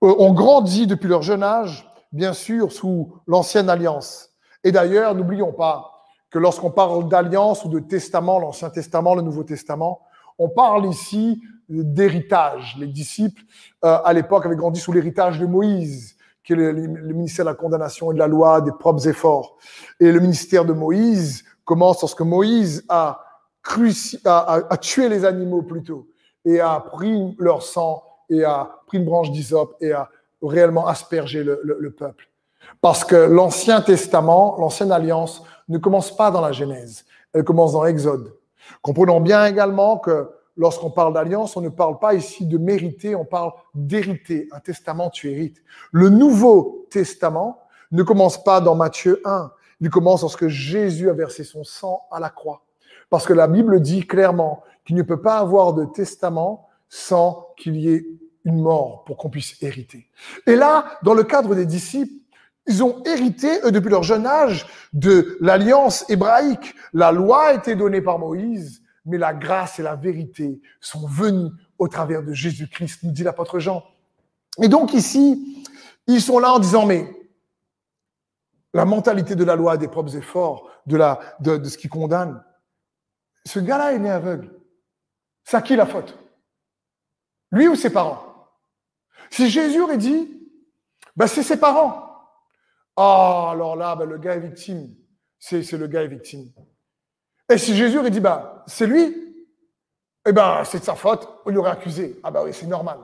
ont 0.01 0.33
grandi 0.33 0.87
depuis 0.87 1.09
leur 1.09 1.23
jeune 1.23 1.43
âge, 1.43 1.89
bien 2.13 2.33
sûr, 2.33 2.73
sous 2.73 3.13
l'ancienne 3.27 3.71
alliance. 3.71 4.31
Et 4.65 4.73
d'ailleurs, 4.73 5.15
n'oublions 5.15 5.53
pas 5.53 5.93
que 6.31 6.39
lorsqu'on 6.39 6.71
parle 6.71 7.09
d'alliance 7.09 7.65
ou 7.65 7.69
de 7.69 7.79
testament, 7.79 8.39
l'Ancien 8.39 8.71
Testament, 8.71 9.15
le 9.15 9.23
Nouveau 9.23 9.45
Testament, 9.45 10.01
on 10.39 10.49
parle 10.49 10.87
ici 10.87 11.41
d'héritage. 11.69 12.77
Les 12.79 12.87
disciples, 12.87 13.43
euh, 13.85 13.99
à 14.05 14.13
l'époque, 14.13 14.45
avaient 14.45 14.57
grandi 14.57 14.81
sous 14.81 14.93
l'héritage 14.93 15.39
de 15.39 15.47
Moïse, 15.47 16.17
qui 16.45 16.53
est 16.53 16.57
le, 16.57 16.73
ministère 17.13 17.45
de 17.45 17.51
la 17.51 17.57
condamnation 17.57 18.11
et 18.11 18.15
de 18.15 18.19
la 18.19 18.27
loi, 18.27 18.61
des 18.61 18.73
propres 18.73 19.09
efforts. 19.09 19.57
Et 19.99 20.13
le 20.13 20.21
ministère 20.21 20.65
de 20.65 20.73
Moïse 20.73 21.45
commence 21.65 22.01
lorsque 22.01 22.21
Moïse 22.21 22.85
a, 22.89 23.25
a 24.25 24.77
tué 24.77 25.09
les 25.09 25.25
animaux 25.25 25.63
plutôt 25.63 26.09
et 26.45 26.61
a 26.61 26.79
pris 26.79 27.35
leur 27.39 27.63
sang 27.63 28.03
et 28.31 28.45
a 28.45 28.76
pris 28.87 28.99
une 28.99 29.05
branche 29.05 29.31
d'hysope 29.31 29.77
et 29.81 29.93
a 29.93 30.09
réellement 30.43 30.87
aspergé 30.87 31.43
le, 31.45 31.91
peuple. 31.91 32.29
Parce 32.81 33.05
que 33.05 33.17
l'Ancien 33.17 33.81
Testament, 33.81 34.57
l'Ancienne 34.59 34.93
Alliance, 34.93 35.43
ne 35.69 35.79
commence 35.79 36.15
pas 36.15 36.31
dans 36.31 36.41
la 36.41 36.53
Genèse, 36.53 37.05
elle 37.33 37.45
commence 37.45 37.73
dans 37.73 37.85
l'Exode. 37.85 38.35
Comprenons 38.83 39.21
bien 39.21 39.47
également 39.47 39.99
que 39.99 40.31
lorsqu'on 40.57 40.91
parle 40.91 41.13
d'alliance, 41.13 41.57
on 41.57 41.61
ne 41.61 41.69
parle 41.69 41.99
pas 41.99 42.15
ici 42.15 42.47
de 42.47 42.59
mériter, 42.59 43.15
on 43.15 43.25
parle 43.25 43.53
d'hériter. 43.75 44.49
Un 44.53 44.61
testament, 44.61 45.11
tu 45.11 45.31
hérites. 45.31 45.63
Le 45.93 46.09
Nouveau 46.09 46.87
Testament 46.91 47.63
ne 47.93 48.03
commence 48.03 48.43
pas 48.43 48.61
dans 48.61 48.75
Matthieu 48.75 49.21
1, 49.25 49.51
il 49.81 49.91
commence 49.91 50.23
lorsque 50.23 50.49
Jésus 50.49 51.11
a 51.11 51.13
versé 51.13 51.45
son 51.45 51.65
sang 51.65 52.07
à 52.11 52.21
la 52.21 52.31
croix. 52.31 52.63
Parce 53.11 53.27
que 53.27 53.33
la 53.33 53.47
Bible 53.47 53.81
dit 53.81 54.07
clairement 54.07 54.63
qu'il 54.85 54.97
ne 54.97 55.03
peut 55.03 55.21
pas 55.21 55.39
avoir 55.39 55.75
de 55.75 55.85
testament 55.85 56.69
sans 56.89 57.49
qu'il 57.57 57.77
y 57.77 57.91
ait 57.91 58.07
une 58.47 58.63
mort 58.63 59.05
pour 59.05 59.19
qu'on 59.19 59.29
puisse 59.29 59.61
hériter. 59.63 60.09
Et 60.47 60.57
là, 60.57 60.99
dans 61.03 61.13
le 61.13 61.25
cadre 61.25 61.55
des 61.55 61.67
disciples, 61.67 62.15
ils 62.69 62.83
ont 62.83 63.03
hérité, 63.05 63.61
eux, 63.65 63.71
depuis 63.71 63.91
leur 63.91 64.03
jeune 64.03 64.27
âge, 64.27 64.67
de 64.93 65.37
l'alliance 65.41 66.09
hébraïque. 66.09 66.75
La 66.93 67.13
loi 67.13 67.49
a 67.49 67.55
été 67.55 67.75
donnée 67.75 68.01
par 68.01 68.19
Moïse, 68.19 68.83
mais 69.05 69.19
la 69.19 69.35
grâce 69.35 69.79
et 69.79 69.83
la 69.83 69.95
vérité 69.95 70.61
sont 70.81 71.07
venues 71.07 71.51
au 71.79 71.89
travers 71.89 72.23
de 72.23 72.33
Jésus-Christ, 72.33 73.03
nous 73.03 73.13
dit 73.13 73.23
l'apôtre 73.23 73.59
Jean. 73.59 73.85
Et 74.63 74.69
donc 74.69 74.95
ici, 74.95 75.65
ils 76.07 76.23
sont 76.23 76.39
là 76.39 76.53
en 76.53 76.59
disant, 76.59 76.87
mais 76.87 77.09
la 78.73 78.85
mentalité 78.85 79.35
de 79.35 79.45
la 79.45 79.57
loi 79.57 79.77
des 79.77 79.89
propres 79.89 80.17
efforts, 80.17 80.71
de 80.87 81.69
ce 81.69 81.77
qui 81.77 81.89
condamne. 81.89 82.43
Ce 83.45 83.59
gars-là 83.59 83.93
est 83.93 83.99
né 83.99 84.11
aveugle. 84.11 84.53
C'est 85.45 85.57
à 85.57 85.63
qui 85.63 85.77
la 85.77 85.87
faute? 85.87 86.17
Lui 87.53 87.69
ou 87.69 87.77
ses 87.77 87.91
parents? 87.91 88.36
Si 89.37 89.51
Jésus 89.51 89.83
aurait 89.83 89.99
dit, 89.99 90.31
ben 91.15 91.27
c'est 91.27 91.43
ses 91.43 91.59
parents. 91.59 92.09
Ah, 92.97 93.51
alors 93.53 93.77
là, 93.77 93.95
ben 93.95 94.07
le 94.07 94.17
gars 94.17 94.35
est 94.35 94.41
victime. 94.41 94.89
C'est 95.39 95.71
le 95.73 95.87
gars 95.89 96.05
est 96.05 96.09
victime. 96.09 96.51
Et 97.53 97.59
si 97.59 97.77
Jésus 97.77 97.99
aurait 97.99 98.11
dit, 98.11 98.21
ben 98.21 98.63
c'est 98.67 98.87
lui, 98.87 99.15
eh 100.27 100.33
ben 100.33 100.65
c'est 100.65 100.79
de 100.79 100.85
sa 100.85 100.95
faute, 100.95 101.29
on 101.45 101.51
l'aurait 101.51 101.73
accusé. 101.73 102.19
Ah 102.23 102.31
ben 102.31 102.45
oui, 102.45 102.55
c'est 102.55 102.67
normal. 102.67 102.99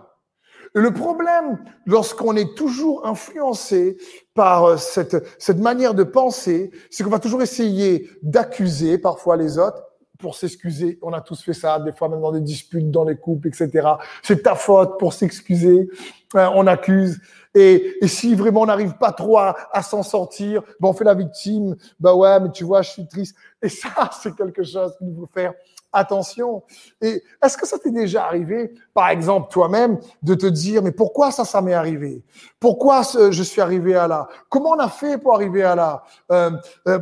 Le 0.72 0.90
problème, 0.94 1.62
lorsqu'on 1.84 2.34
est 2.34 2.56
toujours 2.56 3.06
influencé 3.06 3.98
par 4.32 4.64
euh, 4.64 4.76
cette, 4.78 5.22
cette 5.38 5.58
manière 5.58 5.92
de 5.92 6.02
penser, 6.02 6.70
c'est 6.90 7.04
qu'on 7.04 7.10
va 7.10 7.18
toujours 7.18 7.42
essayer 7.42 8.08
d'accuser 8.22 8.96
parfois 8.96 9.36
les 9.36 9.58
autres 9.58 9.82
pour 10.22 10.36
s'excuser. 10.36 10.98
On 11.02 11.12
a 11.12 11.20
tous 11.20 11.42
fait 11.42 11.52
ça, 11.52 11.78
des 11.80 11.92
fois 11.92 12.08
même 12.08 12.22
dans 12.22 12.32
des 12.32 12.40
disputes, 12.40 12.90
dans 12.90 13.04
les 13.04 13.16
couples, 13.16 13.48
etc. 13.48 13.88
C'est 14.22 14.42
ta 14.42 14.54
faute 14.54 14.98
pour 14.98 15.12
s'excuser. 15.12 15.88
Euh, 16.34 16.48
on 16.54 16.66
accuse. 16.66 17.20
Et, 17.54 17.98
si 18.06 18.34
vraiment 18.34 18.62
on 18.62 18.66
n'arrive 18.66 18.94
pas 18.94 19.12
trop 19.12 19.36
à, 19.38 19.82
s'en 19.82 20.02
sortir, 20.02 20.62
ben 20.80 20.88
on 20.88 20.92
fait 20.94 21.04
la 21.04 21.14
victime. 21.14 21.76
Bah 22.00 22.14
ouais, 22.14 22.40
mais 22.40 22.50
tu 22.50 22.64
vois, 22.64 22.80
je 22.80 22.90
suis 22.90 23.06
triste. 23.06 23.36
Et 23.60 23.68
ça, 23.68 24.10
c'est 24.22 24.34
quelque 24.34 24.62
chose 24.62 24.96
qu'il 24.96 25.14
faut 25.14 25.26
faire 25.26 25.52
attention. 25.92 26.62
Et 27.00 27.22
est-ce 27.42 27.56
que 27.56 27.66
ça 27.66 27.78
t'est 27.78 27.90
déjà 27.90 28.24
arrivé, 28.24 28.74
par 28.94 29.08
exemple, 29.10 29.50
toi-même, 29.50 29.98
de 30.22 30.34
te 30.34 30.46
dire, 30.46 30.82
mais 30.82 30.92
pourquoi 30.92 31.30
ça, 31.30 31.44
ça 31.44 31.60
m'est 31.60 31.74
arrivé? 31.74 32.22
Pourquoi 32.58 33.02
je 33.30 33.42
suis 33.42 33.60
arrivé 33.60 33.94
à 33.94 34.08
là? 34.08 34.28
Comment 34.48 34.70
on 34.70 34.78
a 34.78 34.88
fait 34.88 35.18
pour 35.18 35.34
arriver 35.34 35.62
à 35.62 35.74
là? 35.74 36.04
Euh, 36.30 36.50
euh, 36.88 36.98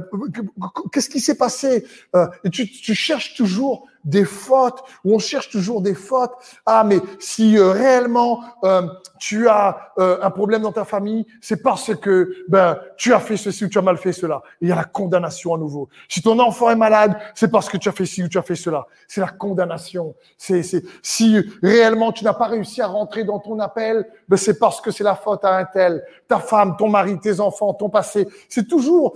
Qu'est-ce 0.93 1.11
qui 1.11 1.21
s'est 1.21 1.37
passé? 1.37 1.87
Euh, 2.17 2.27
tu 2.51 2.95
cherches 2.95 3.35
toujours 3.35 3.87
des 4.05 4.25
fautes, 4.25 4.83
ou 5.05 5.15
on 5.15 5.19
cherche 5.19 5.51
toujours 5.51 5.83
des 5.83 5.95
fautes. 5.95 6.33
Ah, 6.65 6.85
mais 6.85 7.01
si 7.19 7.59
euh, 7.59 7.71
réellement 7.71 8.43
euh, 8.65 8.83
tu 9.19 9.49
as 9.49 9.93
euh, 9.99 10.19
un 10.23 10.31
problème 10.31 10.63
dans 10.63 10.73
ta 10.73 10.85
famille, 10.85 11.27
c'est 11.41 11.63
parce 11.63 11.95
que 11.95 12.33
ben 12.49 12.79
tu 12.97 13.13
as 13.13 13.21
fait 13.21 13.37
ceci 13.37 13.65
ou 13.65 13.69
tu 13.69 13.79
as 13.79 13.83
mal 13.83 13.99
fait 13.99 14.13
cela. 14.13 14.43
il 14.61 14.69
y 14.69 14.73
a 14.73 14.77
la 14.77 14.85
condamnation 14.85 15.55
à 15.55 15.59
nouveau. 15.59 15.89
Si 16.09 16.23
ton 16.23 16.39
enfant 16.39 16.71
est 16.71 16.77
malade, 16.77 17.17
c'est 17.35 17.51
parce 17.51 17.69
que 17.69 17.77
tu 17.77 17.89
as 17.89 17.93
fait 17.93 18.07
ci 18.07 18.23
ou 18.23 18.29
tu 18.29 18.39
as 18.39 18.43
fait 18.43 18.55
cela. 18.55 18.87
C'est 19.07 19.21
la 19.21 19.29
condamnation. 19.29 20.15
C'est 20.39 20.63
c'est 20.63 20.83
si 21.03 21.39
réellement 21.63 22.13
tu 22.13 22.25
n'as 22.25 22.35
pas 22.35 22.47
réussi 22.47 22.81
à 22.81 22.87
rentrer 22.87 23.25
dans 23.25 23.39
ton 23.39 23.59
appel, 23.59 24.07
ben 24.29 24.37
c'est 24.37 24.59
parce 24.59 24.81
que 24.81 24.91
c'est 24.91 25.05
la 25.05 25.15
faute 25.15 25.45
à 25.45 25.57
un 25.57 25.65
tel, 25.65 26.05
ta 26.27 26.39
femme, 26.39 26.77
ton 26.79 26.89
mari, 26.89 27.19
tes 27.21 27.41
enfants, 27.41 27.75
ton 27.75 27.91
passé. 27.91 28.27
C'est 28.49 28.67
toujours 28.67 29.15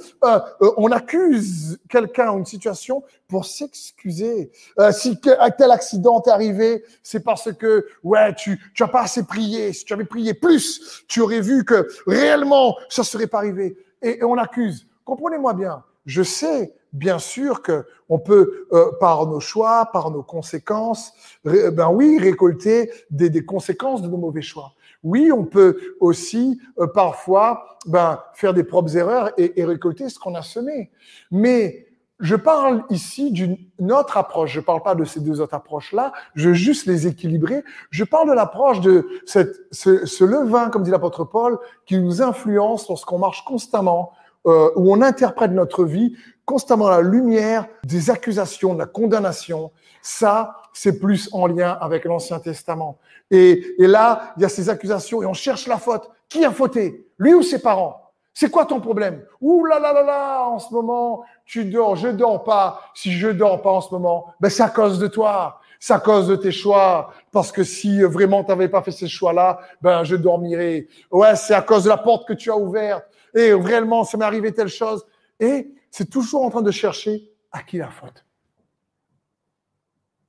on 0.77 0.91
accuse 0.91 1.79
quelqu'un 1.89 2.33
ou 2.33 2.39
une 2.39 2.45
situation 2.45 3.03
pour 3.29 3.47
s'excuser. 3.47 4.51
Euh, 4.79 4.93
si 4.93 5.19
un 5.39 5.51
tel 5.51 5.71
accident 5.71 6.23
est 6.25 6.31
arrivé, 6.31 6.85
c'est 7.03 7.21
parce 7.21 7.53
que 7.53 7.87
ouais, 8.03 8.35
tu 8.35 8.61
tu 8.75 8.83
as 8.83 8.89
pas 8.89 9.03
assez 9.03 9.25
prié. 9.25 9.73
Si 9.73 9.85
tu 9.85 9.93
avais 9.93 10.05
prié 10.05 10.35
plus, 10.35 11.05
tu 11.09 11.21
aurais 11.21 11.41
vu 11.41 11.65
que 11.65 11.89
réellement 12.07 12.77
ça 12.89 13.05
serait 13.05 13.27
pas 13.27 13.39
arrivé. 13.39 13.77
Et, 14.03 14.23
on 14.23 14.37
accuse. 14.37 14.87
Comprenez-moi 15.05 15.55
bien. 15.55 15.83
Je 16.07 16.23
sais 16.23 16.75
bien 16.93 17.19
sûr 17.19 17.63
que 17.63 17.87
on 18.09 18.19
peut 18.19 18.67
euh, 18.73 18.93
par 19.01 19.27
nos 19.27 19.41
choix, 19.41 19.87
par 19.87 20.11
nos 20.11 20.23
conséquences, 20.23 21.13
ben 21.45 21.89
oui, 21.91 22.19
récolter 22.19 22.91
des, 23.11 23.31
des 23.31 23.45
conséquences 23.45 24.03
de 24.03 24.09
nos 24.09 24.19
mauvais 24.19 24.43
choix. 24.43 24.75
Oui, 25.03 25.33
on 25.33 25.45
peut 25.45 25.97
aussi 26.01 26.61
euh, 26.79 26.87
parfois 26.87 27.79
ben, 27.87 28.21
faire 28.35 28.55
des 28.55 28.65
propres 28.65 28.97
erreurs 28.97 29.33
et, 29.39 29.61
et 29.61 29.65
récolter 29.65 30.09
ce 30.09 30.19
qu'on 30.19 30.35
a 30.35 30.43
semé. 30.43 30.91
Mais 31.31 31.87
je 32.21 32.37
parle 32.37 32.85
ici 32.91 33.33
d'une 33.33 33.93
autre 33.93 34.17
approche. 34.17 34.53
Je 34.53 34.61
ne 34.61 34.65
parle 34.65 34.83
pas 34.83 34.95
de 34.95 35.05
ces 35.05 35.21
deux 35.21 35.41
autres 35.41 35.55
approches-là. 35.55 36.13
Je 36.35 36.51
veux 36.51 36.55
juste 36.55 36.87
les 36.87 37.07
équilibrer. 37.07 37.65
Je 37.91 38.05
parle 38.05 38.29
de 38.29 38.35
l'approche 38.35 38.81
de 38.81 39.09
cette, 39.27 39.57
ce, 39.73 40.07
ce, 40.07 40.25
levain, 40.25 40.71
comme 40.71 40.85
dit 40.85 40.91
l'apôtre 40.91 41.25
Paul, 41.25 41.59
qui 41.87 41.99
nous 41.99 42.23
influence 42.23 42.89
lorsqu'on 42.89 43.19
marche 43.19 43.45
constamment, 43.45 44.13
euh, 44.47 44.71
où 44.77 44.93
on 44.93 45.03
interprète 45.03 45.51
notre 45.51 45.85
vie 45.85 46.15
constamment 46.45 46.87
à 46.87 47.03
la 47.03 47.09
lumière 47.09 47.67
des 47.85 48.11
accusations, 48.11 48.75
de 48.75 48.79
la 48.79 48.87
condamnation. 48.87 49.73
Ça, 50.03 50.57
c'est 50.73 51.01
plus 51.01 51.29
en 51.33 51.47
lien 51.47 51.77
avec 51.81 52.05
l'Ancien 52.05 52.39
Testament. 52.39 52.99
Et, 53.31 53.65
et 53.79 53.87
là, 53.87 54.35
il 54.37 54.43
y 54.43 54.45
a 54.45 54.49
ces 54.49 54.69
accusations 54.69 55.23
et 55.23 55.27
on 55.27 55.33
cherche 55.33 55.67
la 55.67 55.79
faute. 55.79 56.11
Qui 56.29 56.45
a 56.45 56.51
fauté? 56.53 57.09
Lui 57.19 57.35
ou 57.35 57.43
ses 57.43 57.61
parents? 57.61 58.04
C'est 58.35 58.51
quoi 58.51 58.67
ton 58.67 58.81
problème? 58.81 59.25
Ouh 59.41 59.65
là 59.65 59.79
là 59.79 59.93
là 59.93 60.03
là, 60.03 60.43
en 60.49 60.59
ce 60.59 60.75
moment, 60.75 61.25
tu 61.45 61.65
dors, 61.65 61.95
je 61.95 62.09
dors 62.09 62.43
pas. 62.43 62.81
Si 62.93 63.13
je 63.13 63.29
dors 63.29 63.63
pas 63.63 63.71
en 63.71 63.81
ce 63.81 63.95
moment, 63.95 64.27
ben 64.41 64.51
c'est 64.51 64.65
à 64.65 64.69
cause 64.69 64.99
de 64.99 65.07
toi. 65.07 65.61
C'est 65.79 65.93
à 65.93 66.01
cause 66.01 66.27
de 66.27 66.35
tes 66.35 66.51
choix. 66.51 67.13
Parce 67.31 67.53
que 67.53 67.63
si 67.63 68.03
vraiment 68.03 68.43
tu 68.43 68.51
n'avais 68.51 68.69
pas 68.69 68.83
fait 68.83 68.91
ces 68.91 69.07
choix-là, 69.07 69.61
ben 69.81 70.03
je 70.03 70.17
dormirais. 70.17 70.89
Ouais, 71.13 71.37
c'est 71.37 71.55
à 71.55 71.63
cause 71.63 71.85
de 71.85 71.91
la 71.91 71.97
porte 71.97 72.27
que 72.27 72.33
tu 72.33 72.51
as 72.51 72.57
ouverte. 72.57 73.07
Et 73.35 73.53
réellement, 73.53 74.03
ça 74.03 74.19
m'est 74.19 74.25
arrivé 74.25 74.53
telle 74.53 74.69
chose. 74.69 75.07
Et 75.39 75.73
c'est 75.91 76.11
toujours 76.11 76.45
en 76.45 76.51
train 76.51 76.63
de 76.63 76.73
chercher 76.73 77.31
à 77.53 77.63
qui 77.63 77.79
la 77.79 77.89
faute. 77.89 78.25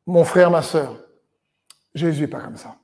Mon 0.06 0.24
frère, 0.24 0.52
ma 0.52 0.62
sœur, 0.62 0.96
Jésus 1.96 2.22
n'est 2.22 2.28
pas 2.28 2.42
comme 2.42 2.58
ça. 2.58 2.76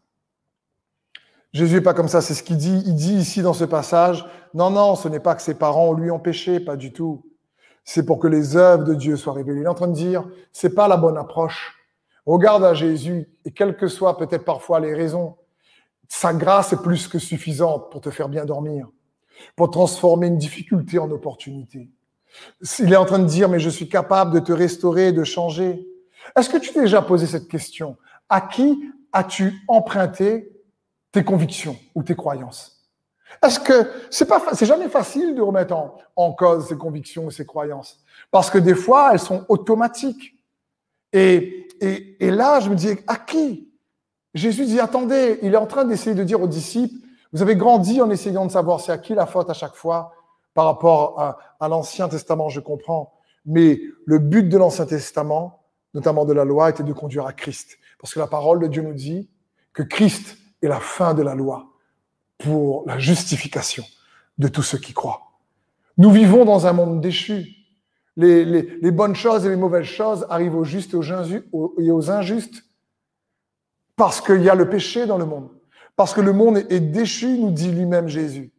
Jésus 1.54 1.76
n'est 1.76 1.82
pas 1.82 1.94
comme 1.94 2.08
ça, 2.08 2.22
c'est 2.22 2.34
ce 2.34 2.44
qu'il 2.44 2.58
dit. 2.58 2.82
Il 2.86 2.96
dit 2.96 3.14
ici 3.14 3.42
dans 3.42 3.54
ce 3.54 3.66
passage, 3.66 4.26
non, 4.54 4.70
non, 4.70 4.96
ce 4.96 5.08
n'est 5.08 5.20
pas 5.20 5.36
que 5.36 5.42
ses 5.42 5.54
parents 5.54 5.94
lui 5.94 6.10
ont 6.12 6.20
péché, 6.20 6.60
pas 6.60 6.78
du 6.78 6.94
tout. 6.94 7.26
C'est 7.84 8.06
pour 8.06 8.20
que 8.20 8.28
les 8.28 8.56
œuvres 8.56 8.84
de 8.84 8.94
Dieu 8.94 9.18
soient 9.18 9.34
révélées. 9.34 9.62
Il 9.62 9.66
est 9.66 9.68
en 9.68 9.74
train 9.74 9.88
de 9.88 9.94
dire, 9.94 10.24
c'est 10.54 10.76
pas 10.76 10.88
la 10.88 10.98
bonne 10.98 11.18
approche. 11.18 11.78
Regarde 12.26 12.64
à 12.64 12.74
Jésus, 12.74 13.28
et 13.44 13.52
quelles 13.52 13.76
que 13.76 13.88
soient 13.88 14.18
peut-être 14.18 14.46
parfois 14.46 14.80
les 14.80 14.94
raisons, 14.94 15.36
sa 16.08 16.34
grâce 16.34 16.74
est 16.74 16.82
plus 16.82 17.08
que 17.08 17.20
suffisante 17.20 17.90
pour 17.92 18.02
te 18.02 18.12
faire 18.12 18.30
bien 18.30 18.46
dormir, 18.46 18.90
pour 19.56 19.72
transformer 19.72 20.28
une 20.28 20.38
difficulté 20.38 21.00
en 21.00 21.10
opportunité. 21.10 21.90
Il 22.80 22.94
est 22.94 22.98
en 22.98 23.06
train 23.06 23.20
de 23.20 23.26
dire, 23.26 23.50
mais 23.50 23.60
je 23.60 23.70
suis 23.70 23.90
capable 23.90 24.34
de 24.34 24.40
te 24.40 24.52
restaurer, 24.52 25.12
de 25.12 25.24
changer. 25.24 25.86
Est-ce 26.38 26.50
que 26.50 26.58
tu 26.58 26.72
t'es 26.72 26.82
déjà 26.82 27.02
posé 27.02 27.26
cette 27.28 27.48
question? 27.48 27.98
À 28.30 28.42
qui 28.42 28.80
as-tu 29.12 29.54
emprunté 29.68 30.51
tes 31.12 31.24
convictions 31.24 31.78
ou 31.96 32.04
tes 32.04 32.16
croyances. 32.16 32.80
Est-ce 33.44 33.60
que 33.60 33.90
c'est 34.10 34.28
pas, 34.28 34.42
c'est 34.54 34.66
jamais 34.66 34.90
facile 34.90 35.36
de 35.36 35.42
remettre 35.42 35.76
en, 36.16 36.34
cause 36.34 36.68
ses 36.68 36.78
convictions 36.78 37.30
et 37.30 37.32
ses 37.32 37.46
croyances? 37.46 38.04
Parce 38.30 38.50
que 38.50 38.58
des 38.58 38.76
fois 38.76 39.12
elles 39.14 39.20
sont 39.20 39.46
automatiques. 39.50 40.36
Et, 41.14 41.68
et, 41.82 42.26
et 42.26 42.32
là, 42.32 42.60
je 42.60 42.70
me 42.70 42.76
dis 42.76 42.90
à 43.08 43.16
qui? 43.16 43.70
Jésus 44.34 44.66
dit 44.66 44.80
attendez, 44.80 45.40
il 45.42 45.54
est 45.54 45.58
en 45.58 45.66
train 45.66 45.86
d'essayer 45.86 46.16
de 46.16 46.24
dire 46.24 46.42
aux 46.42 46.48
disciples 46.48 46.96
vous 47.34 47.42
avez 47.42 47.56
grandi 47.56 48.02
en 48.02 48.10
essayant 48.10 48.46
de 48.46 48.52
savoir 48.52 48.82
c'est 48.82 48.92
à 48.92 48.98
qui 48.98 49.14
la 49.14 49.26
faute 49.26 49.50
à 49.50 49.54
chaque 49.54 49.76
fois 49.76 50.14
par 50.54 50.66
rapport 50.66 51.38
à 51.60 51.68
l'Ancien 51.70 52.10
Testament, 52.10 52.50
je 52.50 52.60
comprends. 52.60 53.14
Mais 53.46 53.80
le 54.06 54.20
but 54.20 54.50
de 54.50 54.58
l'Ancien 54.58 54.86
Testament, 54.86 55.64
notamment 55.94 56.26
de 56.26 56.34
la 56.34 56.44
loi, 56.44 56.70
était 56.70 56.84
de 56.84 56.92
conduire 56.92 57.26
à 57.26 57.32
Christ. 57.32 57.78
Parce 58.00 58.14
que 58.14 58.20
la 58.20 58.28
parole 58.28 58.60
de 58.60 58.68
Dieu 58.68 58.82
nous 58.82 58.94
dit 58.94 59.30
que 59.72 59.82
Christ 59.82 60.38
et 60.62 60.68
la 60.68 60.80
fin 60.80 61.14
de 61.14 61.22
la 61.22 61.36
loi 61.36 61.68
pour 62.38 62.84
la 62.88 62.98
justification 63.00 63.84
de 64.38 64.48
tous 64.48 64.64
ceux 64.64 64.78
qui 64.78 64.94
croient. 64.94 65.22
Nous 65.98 66.12
vivons 66.12 66.46
dans 66.46 66.68
un 66.68 66.74
monde 66.74 67.02
déchu. 67.02 67.58
Les, 68.18 68.92
bonnes 68.92 69.16
choses 69.16 69.46
et 69.46 69.50
les 69.50 69.56
mauvaises 69.56 69.86
choses 69.86 70.26
arrivent 70.30 70.56
aux 70.56 70.64
justes 70.64 70.94
et 70.94 71.92
aux 71.92 72.12
injustes 72.12 72.64
parce 73.96 74.20
qu'il 74.20 74.42
y 74.42 74.50
a 74.50 74.56
le 74.56 74.70
péché 74.70 75.06
dans 75.06 75.18
le 75.18 75.26
monde. 75.26 75.50
Parce 75.96 76.14
que 76.14 76.22
le 76.22 76.34
monde 76.34 76.58
est 76.70 76.80
déchu, 76.80 77.38
nous 77.38 77.52
dit 77.52 77.72
lui-même 77.72 78.08
Jésus. 78.08 78.52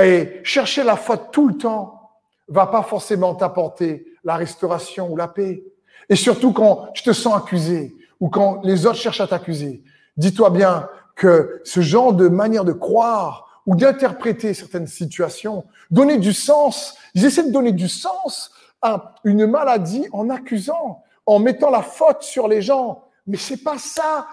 Et 0.00 0.40
chercher 0.44 0.84
la 0.84 0.96
faute 0.96 1.30
tout 1.32 1.48
le 1.48 1.56
temps 1.56 2.10
va 2.48 2.66
pas 2.66 2.82
forcément 2.82 3.34
t'apporter 3.34 4.06
la 4.24 4.36
restauration 4.36 5.10
ou 5.10 5.16
la 5.16 5.28
paix. 5.28 5.64
Et 6.08 6.16
surtout 6.16 6.52
quand 6.52 6.90
tu 6.94 7.02
te 7.02 7.12
sens 7.12 7.36
accusé 7.36 7.94
ou 8.20 8.28
quand 8.28 8.60
les 8.64 8.86
autres 8.86 8.98
cherchent 8.98 9.20
à 9.20 9.26
t'accuser. 9.26 9.82
Dis-toi 10.16 10.50
bien 10.50 10.88
que 11.18 11.60
ce 11.64 11.80
genre 11.80 12.14
de 12.14 12.28
manière 12.28 12.64
de 12.64 12.72
croire 12.72 13.62
ou 13.66 13.74
d'interpréter 13.74 14.54
certaines 14.54 14.86
situations, 14.86 15.66
donner 15.90 16.16
du 16.16 16.32
sens, 16.32 16.96
ils 17.12 17.26
essaient 17.26 17.42
de 17.42 17.52
donner 17.52 17.72
du 17.72 17.88
sens 17.88 18.52
à 18.80 19.16
une 19.24 19.46
maladie 19.46 20.06
en 20.12 20.30
accusant, 20.30 21.02
en 21.26 21.40
mettant 21.40 21.70
la 21.70 21.82
faute 21.82 22.22
sur 22.22 22.48
les 22.48 22.62
gens. 22.62 23.04
Mais 23.26 23.36
c'est 23.36 23.58
pas 23.58 23.78
ça, 23.78 24.26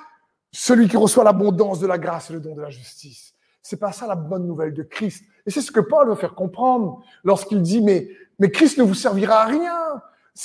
celui 0.51 0.87
qui 0.87 0.95
reçoit 0.95 1.23
l'abondance 1.23 1.79
de 1.79 1.87
la 1.87 1.97
grâce 1.97 2.29
et 2.29 2.33
le 2.33 2.39
don 2.39 2.55
de 2.55 2.61
la 2.61 2.69
justice. 2.69 3.33
C'est 3.61 3.79
pas 3.79 3.91
ça 3.91 4.05
la 4.05 4.15
bonne 4.15 4.45
nouvelle 4.45 4.73
de 4.73 4.83
Christ. 4.83 5.25
Et 5.47 5.51
c'est 5.51 5.61
ce 5.61 5.71
que 5.71 5.79
Paul 5.79 6.07
veut 6.07 6.15
faire 6.15 6.35
comprendre 6.35 7.03
lorsqu'il 7.23 7.63
dit, 7.63 7.81
mais, 7.81 8.09
mais 8.37 8.51
Christ 8.51 8.77
ne 8.77 8.83
vous 8.83 8.93
servira 8.93 9.41
à 9.41 9.45
rien. 9.45 10.01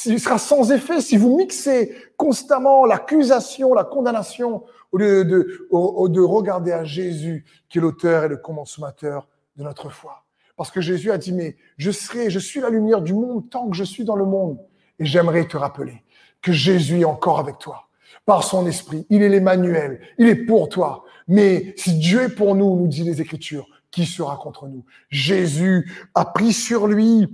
Il 0.07 0.20
sera 0.20 0.38
sans 0.38 0.70
effet 0.70 1.01
si 1.01 1.16
vous 1.16 1.36
mixez 1.36 1.95
constamment 2.16 2.86
l'accusation, 2.86 3.74
la 3.74 3.84
condamnation 3.84 4.64
au 4.93 4.99
lieu 4.99 5.24
de, 5.24 5.68
de 5.70 6.20
regarder 6.20 6.72
à 6.72 6.84
Jésus, 6.84 7.45
qui 7.68 7.78
est 7.78 7.80
l'auteur 7.80 8.24
et 8.24 8.28
le 8.28 8.36
consommateur 8.36 9.28
de 9.57 9.64
notre 9.64 9.88
foi. 9.88 10.24
Parce 10.57 10.70
que 10.70 10.80
Jésus 10.80 11.11
a 11.11 11.18
dit, 11.18 11.32
mais 11.32 11.57
je 11.76 11.91
serai, 11.91 12.30
je 12.30 12.38
suis 12.38 12.61
la 12.61 12.70
lumière 12.70 13.01
du 13.01 13.14
monde 13.14 13.49
tant 13.51 13.68
que 13.68 13.76
je 13.76 13.84
suis 13.84 14.05
dans 14.05 14.16
le 14.16 14.26
monde. 14.26 14.59
Et 14.99 15.07
j'aimerais 15.07 15.47
te 15.49 15.57
rappeler 15.57 16.03
que 16.43 16.53
Jésus 16.53 17.01
est 17.01 17.05
encore 17.05 17.38
avec 17.38 17.59
toi. 17.59 17.88
Par 18.26 18.45
son 18.45 18.66
esprit, 18.66 19.07
il 19.11 19.22
est 19.22 19.28
l'Emmanuel, 19.28 20.01
il 20.18 20.28
est 20.28 20.45
pour 20.45 20.68
toi. 20.68 21.05
Mais 21.26 21.74
si 21.76 21.95
Dieu 21.95 22.22
est 22.22 22.34
pour 22.34 22.55
nous, 22.55 22.76
nous 22.76 22.88
dit 22.88 23.05
les 23.05 23.20
Écritures, 23.20 23.66
qui 23.91 24.05
sera 24.05 24.36
contre 24.36 24.68
nous? 24.68 24.84
Jésus 25.09 25.91
a 26.14 26.24
pris 26.24 26.53
sur 26.53 26.86
lui 26.86 27.28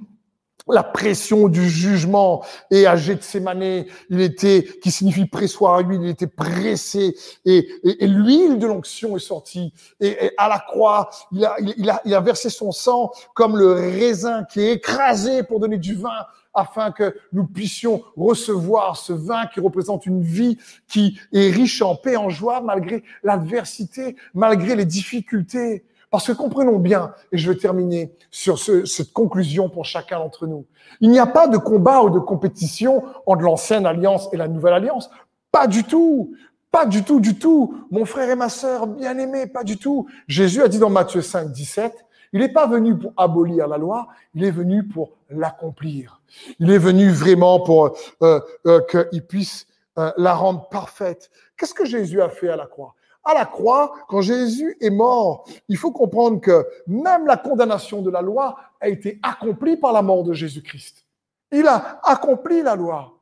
la 0.68 0.82
pression 0.82 1.48
du 1.48 1.68
jugement 1.68 2.44
et 2.70 2.86
à 2.86 2.96
Gethsemane, 2.96 3.84
il 4.10 4.20
était, 4.20 4.64
qui 4.82 4.90
signifie 4.90 5.26
pressoir 5.26 5.74
à 5.74 5.82
lui, 5.82 5.96
il 5.96 6.08
était 6.08 6.26
pressé 6.26 7.16
et, 7.44 7.68
l'huile 8.00 8.58
de 8.58 8.66
l'onction 8.66 9.16
est 9.16 9.20
sortie 9.20 9.72
et, 10.00 10.32
à 10.36 10.48
la 10.48 10.58
croix, 10.58 11.10
il 11.32 11.44
a, 11.44 11.56
il, 11.60 11.88
a, 11.88 12.00
il 12.04 12.14
a 12.14 12.20
versé 12.20 12.50
son 12.50 12.72
sang 12.72 13.12
comme 13.34 13.56
le 13.56 13.72
raisin 13.72 14.44
qui 14.44 14.60
est 14.60 14.72
écrasé 14.72 15.42
pour 15.42 15.60
donner 15.60 15.78
du 15.78 15.94
vin 15.94 16.26
afin 16.56 16.90
que 16.90 17.14
nous 17.32 17.44
puissions 17.44 18.02
recevoir 18.16 18.96
ce 18.96 19.12
vin 19.12 19.46
qui 19.46 19.60
représente 19.60 20.06
une 20.06 20.22
vie 20.22 20.58
qui 20.88 21.20
est 21.32 21.50
riche 21.50 21.82
en 21.82 21.94
paix, 21.94 22.16
en 22.16 22.30
joie, 22.30 22.62
malgré 22.62 23.04
l'adversité, 23.22 24.16
malgré 24.34 24.74
les 24.74 24.86
difficultés. 24.86 25.84
Parce 26.10 26.26
que 26.26 26.32
comprenons 26.32 26.78
bien, 26.78 27.12
et 27.32 27.38
je 27.38 27.50
vais 27.50 27.58
terminer 27.58 28.12
sur 28.30 28.58
cette 28.58 29.12
conclusion 29.12 29.68
pour 29.68 29.84
chacun 29.84 30.18
d'entre 30.18 30.46
nous, 30.46 30.64
il 31.00 31.10
n'y 31.10 31.18
a 31.18 31.26
pas 31.26 31.48
de 31.48 31.58
combat 31.58 32.02
ou 32.02 32.10
de 32.10 32.18
compétition 32.18 33.02
entre 33.26 33.42
l'ancienne 33.42 33.86
alliance 33.86 34.28
et 34.32 34.36
la 34.36 34.48
nouvelle 34.48 34.74
alliance. 34.74 35.10
Pas 35.50 35.66
du 35.66 35.84
tout. 35.84 36.34
Pas 36.70 36.86
du 36.86 37.04
tout, 37.04 37.20
du 37.20 37.38
tout. 37.38 37.74
Mon 37.90 38.04
frère 38.04 38.30
et 38.30 38.36
ma 38.36 38.48
sœur 38.48 38.86
bien-aimés, 38.86 39.46
pas 39.46 39.64
du 39.64 39.78
tout. 39.78 40.06
Jésus 40.28 40.62
a 40.62 40.68
dit 40.68 40.78
dans 40.78 40.90
Matthieu 40.90 41.22
5, 41.22 41.50
17, 41.50 42.04
il 42.32 42.40
n'est 42.40 42.52
pas 42.52 42.66
venu 42.66 42.98
pour 42.98 43.14
abolir 43.16 43.66
la 43.66 43.78
loi, 43.78 44.08
il 44.34 44.44
est 44.44 44.50
venu 44.50 44.86
pour 44.86 45.12
l'accomplir. 45.30 46.20
Il 46.58 46.70
est 46.70 46.78
venu 46.78 47.08
vraiment 47.08 47.60
pour 47.60 47.96
euh, 48.22 48.40
euh, 48.66 48.80
qu'il 48.90 49.26
puisse 49.26 49.66
euh, 49.98 50.12
la 50.18 50.34
rendre 50.34 50.68
parfaite. 50.68 51.30
Qu'est-ce 51.56 51.72
que 51.72 51.86
Jésus 51.86 52.20
a 52.20 52.28
fait 52.28 52.50
à 52.50 52.56
la 52.56 52.66
croix? 52.66 52.94
À 53.28 53.34
la 53.34 53.44
croix, 53.44 53.92
quand 54.08 54.20
Jésus 54.20 54.76
est 54.80 54.90
mort, 54.90 55.48
il 55.68 55.76
faut 55.76 55.90
comprendre 55.90 56.40
que 56.40 56.64
même 56.86 57.26
la 57.26 57.36
condamnation 57.36 58.00
de 58.00 58.10
la 58.10 58.22
loi 58.22 58.56
a 58.80 58.88
été 58.88 59.18
accomplie 59.22 59.76
par 59.76 59.92
la 59.92 60.00
mort 60.00 60.22
de 60.22 60.32
Jésus-Christ. 60.32 61.04
Il 61.50 61.66
a 61.66 62.00
accompli 62.04 62.62
la 62.62 62.76
loi. 62.76 63.20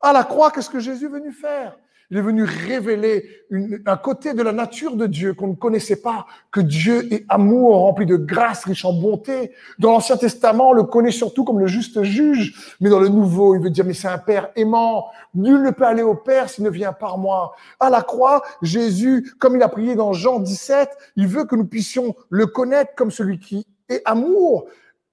À 0.00 0.12
la 0.12 0.22
croix, 0.22 0.52
qu'est-ce 0.52 0.70
que 0.70 0.78
Jésus 0.78 1.06
est 1.06 1.08
venu 1.08 1.32
faire? 1.32 1.76
Il 2.10 2.18
est 2.18 2.22
venu 2.22 2.42
révéler 2.42 3.24
un 3.86 3.96
côté 3.96 4.34
de 4.34 4.42
la 4.42 4.52
nature 4.52 4.96
de 4.96 5.06
Dieu 5.06 5.34
qu'on 5.34 5.48
ne 5.48 5.54
connaissait 5.54 6.00
pas, 6.00 6.26
que 6.50 6.60
Dieu 6.60 7.12
est 7.12 7.24
amour, 7.28 7.76
rempli 7.76 8.04
de 8.04 8.16
grâce, 8.16 8.64
riche 8.64 8.84
en 8.84 8.92
bonté. 8.92 9.52
Dans 9.78 9.92
l'Ancien 9.92 10.16
Testament, 10.16 10.70
on 10.70 10.72
le 10.72 10.82
connaît 10.82 11.12
surtout 11.12 11.44
comme 11.44 11.60
le 11.60 11.68
juste 11.68 12.02
juge, 12.02 12.76
mais 12.80 12.90
dans 12.90 12.98
le 12.98 13.08
Nouveau, 13.08 13.54
il 13.54 13.62
veut 13.62 13.70
dire, 13.70 13.84
mais 13.84 13.94
c'est 13.94 14.08
un 14.08 14.18
Père 14.18 14.50
aimant. 14.56 15.06
Nul 15.34 15.62
ne 15.62 15.70
peut 15.70 15.84
aller 15.84 16.02
au 16.02 16.14
Père 16.14 16.48
s'il 16.48 16.64
ne 16.64 16.70
vient 16.70 16.92
par 16.92 17.18
moi. 17.18 17.54
À 17.78 17.90
la 17.90 18.02
croix, 18.02 18.42
Jésus, 18.62 19.32
comme 19.38 19.56
il 19.56 19.62
a 19.62 19.68
prié 19.68 19.94
dans 19.94 20.12
Jean 20.12 20.40
17, 20.40 20.90
il 21.16 21.28
veut 21.28 21.44
que 21.44 21.54
nous 21.54 21.66
puissions 21.66 22.14
le 22.28 22.46
connaître 22.46 22.94
comme 22.96 23.10
celui 23.10 23.38
qui 23.38 23.66
est 23.88 24.02
amour. 24.04 24.66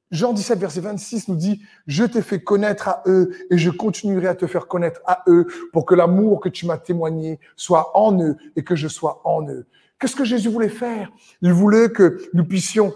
Jean 0.09 0.31
17, 0.31 0.59
verset 0.59 0.79
26 0.79 1.27
nous 1.27 1.35
dit, 1.35 1.61
je 1.85 2.05
t'ai 2.05 2.21
fait 2.21 2.39
connaître 2.39 2.87
à 2.87 3.03
eux 3.07 3.31
et 3.51 3.57
je 3.57 3.69
continuerai 3.69 4.27
à 4.27 4.35
te 4.35 4.47
faire 4.47 4.67
connaître 4.67 5.01
à 5.05 5.23
eux 5.27 5.47
pour 5.73 5.85
que 5.85 5.95
l'amour 5.95 6.39
que 6.39 6.49
tu 6.49 6.65
m'as 6.65 6.77
témoigné 6.77 7.39
soit 7.57 7.97
en 7.97 8.17
eux 8.21 8.37
et 8.55 8.63
que 8.63 8.75
je 8.75 8.87
sois 8.87 9.21
en 9.25 9.47
eux. 9.49 9.65
Qu'est-ce 9.99 10.15
que 10.15 10.23
Jésus 10.23 10.49
voulait 10.49 10.69
faire? 10.69 11.11
Il 11.41 11.51
voulait 11.51 11.89
que 11.89 12.21
nous 12.33 12.45
puissions 12.45 12.93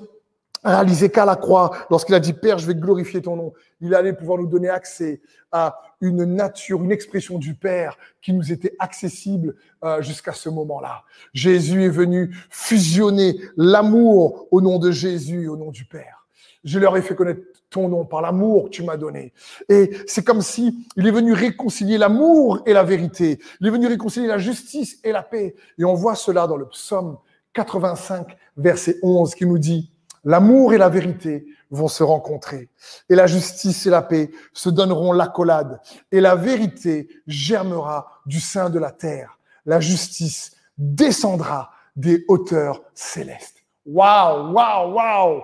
réaliser 0.63 1.09
qu'à 1.09 1.25
la 1.25 1.35
croix, 1.35 1.71
lorsqu'il 1.89 2.15
a 2.15 2.19
dit 2.19 2.33
Père, 2.33 2.59
je 2.59 2.67
vais 2.67 2.75
glorifier 2.75 3.21
ton 3.21 3.35
nom, 3.35 3.53
il 3.81 3.95
allait 3.95 4.13
pouvoir 4.13 4.37
nous 4.37 4.47
donner 4.47 4.69
accès 4.69 5.21
à 5.51 5.79
une 5.99 6.23
nature, 6.23 6.83
une 6.83 6.91
expression 6.91 7.39
du 7.39 7.55
Père 7.55 7.97
qui 8.21 8.31
nous 8.31 8.51
était 8.51 8.75
accessible 8.79 9.55
euh, 9.83 10.01
jusqu'à 10.01 10.33
ce 10.33 10.49
moment-là. 10.49 11.03
Jésus 11.33 11.83
est 11.83 11.89
venu 11.89 12.35
fusionner 12.49 13.39
l'amour 13.57 14.47
au 14.51 14.61
nom 14.61 14.79
de 14.79 14.91
Jésus, 14.91 15.47
au 15.47 15.57
nom 15.57 15.71
du 15.71 15.85
Père. 15.85 16.20
Je 16.63 16.79
leur 16.79 16.95
ai 16.95 17.01
fait 17.01 17.15
connaître 17.15 17.41
ton 17.69 17.87
nom 17.87 18.05
par 18.05 18.21
l'amour 18.21 18.65
que 18.65 18.69
tu 18.69 18.83
m'as 18.83 18.97
donné. 18.97 19.33
Et 19.69 19.91
c'est 20.05 20.23
comme 20.23 20.41
si 20.41 20.87
il 20.95 21.07
est 21.07 21.11
venu 21.11 21.33
réconcilier 21.33 21.97
l'amour 21.97 22.61
et 22.65 22.73
la 22.73 22.83
vérité. 22.83 23.39
Il 23.59 23.67
est 23.67 23.71
venu 23.71 23.87
réconcilier 23.87 24.27
la 24.27 24.37
justice 24.37 24.99
et 25.03 25.11
la 25.11 25.23
paix. 25.23 25.55
Et 25.79 25.85
on 25.85 25.95
voit 25.95 26.15
cela 26.15 26.45
dans 26.45 26.57
le 26.57 26.67
psaume 26.67 27.17
85, 27.53 28.37
verset 28.57 28.97
11, 29.01 29.33
qui 29.35 29.45
nous 29.45 29.57
dit, 29.57 29.91
l'amour 30.23 30.73
et 30.73 30.77
la 30.77 30.89
vérité 30.89 31.45
vont 31.71 31.87
se 31.87 32.03
rencontrer. 32.03 32.69
Et 33.09 33.15
la 33.15 33.27
justice 33.27 33.85
et 33.85 33.89
la 33.89 34.01
paix 34.01 34.29
se 34.53 34.69
donneront 34.69 35.13
l'accolade. 35.13 35.79
Et 36.11 36.21
la 36.21 36.35
vérité 36.35 37.07
germera 37.27 38.21
du 38.25 38.39
sein 38.39 38.69
de 38.69 38.77
la 38.77 38.91
terre. 38.91 39.39
La 39.65 39.79
justice 39.79 40.55
descendra 40.77 41.71
des 41.95 42.23
hauteurs 42.27 42.83
célestes. 42.93 43.57
Waouh, 43.85 44.53
waouh, 44.53 44.93
waouh 44.93 45.43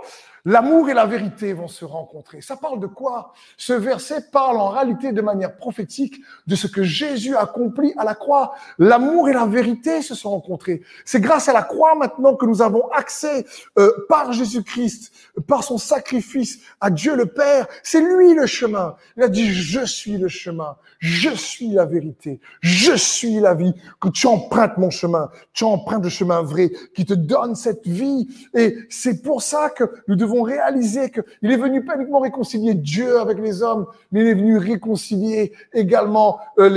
L'amour 0.50 0.90
et 0.90 0.94
la 0.94 1.06
vérité 1.06 1.52
vont 1.52 1.68
se 1.68 1.84
rencontrer. 1.84 2.40
Ça 2.40 2.56
parle 2.56 2.80
de 2.80 2.88
quoi? 2.88 3.34
Ce 3.58 3.74
verset 3.74 4.30
parle 4.32 4.62
en 4.62 4.70
réalité 4.70 5.12
de 5.12 5.20
manière 5.20 5.58
prophétique 5.58 6.22
de 6.48 6.56
ce 6.56 6.68
que 6.68 6.84
Jésus 6.84 7.36
a 7.36 7.42
accompli 7.42 7.94
à 7.98 8.06
la 8.06 8.16
croix. 8.16 8.56
L'amour 8.80 9.28
et 9.28 9.34
la 9.34 9.46
vérité 9.46 10.02
se 10.02 10.16
sont 10.16 10.30
rencontrés. 10.30 10.84
C'est 11.04 11.20
grâce 11.20 11.50
à 11.50 11.54
la 11.54 11.64
croix 11.64 11.96
maintenant 11.96 12.34
que 12.34 12.46
nous 12.46 12.62
avons 12.62 12.88
accès 12.92 13.46
euh, 13.78 13.92
par 14.08 14.32
Jésus-Christ, 14.32 15.12
par 15.48 15.66
son 15.66 15.78
sacrifice 15.78 16.60
à 16.80 16.92
Dieu 16.92 17.18
le 17.18 17.26
Père. 17.26 17.68
C'est 17.84 18.00
lui 18.00 18.34
le 18.34 18.46
chemin. 18.46 18.96
Il 19.18 19.24
a 19.24 19.28
dit, 19.28 19.52
je 19.52 19.84
suis 19.84 20.18
le 20.18 20.30
chemin, 20.30 20.78
je 21.00 21.32
suis 21.32 21.72
la 21.72 21.84
vérité, 21.84 22.40
je 22.62 22.94
suis 22.94 23.42
la 23.42 23.54
vie. 23.54 23.74
Que 24.00 24.08
tu 24.08 24.28
empruntes 24.28 24.78
mon 24.78 24.92
chemin, 24.92 25.30
tu 25.52 25.66
empruntes 25.66 26.06
le 26.06 26.10
chemin 26.10 26.42
vrai 26.42 26.72
qui 26.96 27.06
te 27.06 27.14
donne 27.14 27.56
cette 27.56 27.86
vie. 27.86 28.30
Et 28.54 28.78
c'est 28.90 29.22
pour 29.22 29.42
ça 29.42 29.70
que 29.70 29.84
nous 30.08 30.16
devons 30.16 30.37
réaliser 30.44 31.12
qu'il 31.12 31.52
est 31.52 31.58
venu 31.58 31.84
pas 31.84 31.96
uniquement 31.96 32.20
réconcilier 32.20 32.74
Dieu 32.74 33.20
avec 33.20 33.40
les 33.40 33.62
hommes, 33.64 33.88
mais 34.12 34.22
il 34.22 34.28
est 34.28 34.34
venu 34.34 34.58
réconcilier 34.58 35.54
également 35.74 36.40
euh, 36.60 36.70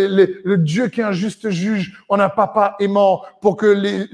le 0.45 0.57
Dieu 0.57 0.89
qui 0.89 1.01
est 1.01 1.05
un 1.05 1.13
juste 1.13 1.51
juge 1.51 2.03
en 2.09 2.19
un 2.19 2.29
papa 2.29 2.77
aimant 2.81 3.23
pour 3.41 3.57
que 3.57 3.67
les, 3.67 4.07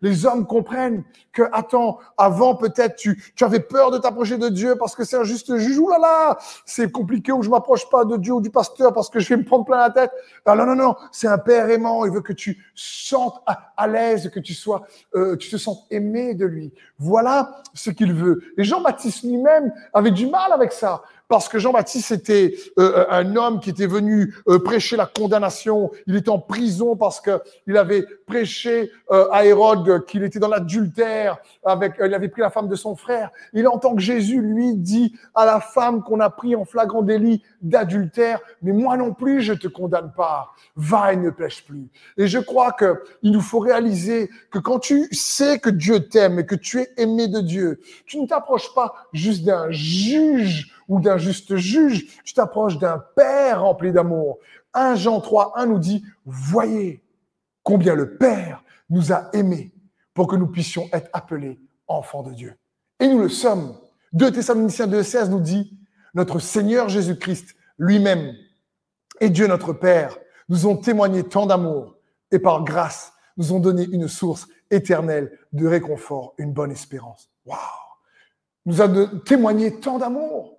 les, 0.00 0.26
hommes 0.26 0.46
comprennent 0.46 1.04
que, 1.32 1.42
attends, 1.52 1.98
avant 2.16 2.54
peut-être 2.54 2.96
tu, 2.96 3.22
tu 3.36 3.44
avais 3.44 3.60
peur 3.60 3.90
de 3.90 3.98
t'approcher 3.98 4.38
de 4.38 4.48
Dieu 4.48 4.76
parce 4.76 4.96
que 4.96 5.04
c'est 5.04 5.16
un 5.16 5.24
juste 5.24 5.56
juge. 5.56 5.78
Ouh 5.78 5.90
là 5.90 5.98
là, 5.98 6.38
c'est 6.64 6.90
compliqué 6.90 7.32
ou 7.32 7.42
je 7.42 7.50
m'approche 7.50 7.88
pas 7.90 8.04
de 8.04 8.16
Dieu 8.16 8.32
ou 8.32 8.40
du 8.40 8.50
pasteur 8.50 8.92
parce 8.92 9.10
que 9.10 9.20
je 9.20 9.28
vais 9.28 9.36
me 9.36 9.44
prendre 9.44 9.64
plein 9.64 9.78
la 9.78 9.90
tête. 9.90 10.10
Ah 10.46 10.56
non, 10.56 10.66
non, 10.66 10.74
non, 10.74 10.96
c'est 11.12 11.28
un 11.28 11.38
père 11.38 11.68
aimant. 11.70 12.04
Il 12.04 12.12
veut 12.12 12.22
que 12.22 12.32
tu 12.32 12.64
sentes 12.74 13.40
à, 13.46 13.86
l'aise, 13.86 14.30
que 14.30 14.40
tu 14.40 14.54
sois, 14.54 14.86
euh, 15.14 15.36
tu 15.36 15.50
te 15.50 15.56
sens 15.56 15.86
aimé 15.90 16.34
de 16.34 16.46
lui. 16.46 16.72
Voilà 16.98 17.62
ce 17.74 17.90
qu'il 17.90 18.12
veut. 18.12 18.42
Jean-Baptiste 18.68 19.24
lui-même 19.24 19.72
avait 19.92 20.10
du 20.10 20.26
mal 20.26 20.52
avec 20.52 20.72
ça 20.72 21.02
parce 21.28 21.48
que 21.48 21.58
Jean-Baptiste 21.58 22.10
était 22.10 22.56
euh, 22.78 23.04
un 23.10 23.36
homme 23.36 23.60
qui 23.60 23.70
était 23.70 23.86
venu 23.86 24.34
euh, 24.48 24.58
prêcher 24.58 24.96
la 24.96 25.06
condamnation. 25.06 25.90
Il 26.06 26.16
était 26.16 26.30
en 26.30 26.38
prison 26.38 26.96
parce 26.96 27.20
que 27.20 27.40
il 27.66 27.76
avait 27.76 28.04
prêché 28.26 28.90
euh, 29.10 29.28
à 29.30 29.44
Hérode 29.44 30.06
qu'il 30.06 30.24
était 30.24 30.38
dans 30.38 30.48
l'adultère 30.48 31.38
avec, 31.64 31.94
il 32.02 32.14
avait 32.14 32.28
pris 32.28 32.40
la 32.40 32.50
femme 32.50 32.68
de 32.68 32.74
son 32.74 32.96
frère. 32.96 33.30
Il 33.52 33.68
entend 33.68 33.94
que 33.94 34.00
Jésus 34.00 34.40
lui 34.40 34.74
dit 34.74 35.14
à 35.34 35.44
la 35.44 35.60
femme 35.60 36.02
qu'on 36.02 36.20
a 36.20 36.30
pris 36.30 36.56
en 36.56 36.64
flagrant 36.64 37.02
délit 37.02 37.42
d'adultère, 37.60 38.40
mais 38.62 38.72
moi 38.72 38.96
non 38.96 39.12
plus 39.12 39.42
je 39.42 39.52
te 39.52 39.68
condamne 39.68 40.12
pas. 40.16 40.54
Va 40.76 41.12
et 41.12 41.16
ne 41.16 41.30
pêche 41.30 41.64
plus. 41.66 41.88
Et 42.16 42.26
je 42.26 42.38
crois 42.38 42.72
que 42.72 43.02
il 43.22 43.32
nous 43.32 43.42
faut 43.42 43.58
réaliser 43.58 44.30
que 44.50 44.58
quand 44.58 44.78
tu 44.78 45.14
sais 45.14 45.58
que 45.58 45.68
Dieu 45.68 46.08
t'aime 46.08 46.38
et 46.38 46.46
que 46.46 46.54
tu 46.54 46.80
es 46.80 46.88
aimé 46.96 47.28
de 47.28 47.40
Dieu, 47.40 47.80
tu 48.06 48.18
ne 48.18 48.26
t'approches 48.26 48.72
pas 48.74 48.94
juste 49.12 49.44
d'un 49.44 49.70
juge 49.70 50.72
ou 50.88 51.00
d'un 51.00 51.18
juste 51.18 51.56
juge, 51.56 52.06
tu 52.24 52.34
t'approches 52.34 52.78
d'un 52.78 52.98
Père 53.14 53.62
rempli 53.62 53.92
d'amour. 53.92 54.38
1 54.74 54.96
Jean 54.96 55.20
3, 55.20 55.52
1 55.56 55.66
nous 55.66 55.78
dit, 55.78 56.04
voyez 56.24 57.02
combien 57.62 57.94
le 57.94 58.16
Père 58.16 58.64
nous 58.90 59.12
a 59.12 59.28
aimés 59.34 59.72
pour 60.14 60.26
que 60.26 60.36
nous 60.36 60.46
puissions 60.46 60.88
être 60.92 61.10
appelés 61.12 61.60
enfants 61.86 62.22
de 62.22 62.32
Dieu. 62.32 62.56
Et 63.00 63.06
nous 63.06 63.20
le 63.20 63.28
sommes. 63.28 63.76
2 64.14 64.32
Thessaloniciens 64.32 64.86
2,16 64.86 65.28
nous 65.28 65.40
dit, 65.40 65.78
notre 66.14 66.38
Seigneur 66.38 66.88
Jésus-Christ 66.88 67.54
lui-même 67.78 68.34
et 69.20 69.30
Dieu 69.30 69.46
notre 69.46 69.72
Père 69.72 70.16
nous 70.48 70.66
ont 70.66 70.76
témoigné 70.76 71.22
tant 71.22 71.46
d'amour 71.46 71.96
et 72.30 72.38
par 72.38 72.64
grâce 72.64 73.12
nous 73.36 73.52
ont 73.52 73.60
donné 73.60 73.84
une 73.84 74.08
source 74.08 74.48
éternelle 74.70 75.38
de 75.52 75.66
réconfort, 75.66 76.34
une 76.38 76.52
bonne 76.52 76.72
espérance. 76.72 77.30
Waouh 77.46 77.58
Nous 78.66 78.82
a 78.82 78.88
témoigné 79.24 79.78
tant 79.78 79.98
d'amour. 79.98 80.57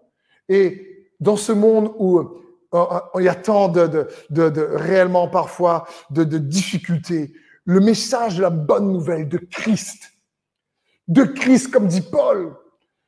Et 0.50 1.08
dans 1.20 1.38
ce 1.38 1.52
monde 1.52 1.94
où 1.98 2.20
euh, 2.20 2.26
euh, 2.74 3.00
il 3.20 3.24
y 3.24 3.30
a 3.30 3.36
tant 3.36 3.68
de, 3.70 4.08
réellement 4.76 5.28
parfois 5.28 5.88
de, 6.10 6.24
difficultés, 6.24 7.34
le 7.66 7.80
message 7.80 8.38
de 8.38 8.42
la 8.42 8.50
bonne 8.50 8.92
nouvelle 8.92 9.30
de 9.30 9.38
Christ, 9.38 10.12
de 11.08 11.24
Christ, 11.24 11.72
comme 11.72 11.88
dit 11.88 12.02
Paul, 12.02 12.56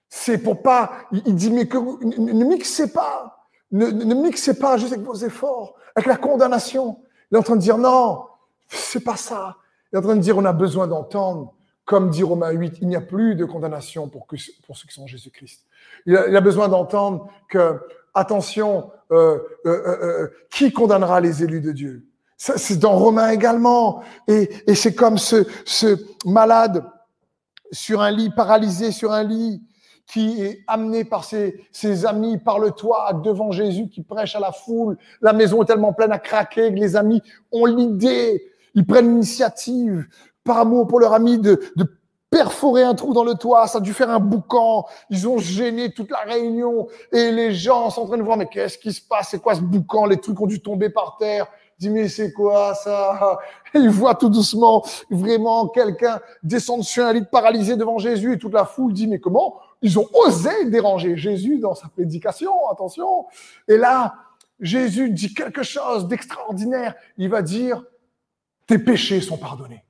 c'est 0.09 0.37
pour 0.39 0.61
pas, 0.61 0.91
il 1.11 1.35
dit, 1.35 1.51
mais 1.51 1.65
ne, 1.65 2.45
mixez 2.45 2.91
pas, 2.91 3.47
ne, 3.71 3.87
ne 3.87 4.13
mixez 4.13 4.57
pas 4.57 4.77
juste 4.77 4.93
avec 4.93 5.05
vos 5.05 5.15
efforts, 5.15 5.75
avec 5.95 6.07
la 6.07 6.17
condamnation. 6.17 6.99
Il 7.31 7.35
est 7.35 7.37
en 7.39 7.43
train 7.43 7.55
de 7.55 7.61
dire, 7.61 7.77
non, 7.77 8.25
c'est 8.67 9.03
pas 9.03 9.15
ça. 9.15 9.57
Il 9.91 9.95
est 9.95 9.99
en 9.99 10.01
train 10.01 10.15
de 10.15 10.21
dire, 10.21 10.37
on 10.37 10.45
a 10.45 10.53
besoin 10.53 10.87
d'entendre, 10.87 11.53
comme 11.91 12.09
dit 12.09 12.23
Romains 12.23 12.51
8, 12.51 12.77
il 12.79 12.87
n'y 12.87 12.95
a 12.95 13.01
plus 13.01 13.35
de 13.35 13.43
condamnation 13.43 14.07
pour, 14.07 14.25
ceux 14.29 14.87
qui 14.87 14.93
sont 14.93 15.07
Jésus-Christ. 15.07 15.65
Il 16.05 16.15
a, 16.15 16.39
besoin 16.39 16.69
d'entendre 16.69 17.27
que, 17.49 17.81
attention, 18.13 18.91
euh, 19.11 19.39
euh, 19.65 19.69
euh, 19.69 20.27
qui 20.49 20.71
condamnera 20.71 21.19
les 21.19 21.43
élus 21.43 21.59
de 21.59 21.73
Dieu? 21.73 22.07
C'est 22.37 22.79
dans 22.79 22.93
Romains 22.93 23.31
également. 23.31 24.03
Et, 24.29 24.73
c'est 24.73 24.95
comme 24.95 25.17
ce, 25.17 25.45
malade 26.25 26.85
sur 27.73 27.99
un 27.99 28.11
lit, 28.11 28.29
paralysé 28.29 28.93
sur 28.93 29.11
un 29.11 29.23
lit. 29.23 29.61
qui 30.07 30.41
est 30.41 30.63
amené 30.67 31.03
par 31.03 31.25
ses, 31.25 31.61
ses 31.73 32.05
amis, 32.05 32.37
parle-toi 32.37 33.19
devant 33.21 33.51
Jésus 33.51 33.89
qui 33.89 34.01
prêche 34.01 34.33
à 34.33 34.39
la 34.39 34.53
foule. 34.53 34.97
La 35.21 35.33
maison 35.33 35.61
est 35.61 35.65
tellement 35.65 35.91
pleine 35.91 36.13
à 36.13 36.19
craquer 36.19 36.73
que 36.73 36.79
les 36.79 36.95
amis 36.95 37.21
ont 37.51 37.65
l'idée, 37.65 38.45
ils 38.75 38.85
prennent 38.85 39.09
l'initiative 39.09 40.07
par 40.43 40.57
amour 40.57 40.87
pour 40.87 40.99
leur 40.99 41.13
ami 41.13 41.37
de, 41.37 41.61
de 41.75 41.85
perforer 42.31 42.83
un 42.83 42.95
trou 42.95 43.13
dans 43.13 43.25
le 43.25 43.35
toit, 43.35 43.67
ça 43.67 43.79
a 43.79 43.81
dû 43.81 43.93
faire 43.93 44.09
un 44.09 44.19
boucan, 44.19 44.85
ils 45.09 45.27
ont 45.27 45.37
gêné 45.37 45.91
toute 45.91 46.09
la 46.09 46.19
réunion 46.19 46.87
et 47.11 47.29
les 47.29 47.53
gens 47.53 47.89
sont 47.89 48.03
en 48.03 48.07
train 48.07 48.17
de 48.17 48.23
voir 48.23 48.37
mais 48.37 48.47
qu'est-ce 48.47 48.77
qui 48.77 48.93
se 48.93 49.01
passe, 49.01 49.29
c'est 49.31 49.41
quoi 49.41 49.53
ce 49.53 49.61
boucan, 49.61 50.05
les 50.05 50.17
trucs 50.17 50.39
ont 50.39 50.47
dû 50.47 50.61
tomber 50.61 50.89
par 50.89 51.17
terre. 51.19 51.47
Dis 51.77 51.89
mais 51.89 52.07
c'est 52.07 52.31
quoi 52.31 52.73
ça? 52.75 53.39
Et 53.73 53.79
Ils 53.79 53.89
voient 53.89 54.15
tout 54.15 54.29
doucement 54.29 54.85
vraiment 55.09 55.67
quelqu'un 55.67 56.21
descendre 56.41 56.85
sur 56.85 57.05
un 57.05 57.11
lit 57.11 57.25
paralysé 57.29 57.75
devant 57.75 57.97
Jésus 57.97 58.33
et 58.33 58.37
toute 58.37 58.53
la 58.53 58.65
foule 58.65 58.93
dit 58.93 59.07
mais 59.07 59.19
comment? 59.19 59.59
Ils 59.81 59.99
ont 59.99 60.07
osé 60.13 60.69
déranger 60.69 61.17
Jésus 61.17 61.57
dans 61.57 61.73
sa 61.73 61.89
prédication, 61.89 62.53
attention. 62.71 63.25
Et 63.67 63.77
là, 63.77 64.13
Jésus 64.59 65.09
dit 65.09 65.33
quelque 65.33 65.63
chose 65.63 66.07
d'extraordinaire. 66.07 66.93
Il 67.17 67.29
va 67.29 67.41
dire 67.41 67.83
tes 68.67 68.77
péchés 68.77 69.19
sont 69.19 69.37
pardonnés. 69.37 69.83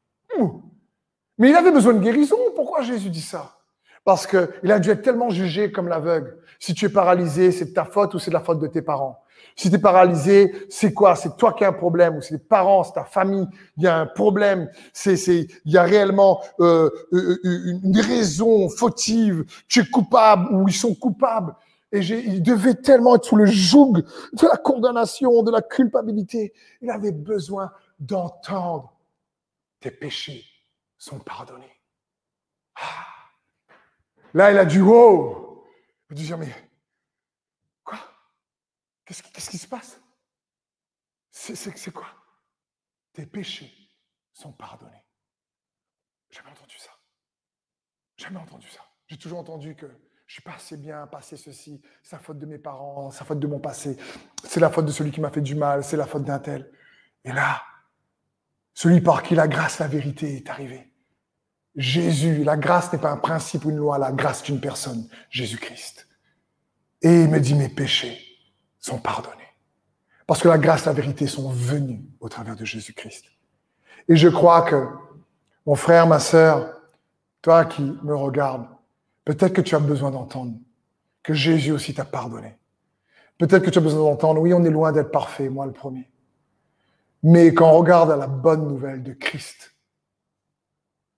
Mais 1.38 1.50
il 1.50 1.56
avait 1.56 1.72
besoin 1.72 1.94
de 1.94 2.00
guérison. 2.00 2.38
Pourquoi 2.56 2.82
Jésus 2.82 3.10
dit 3.10 3.22
ça? 3.22 3.58
Parce 4.04 4.26
qu'il 4.28 4.72
a 4.72 4.80
dû 4.80 4.90
être 4.90 5.02
tellement 5.02 5.30
jugé 5.30 5.72
comme 5.72 5.88
l'aveugle. 5.88 6.38
Si 6.60 6.74
tu 6.74 6.86
es 6.86 6.90
paralysé, 6.90 7.52
c'est 7.52 7.66
de 7.66 7.74
ta 7.74 7.86
faute 7.86 8.14
ou 8.14 8.20
c'est 8.20 8.32
de 8.32 8.36
la 8.36 8.42
faute 8.42 8.60
de 8.60 8.68
tes 8.68 8.82
parents. 8.82 9.22
Si 9.56 9.70
tu 9.70 9.76
es 9.76 9.80
paralysé, 9.80 10.54
c'est 10.70 10.94
quoi? 10.94 11.16
C'est 11.16 11.36
toi 11.38 11.54
qui 11.54 11.64
as 11.64 11.70
un 11.70 11.74
problème 11.74 12.16
ou 12.16 12.22
c'est 12.22 12.36
les 12.36 12.40
parents, 12.40 12.84
c'est 12.84 12.94
ta 12.94 13.04
famille. 13.04 13.48
Il 13.78 13.84
y 13.84 13.88
a 13.88 13.98
un 13.98 14.06
problème. 14.06 14.70
C'est, 14.94 15.16
il 15.16 15.72
y 15.72 15.78
a 15.78 15.84
réellement 15.84 16.42
euh, 16.60 16.90
euh, 17.14 17.40
euh, 17.44 17.80
une 17.84 18.00
raison 18.00 18.70
fautive. 18.70 19.44
Tu 19.68 19.82
es 19.82 19.86
coupable 19.86 20.54
ou 20.54 20.68
ils 20.68 20.74
sont 20.74 20.96
coupables. 20.96 21.56
Et 21.92 22.00
il 22.00 22.42
devait 22.42 22.76
tellement 22.76 23.16
être 23.16 23.26
sous 23.26 23.36
le 23.36 23.46
joug 23.46 23.94
de 23.94 24.48
la 24.48 24.58
condamnation, 24.58 25.44
de 25.44 25.52
la 25.52 25.62
culpabilité. 25.62 26.54
Il 26.82 26.90
avait 26.90 27.12
besoin 27.12 27.72
d'entendre 28.00 28.94
tes 29.82 29.92
péchés 29.92 30.46
sont 30.98 31.20
pardonnés. 31.20 31.82
Ah. 32.76 33.08
Là, 34.34 34.52
il 34.52 34.58
a 34.58 34.64
dit, 34.64 34.80
wow. 34.80 35.68
Il 36.10 36.14
a 36.14 36.16
dit, 36.16 36.34
mais 36.36 36.72
quoi? 37.84 38.00
Qu'est-ce, 39.04 39.50
qui 39.50 39.58
se 39.58 39.68
passe? 39.68 40.00
C'est, 41.32 41.56
c'est, 41.56 41.92
quoi? 41.92 42.08
Tes 43.12 43.26
péchés 43.26 43.74
sont 44.32 44.54
pardonnés. 44.54 45.06
Jamais 46.30 46.52
entendu 46.52 46.78
ça. 46.78 46.92
Jamais 48.16 48.40
entendu 48.40 48.70
ça. 48.70 48.86
J'ai 49.08 49.18
toujours 49.18 49.40
entendu 49.40 49.76
que 49.76 49.88
je 50.28 50.36
suis 50.36 50.44
pas 50.44 50.54
assez 50.54 50.78
bien, 50.78 51.08
pas 51.08 51.18
assez 51.18 51.36
ceci, 51.36 51.82
c'est 52.04 52.16
la 52.16 52.22
faute 52.22 52.40
de 52.40 52.46
mes 52.46 52.60
parents, 52.60 53.12
c'est 53.12 53.20
la 53.20 53.26
faute 53.26 53.40
de 53.40 53.48
mon 53.48 53.60
passé, 53.60 53.98
c'est 54.46 54.62
la 54.62 54.70
faute 54.70 54.86
de 54.86 54.92
celui 54.92 55.12
qui 55.12 55.20
m'a 55.20 55.30
fait 55.30 55.42
du 55.42 55.56
mal, 55.56 55.84
c'est 55.84 55.98
la 55.98 56.08
faute 56.08 56.24
d'un 56.24 56.40
tel. 56.40 56.72
Et 57.26 57.34
là, 57.34 57.62
celui 58.74 59.02
par 59.02 59.24
qui 59.24 59.36
la 59.36 59.48
grâce, 59.48 59.80
la 59.80 59.88
vérité 59.88 60.38
est 60.38 60.50
arrivée. 60.50 60.92
Jésus, 61.76 62.44
la 62.44 62.58
grâce 62.58 62.92
n'est 62.92 63.00
pas 63.00 63.12
un 63.12 63.18
principe 63.18 63.66
ou 63.66 63.70
une 63.70 63.78
loi, 63.78 63.98
la 63.98 64.12
grâce 64.12 64.42
est 64.42 64.50
une 64.50 64.60
personne, 64.60 65.08
Jésus-Christ. 65.30 66.08
Et 67.02 67.24
il 67.24 67.30
me 67.30 67.40
dit, 67.40 67.56
mes 67.56 67.70
péchés 67.70 68.20
sont 68.80 68.98
pardonnés. 68.98 69.38
Parce 70.28 70.42
que 70.42 70.48
la 70.48 70.58
grâce 70.58 70.86
la 70.86 70.94
vérité 70.94 71.28
sont 71.28 71.50
venues 71.50 72.04
au 72.20 72.30
travers 72.30 72.56
de 72.56 72.66
Jésus-Christ. 72.66 73.26
Et 74.08 74.16
je 74.16 74.28
crois 74.28 74.62
que, 74.64 74.88
mon 75.66 75.76
frère, 75.76 76.08
ma 76.08 76.20
sœur, 76.20 76.74
toi 77.42 77.66
qui 77.66 77.84
me 78.04 78.16
regardes, 78.16 78.68
peut-être 79.26 79.54
que 79.54 79.62
tu 79.62 79.76
as 79.76 79.80
besoin 79.80 80.12
d'entendre 80.12 80.58
que 81.24 81.34
Jésus 81.34 81.72
aussi 81.72 81.94
t'a 81.94 82.06
pardonné. 82.06 82.58
Peut-être 83.38 83.64
que 83.64 83.70
tu 83.70 83.80
as 83.80 83.82
besoin 83.82 84.10
d'entendre, 84.12 84.42
oui, 84.42 84.54
on 84.54 84.64
est 84.64 84.70
loin 84.70 84.92
d'être 84.92 85.12
parfait, 85.12 85.50
moi 85.50 85.66
le 85.66 85.72
premier. 85.72 86.10
Mais 87.24 87.54
quand 87.54 87.72
on 87.72 87.78
regarde 87.78 88.12
à 88.12 88.18
la 88.18 88.28
bonne 88.28 88.68
nouvelle 88.68 89.04
de 89.04 89.14
Christ, 89.14 89.76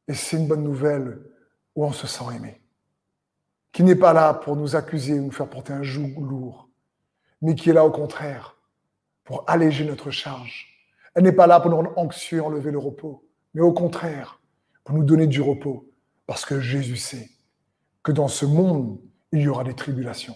et 0.08 0.14
c'est 0.14 0.38
une 0.38 0.48
bonne 0.48 0.64
nouvelle 0.64 1.22
où 1.76 1.86
on 1.86 1.92
se 1.92 2.08
sent 2.08 2.26
aimé. 2.36 2.62
Qui 3.72 3.84
n'est 3.84 3.96
pas 3.96 4.14
là 4.14 4.34
pour 4.34 4.56
nous 4.56 4.76
accuser 4.76 5.20
ou 5.20 5.26
nous 5.26 5.32
faire 5.32 5.50
porter 5.50 5.74
un 5.74 5.84
joug 5.84 6.14
lourd, 6.20 6.70
mais 7.42 7.56
qui 7.56 7.70
est 7.70 7.74
là 7.74 7.86
au 7.86 7.92
contraire 7.92 8.58
pour 9.24 9.44
alléger 9.48 9.86
notre 9.86 10.12
charge. 10.12 10.68
Elle 11.16 11.24
n'est 11.24 11.32
pas 11.32 11.48
là 11.48 11.60
pour 11.60 11.72
nous 11.72 11.78
rendre 11.78 11.98
anxieux, 11.98 12.44
enlever 12.44 12.72
le 12.72 12.80
repos, 12.80 13.28
mais 13.54 13.62
au 13.62 13.74
contraire 13.74 14.40
pour 14.84 14.96
nous 14.96 15.04
donner 15.04 15.28
du 15.28 15.42
repos, 15.42 15.90
parce 16.28 16.46
que 16.46 16.60
Jésus 16.60 16.98
sait 16.98 17.30
que 18.04 18.12
dans 18.12 18.28
ce 18.28 18.46
monde, 18.46 19.00
il 19.32 19.42
y 19.42 19.48
aura 19.48 19.64
des 19.64 19.76
tribulations. 19.76 20.36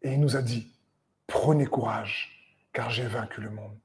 Et 0.00 0.14
il 0.14 0.20
nous 0.20 0.36
a 0.36 0.42
dit, 0.42 0.72
prenez 1.26 1.66
courage, 1.66 2.58
car 2.72 2.90
j'ai 2.90 3.06
vaincu 3.06 3.42
le 3.42 3.50
monde. 3.50 3.78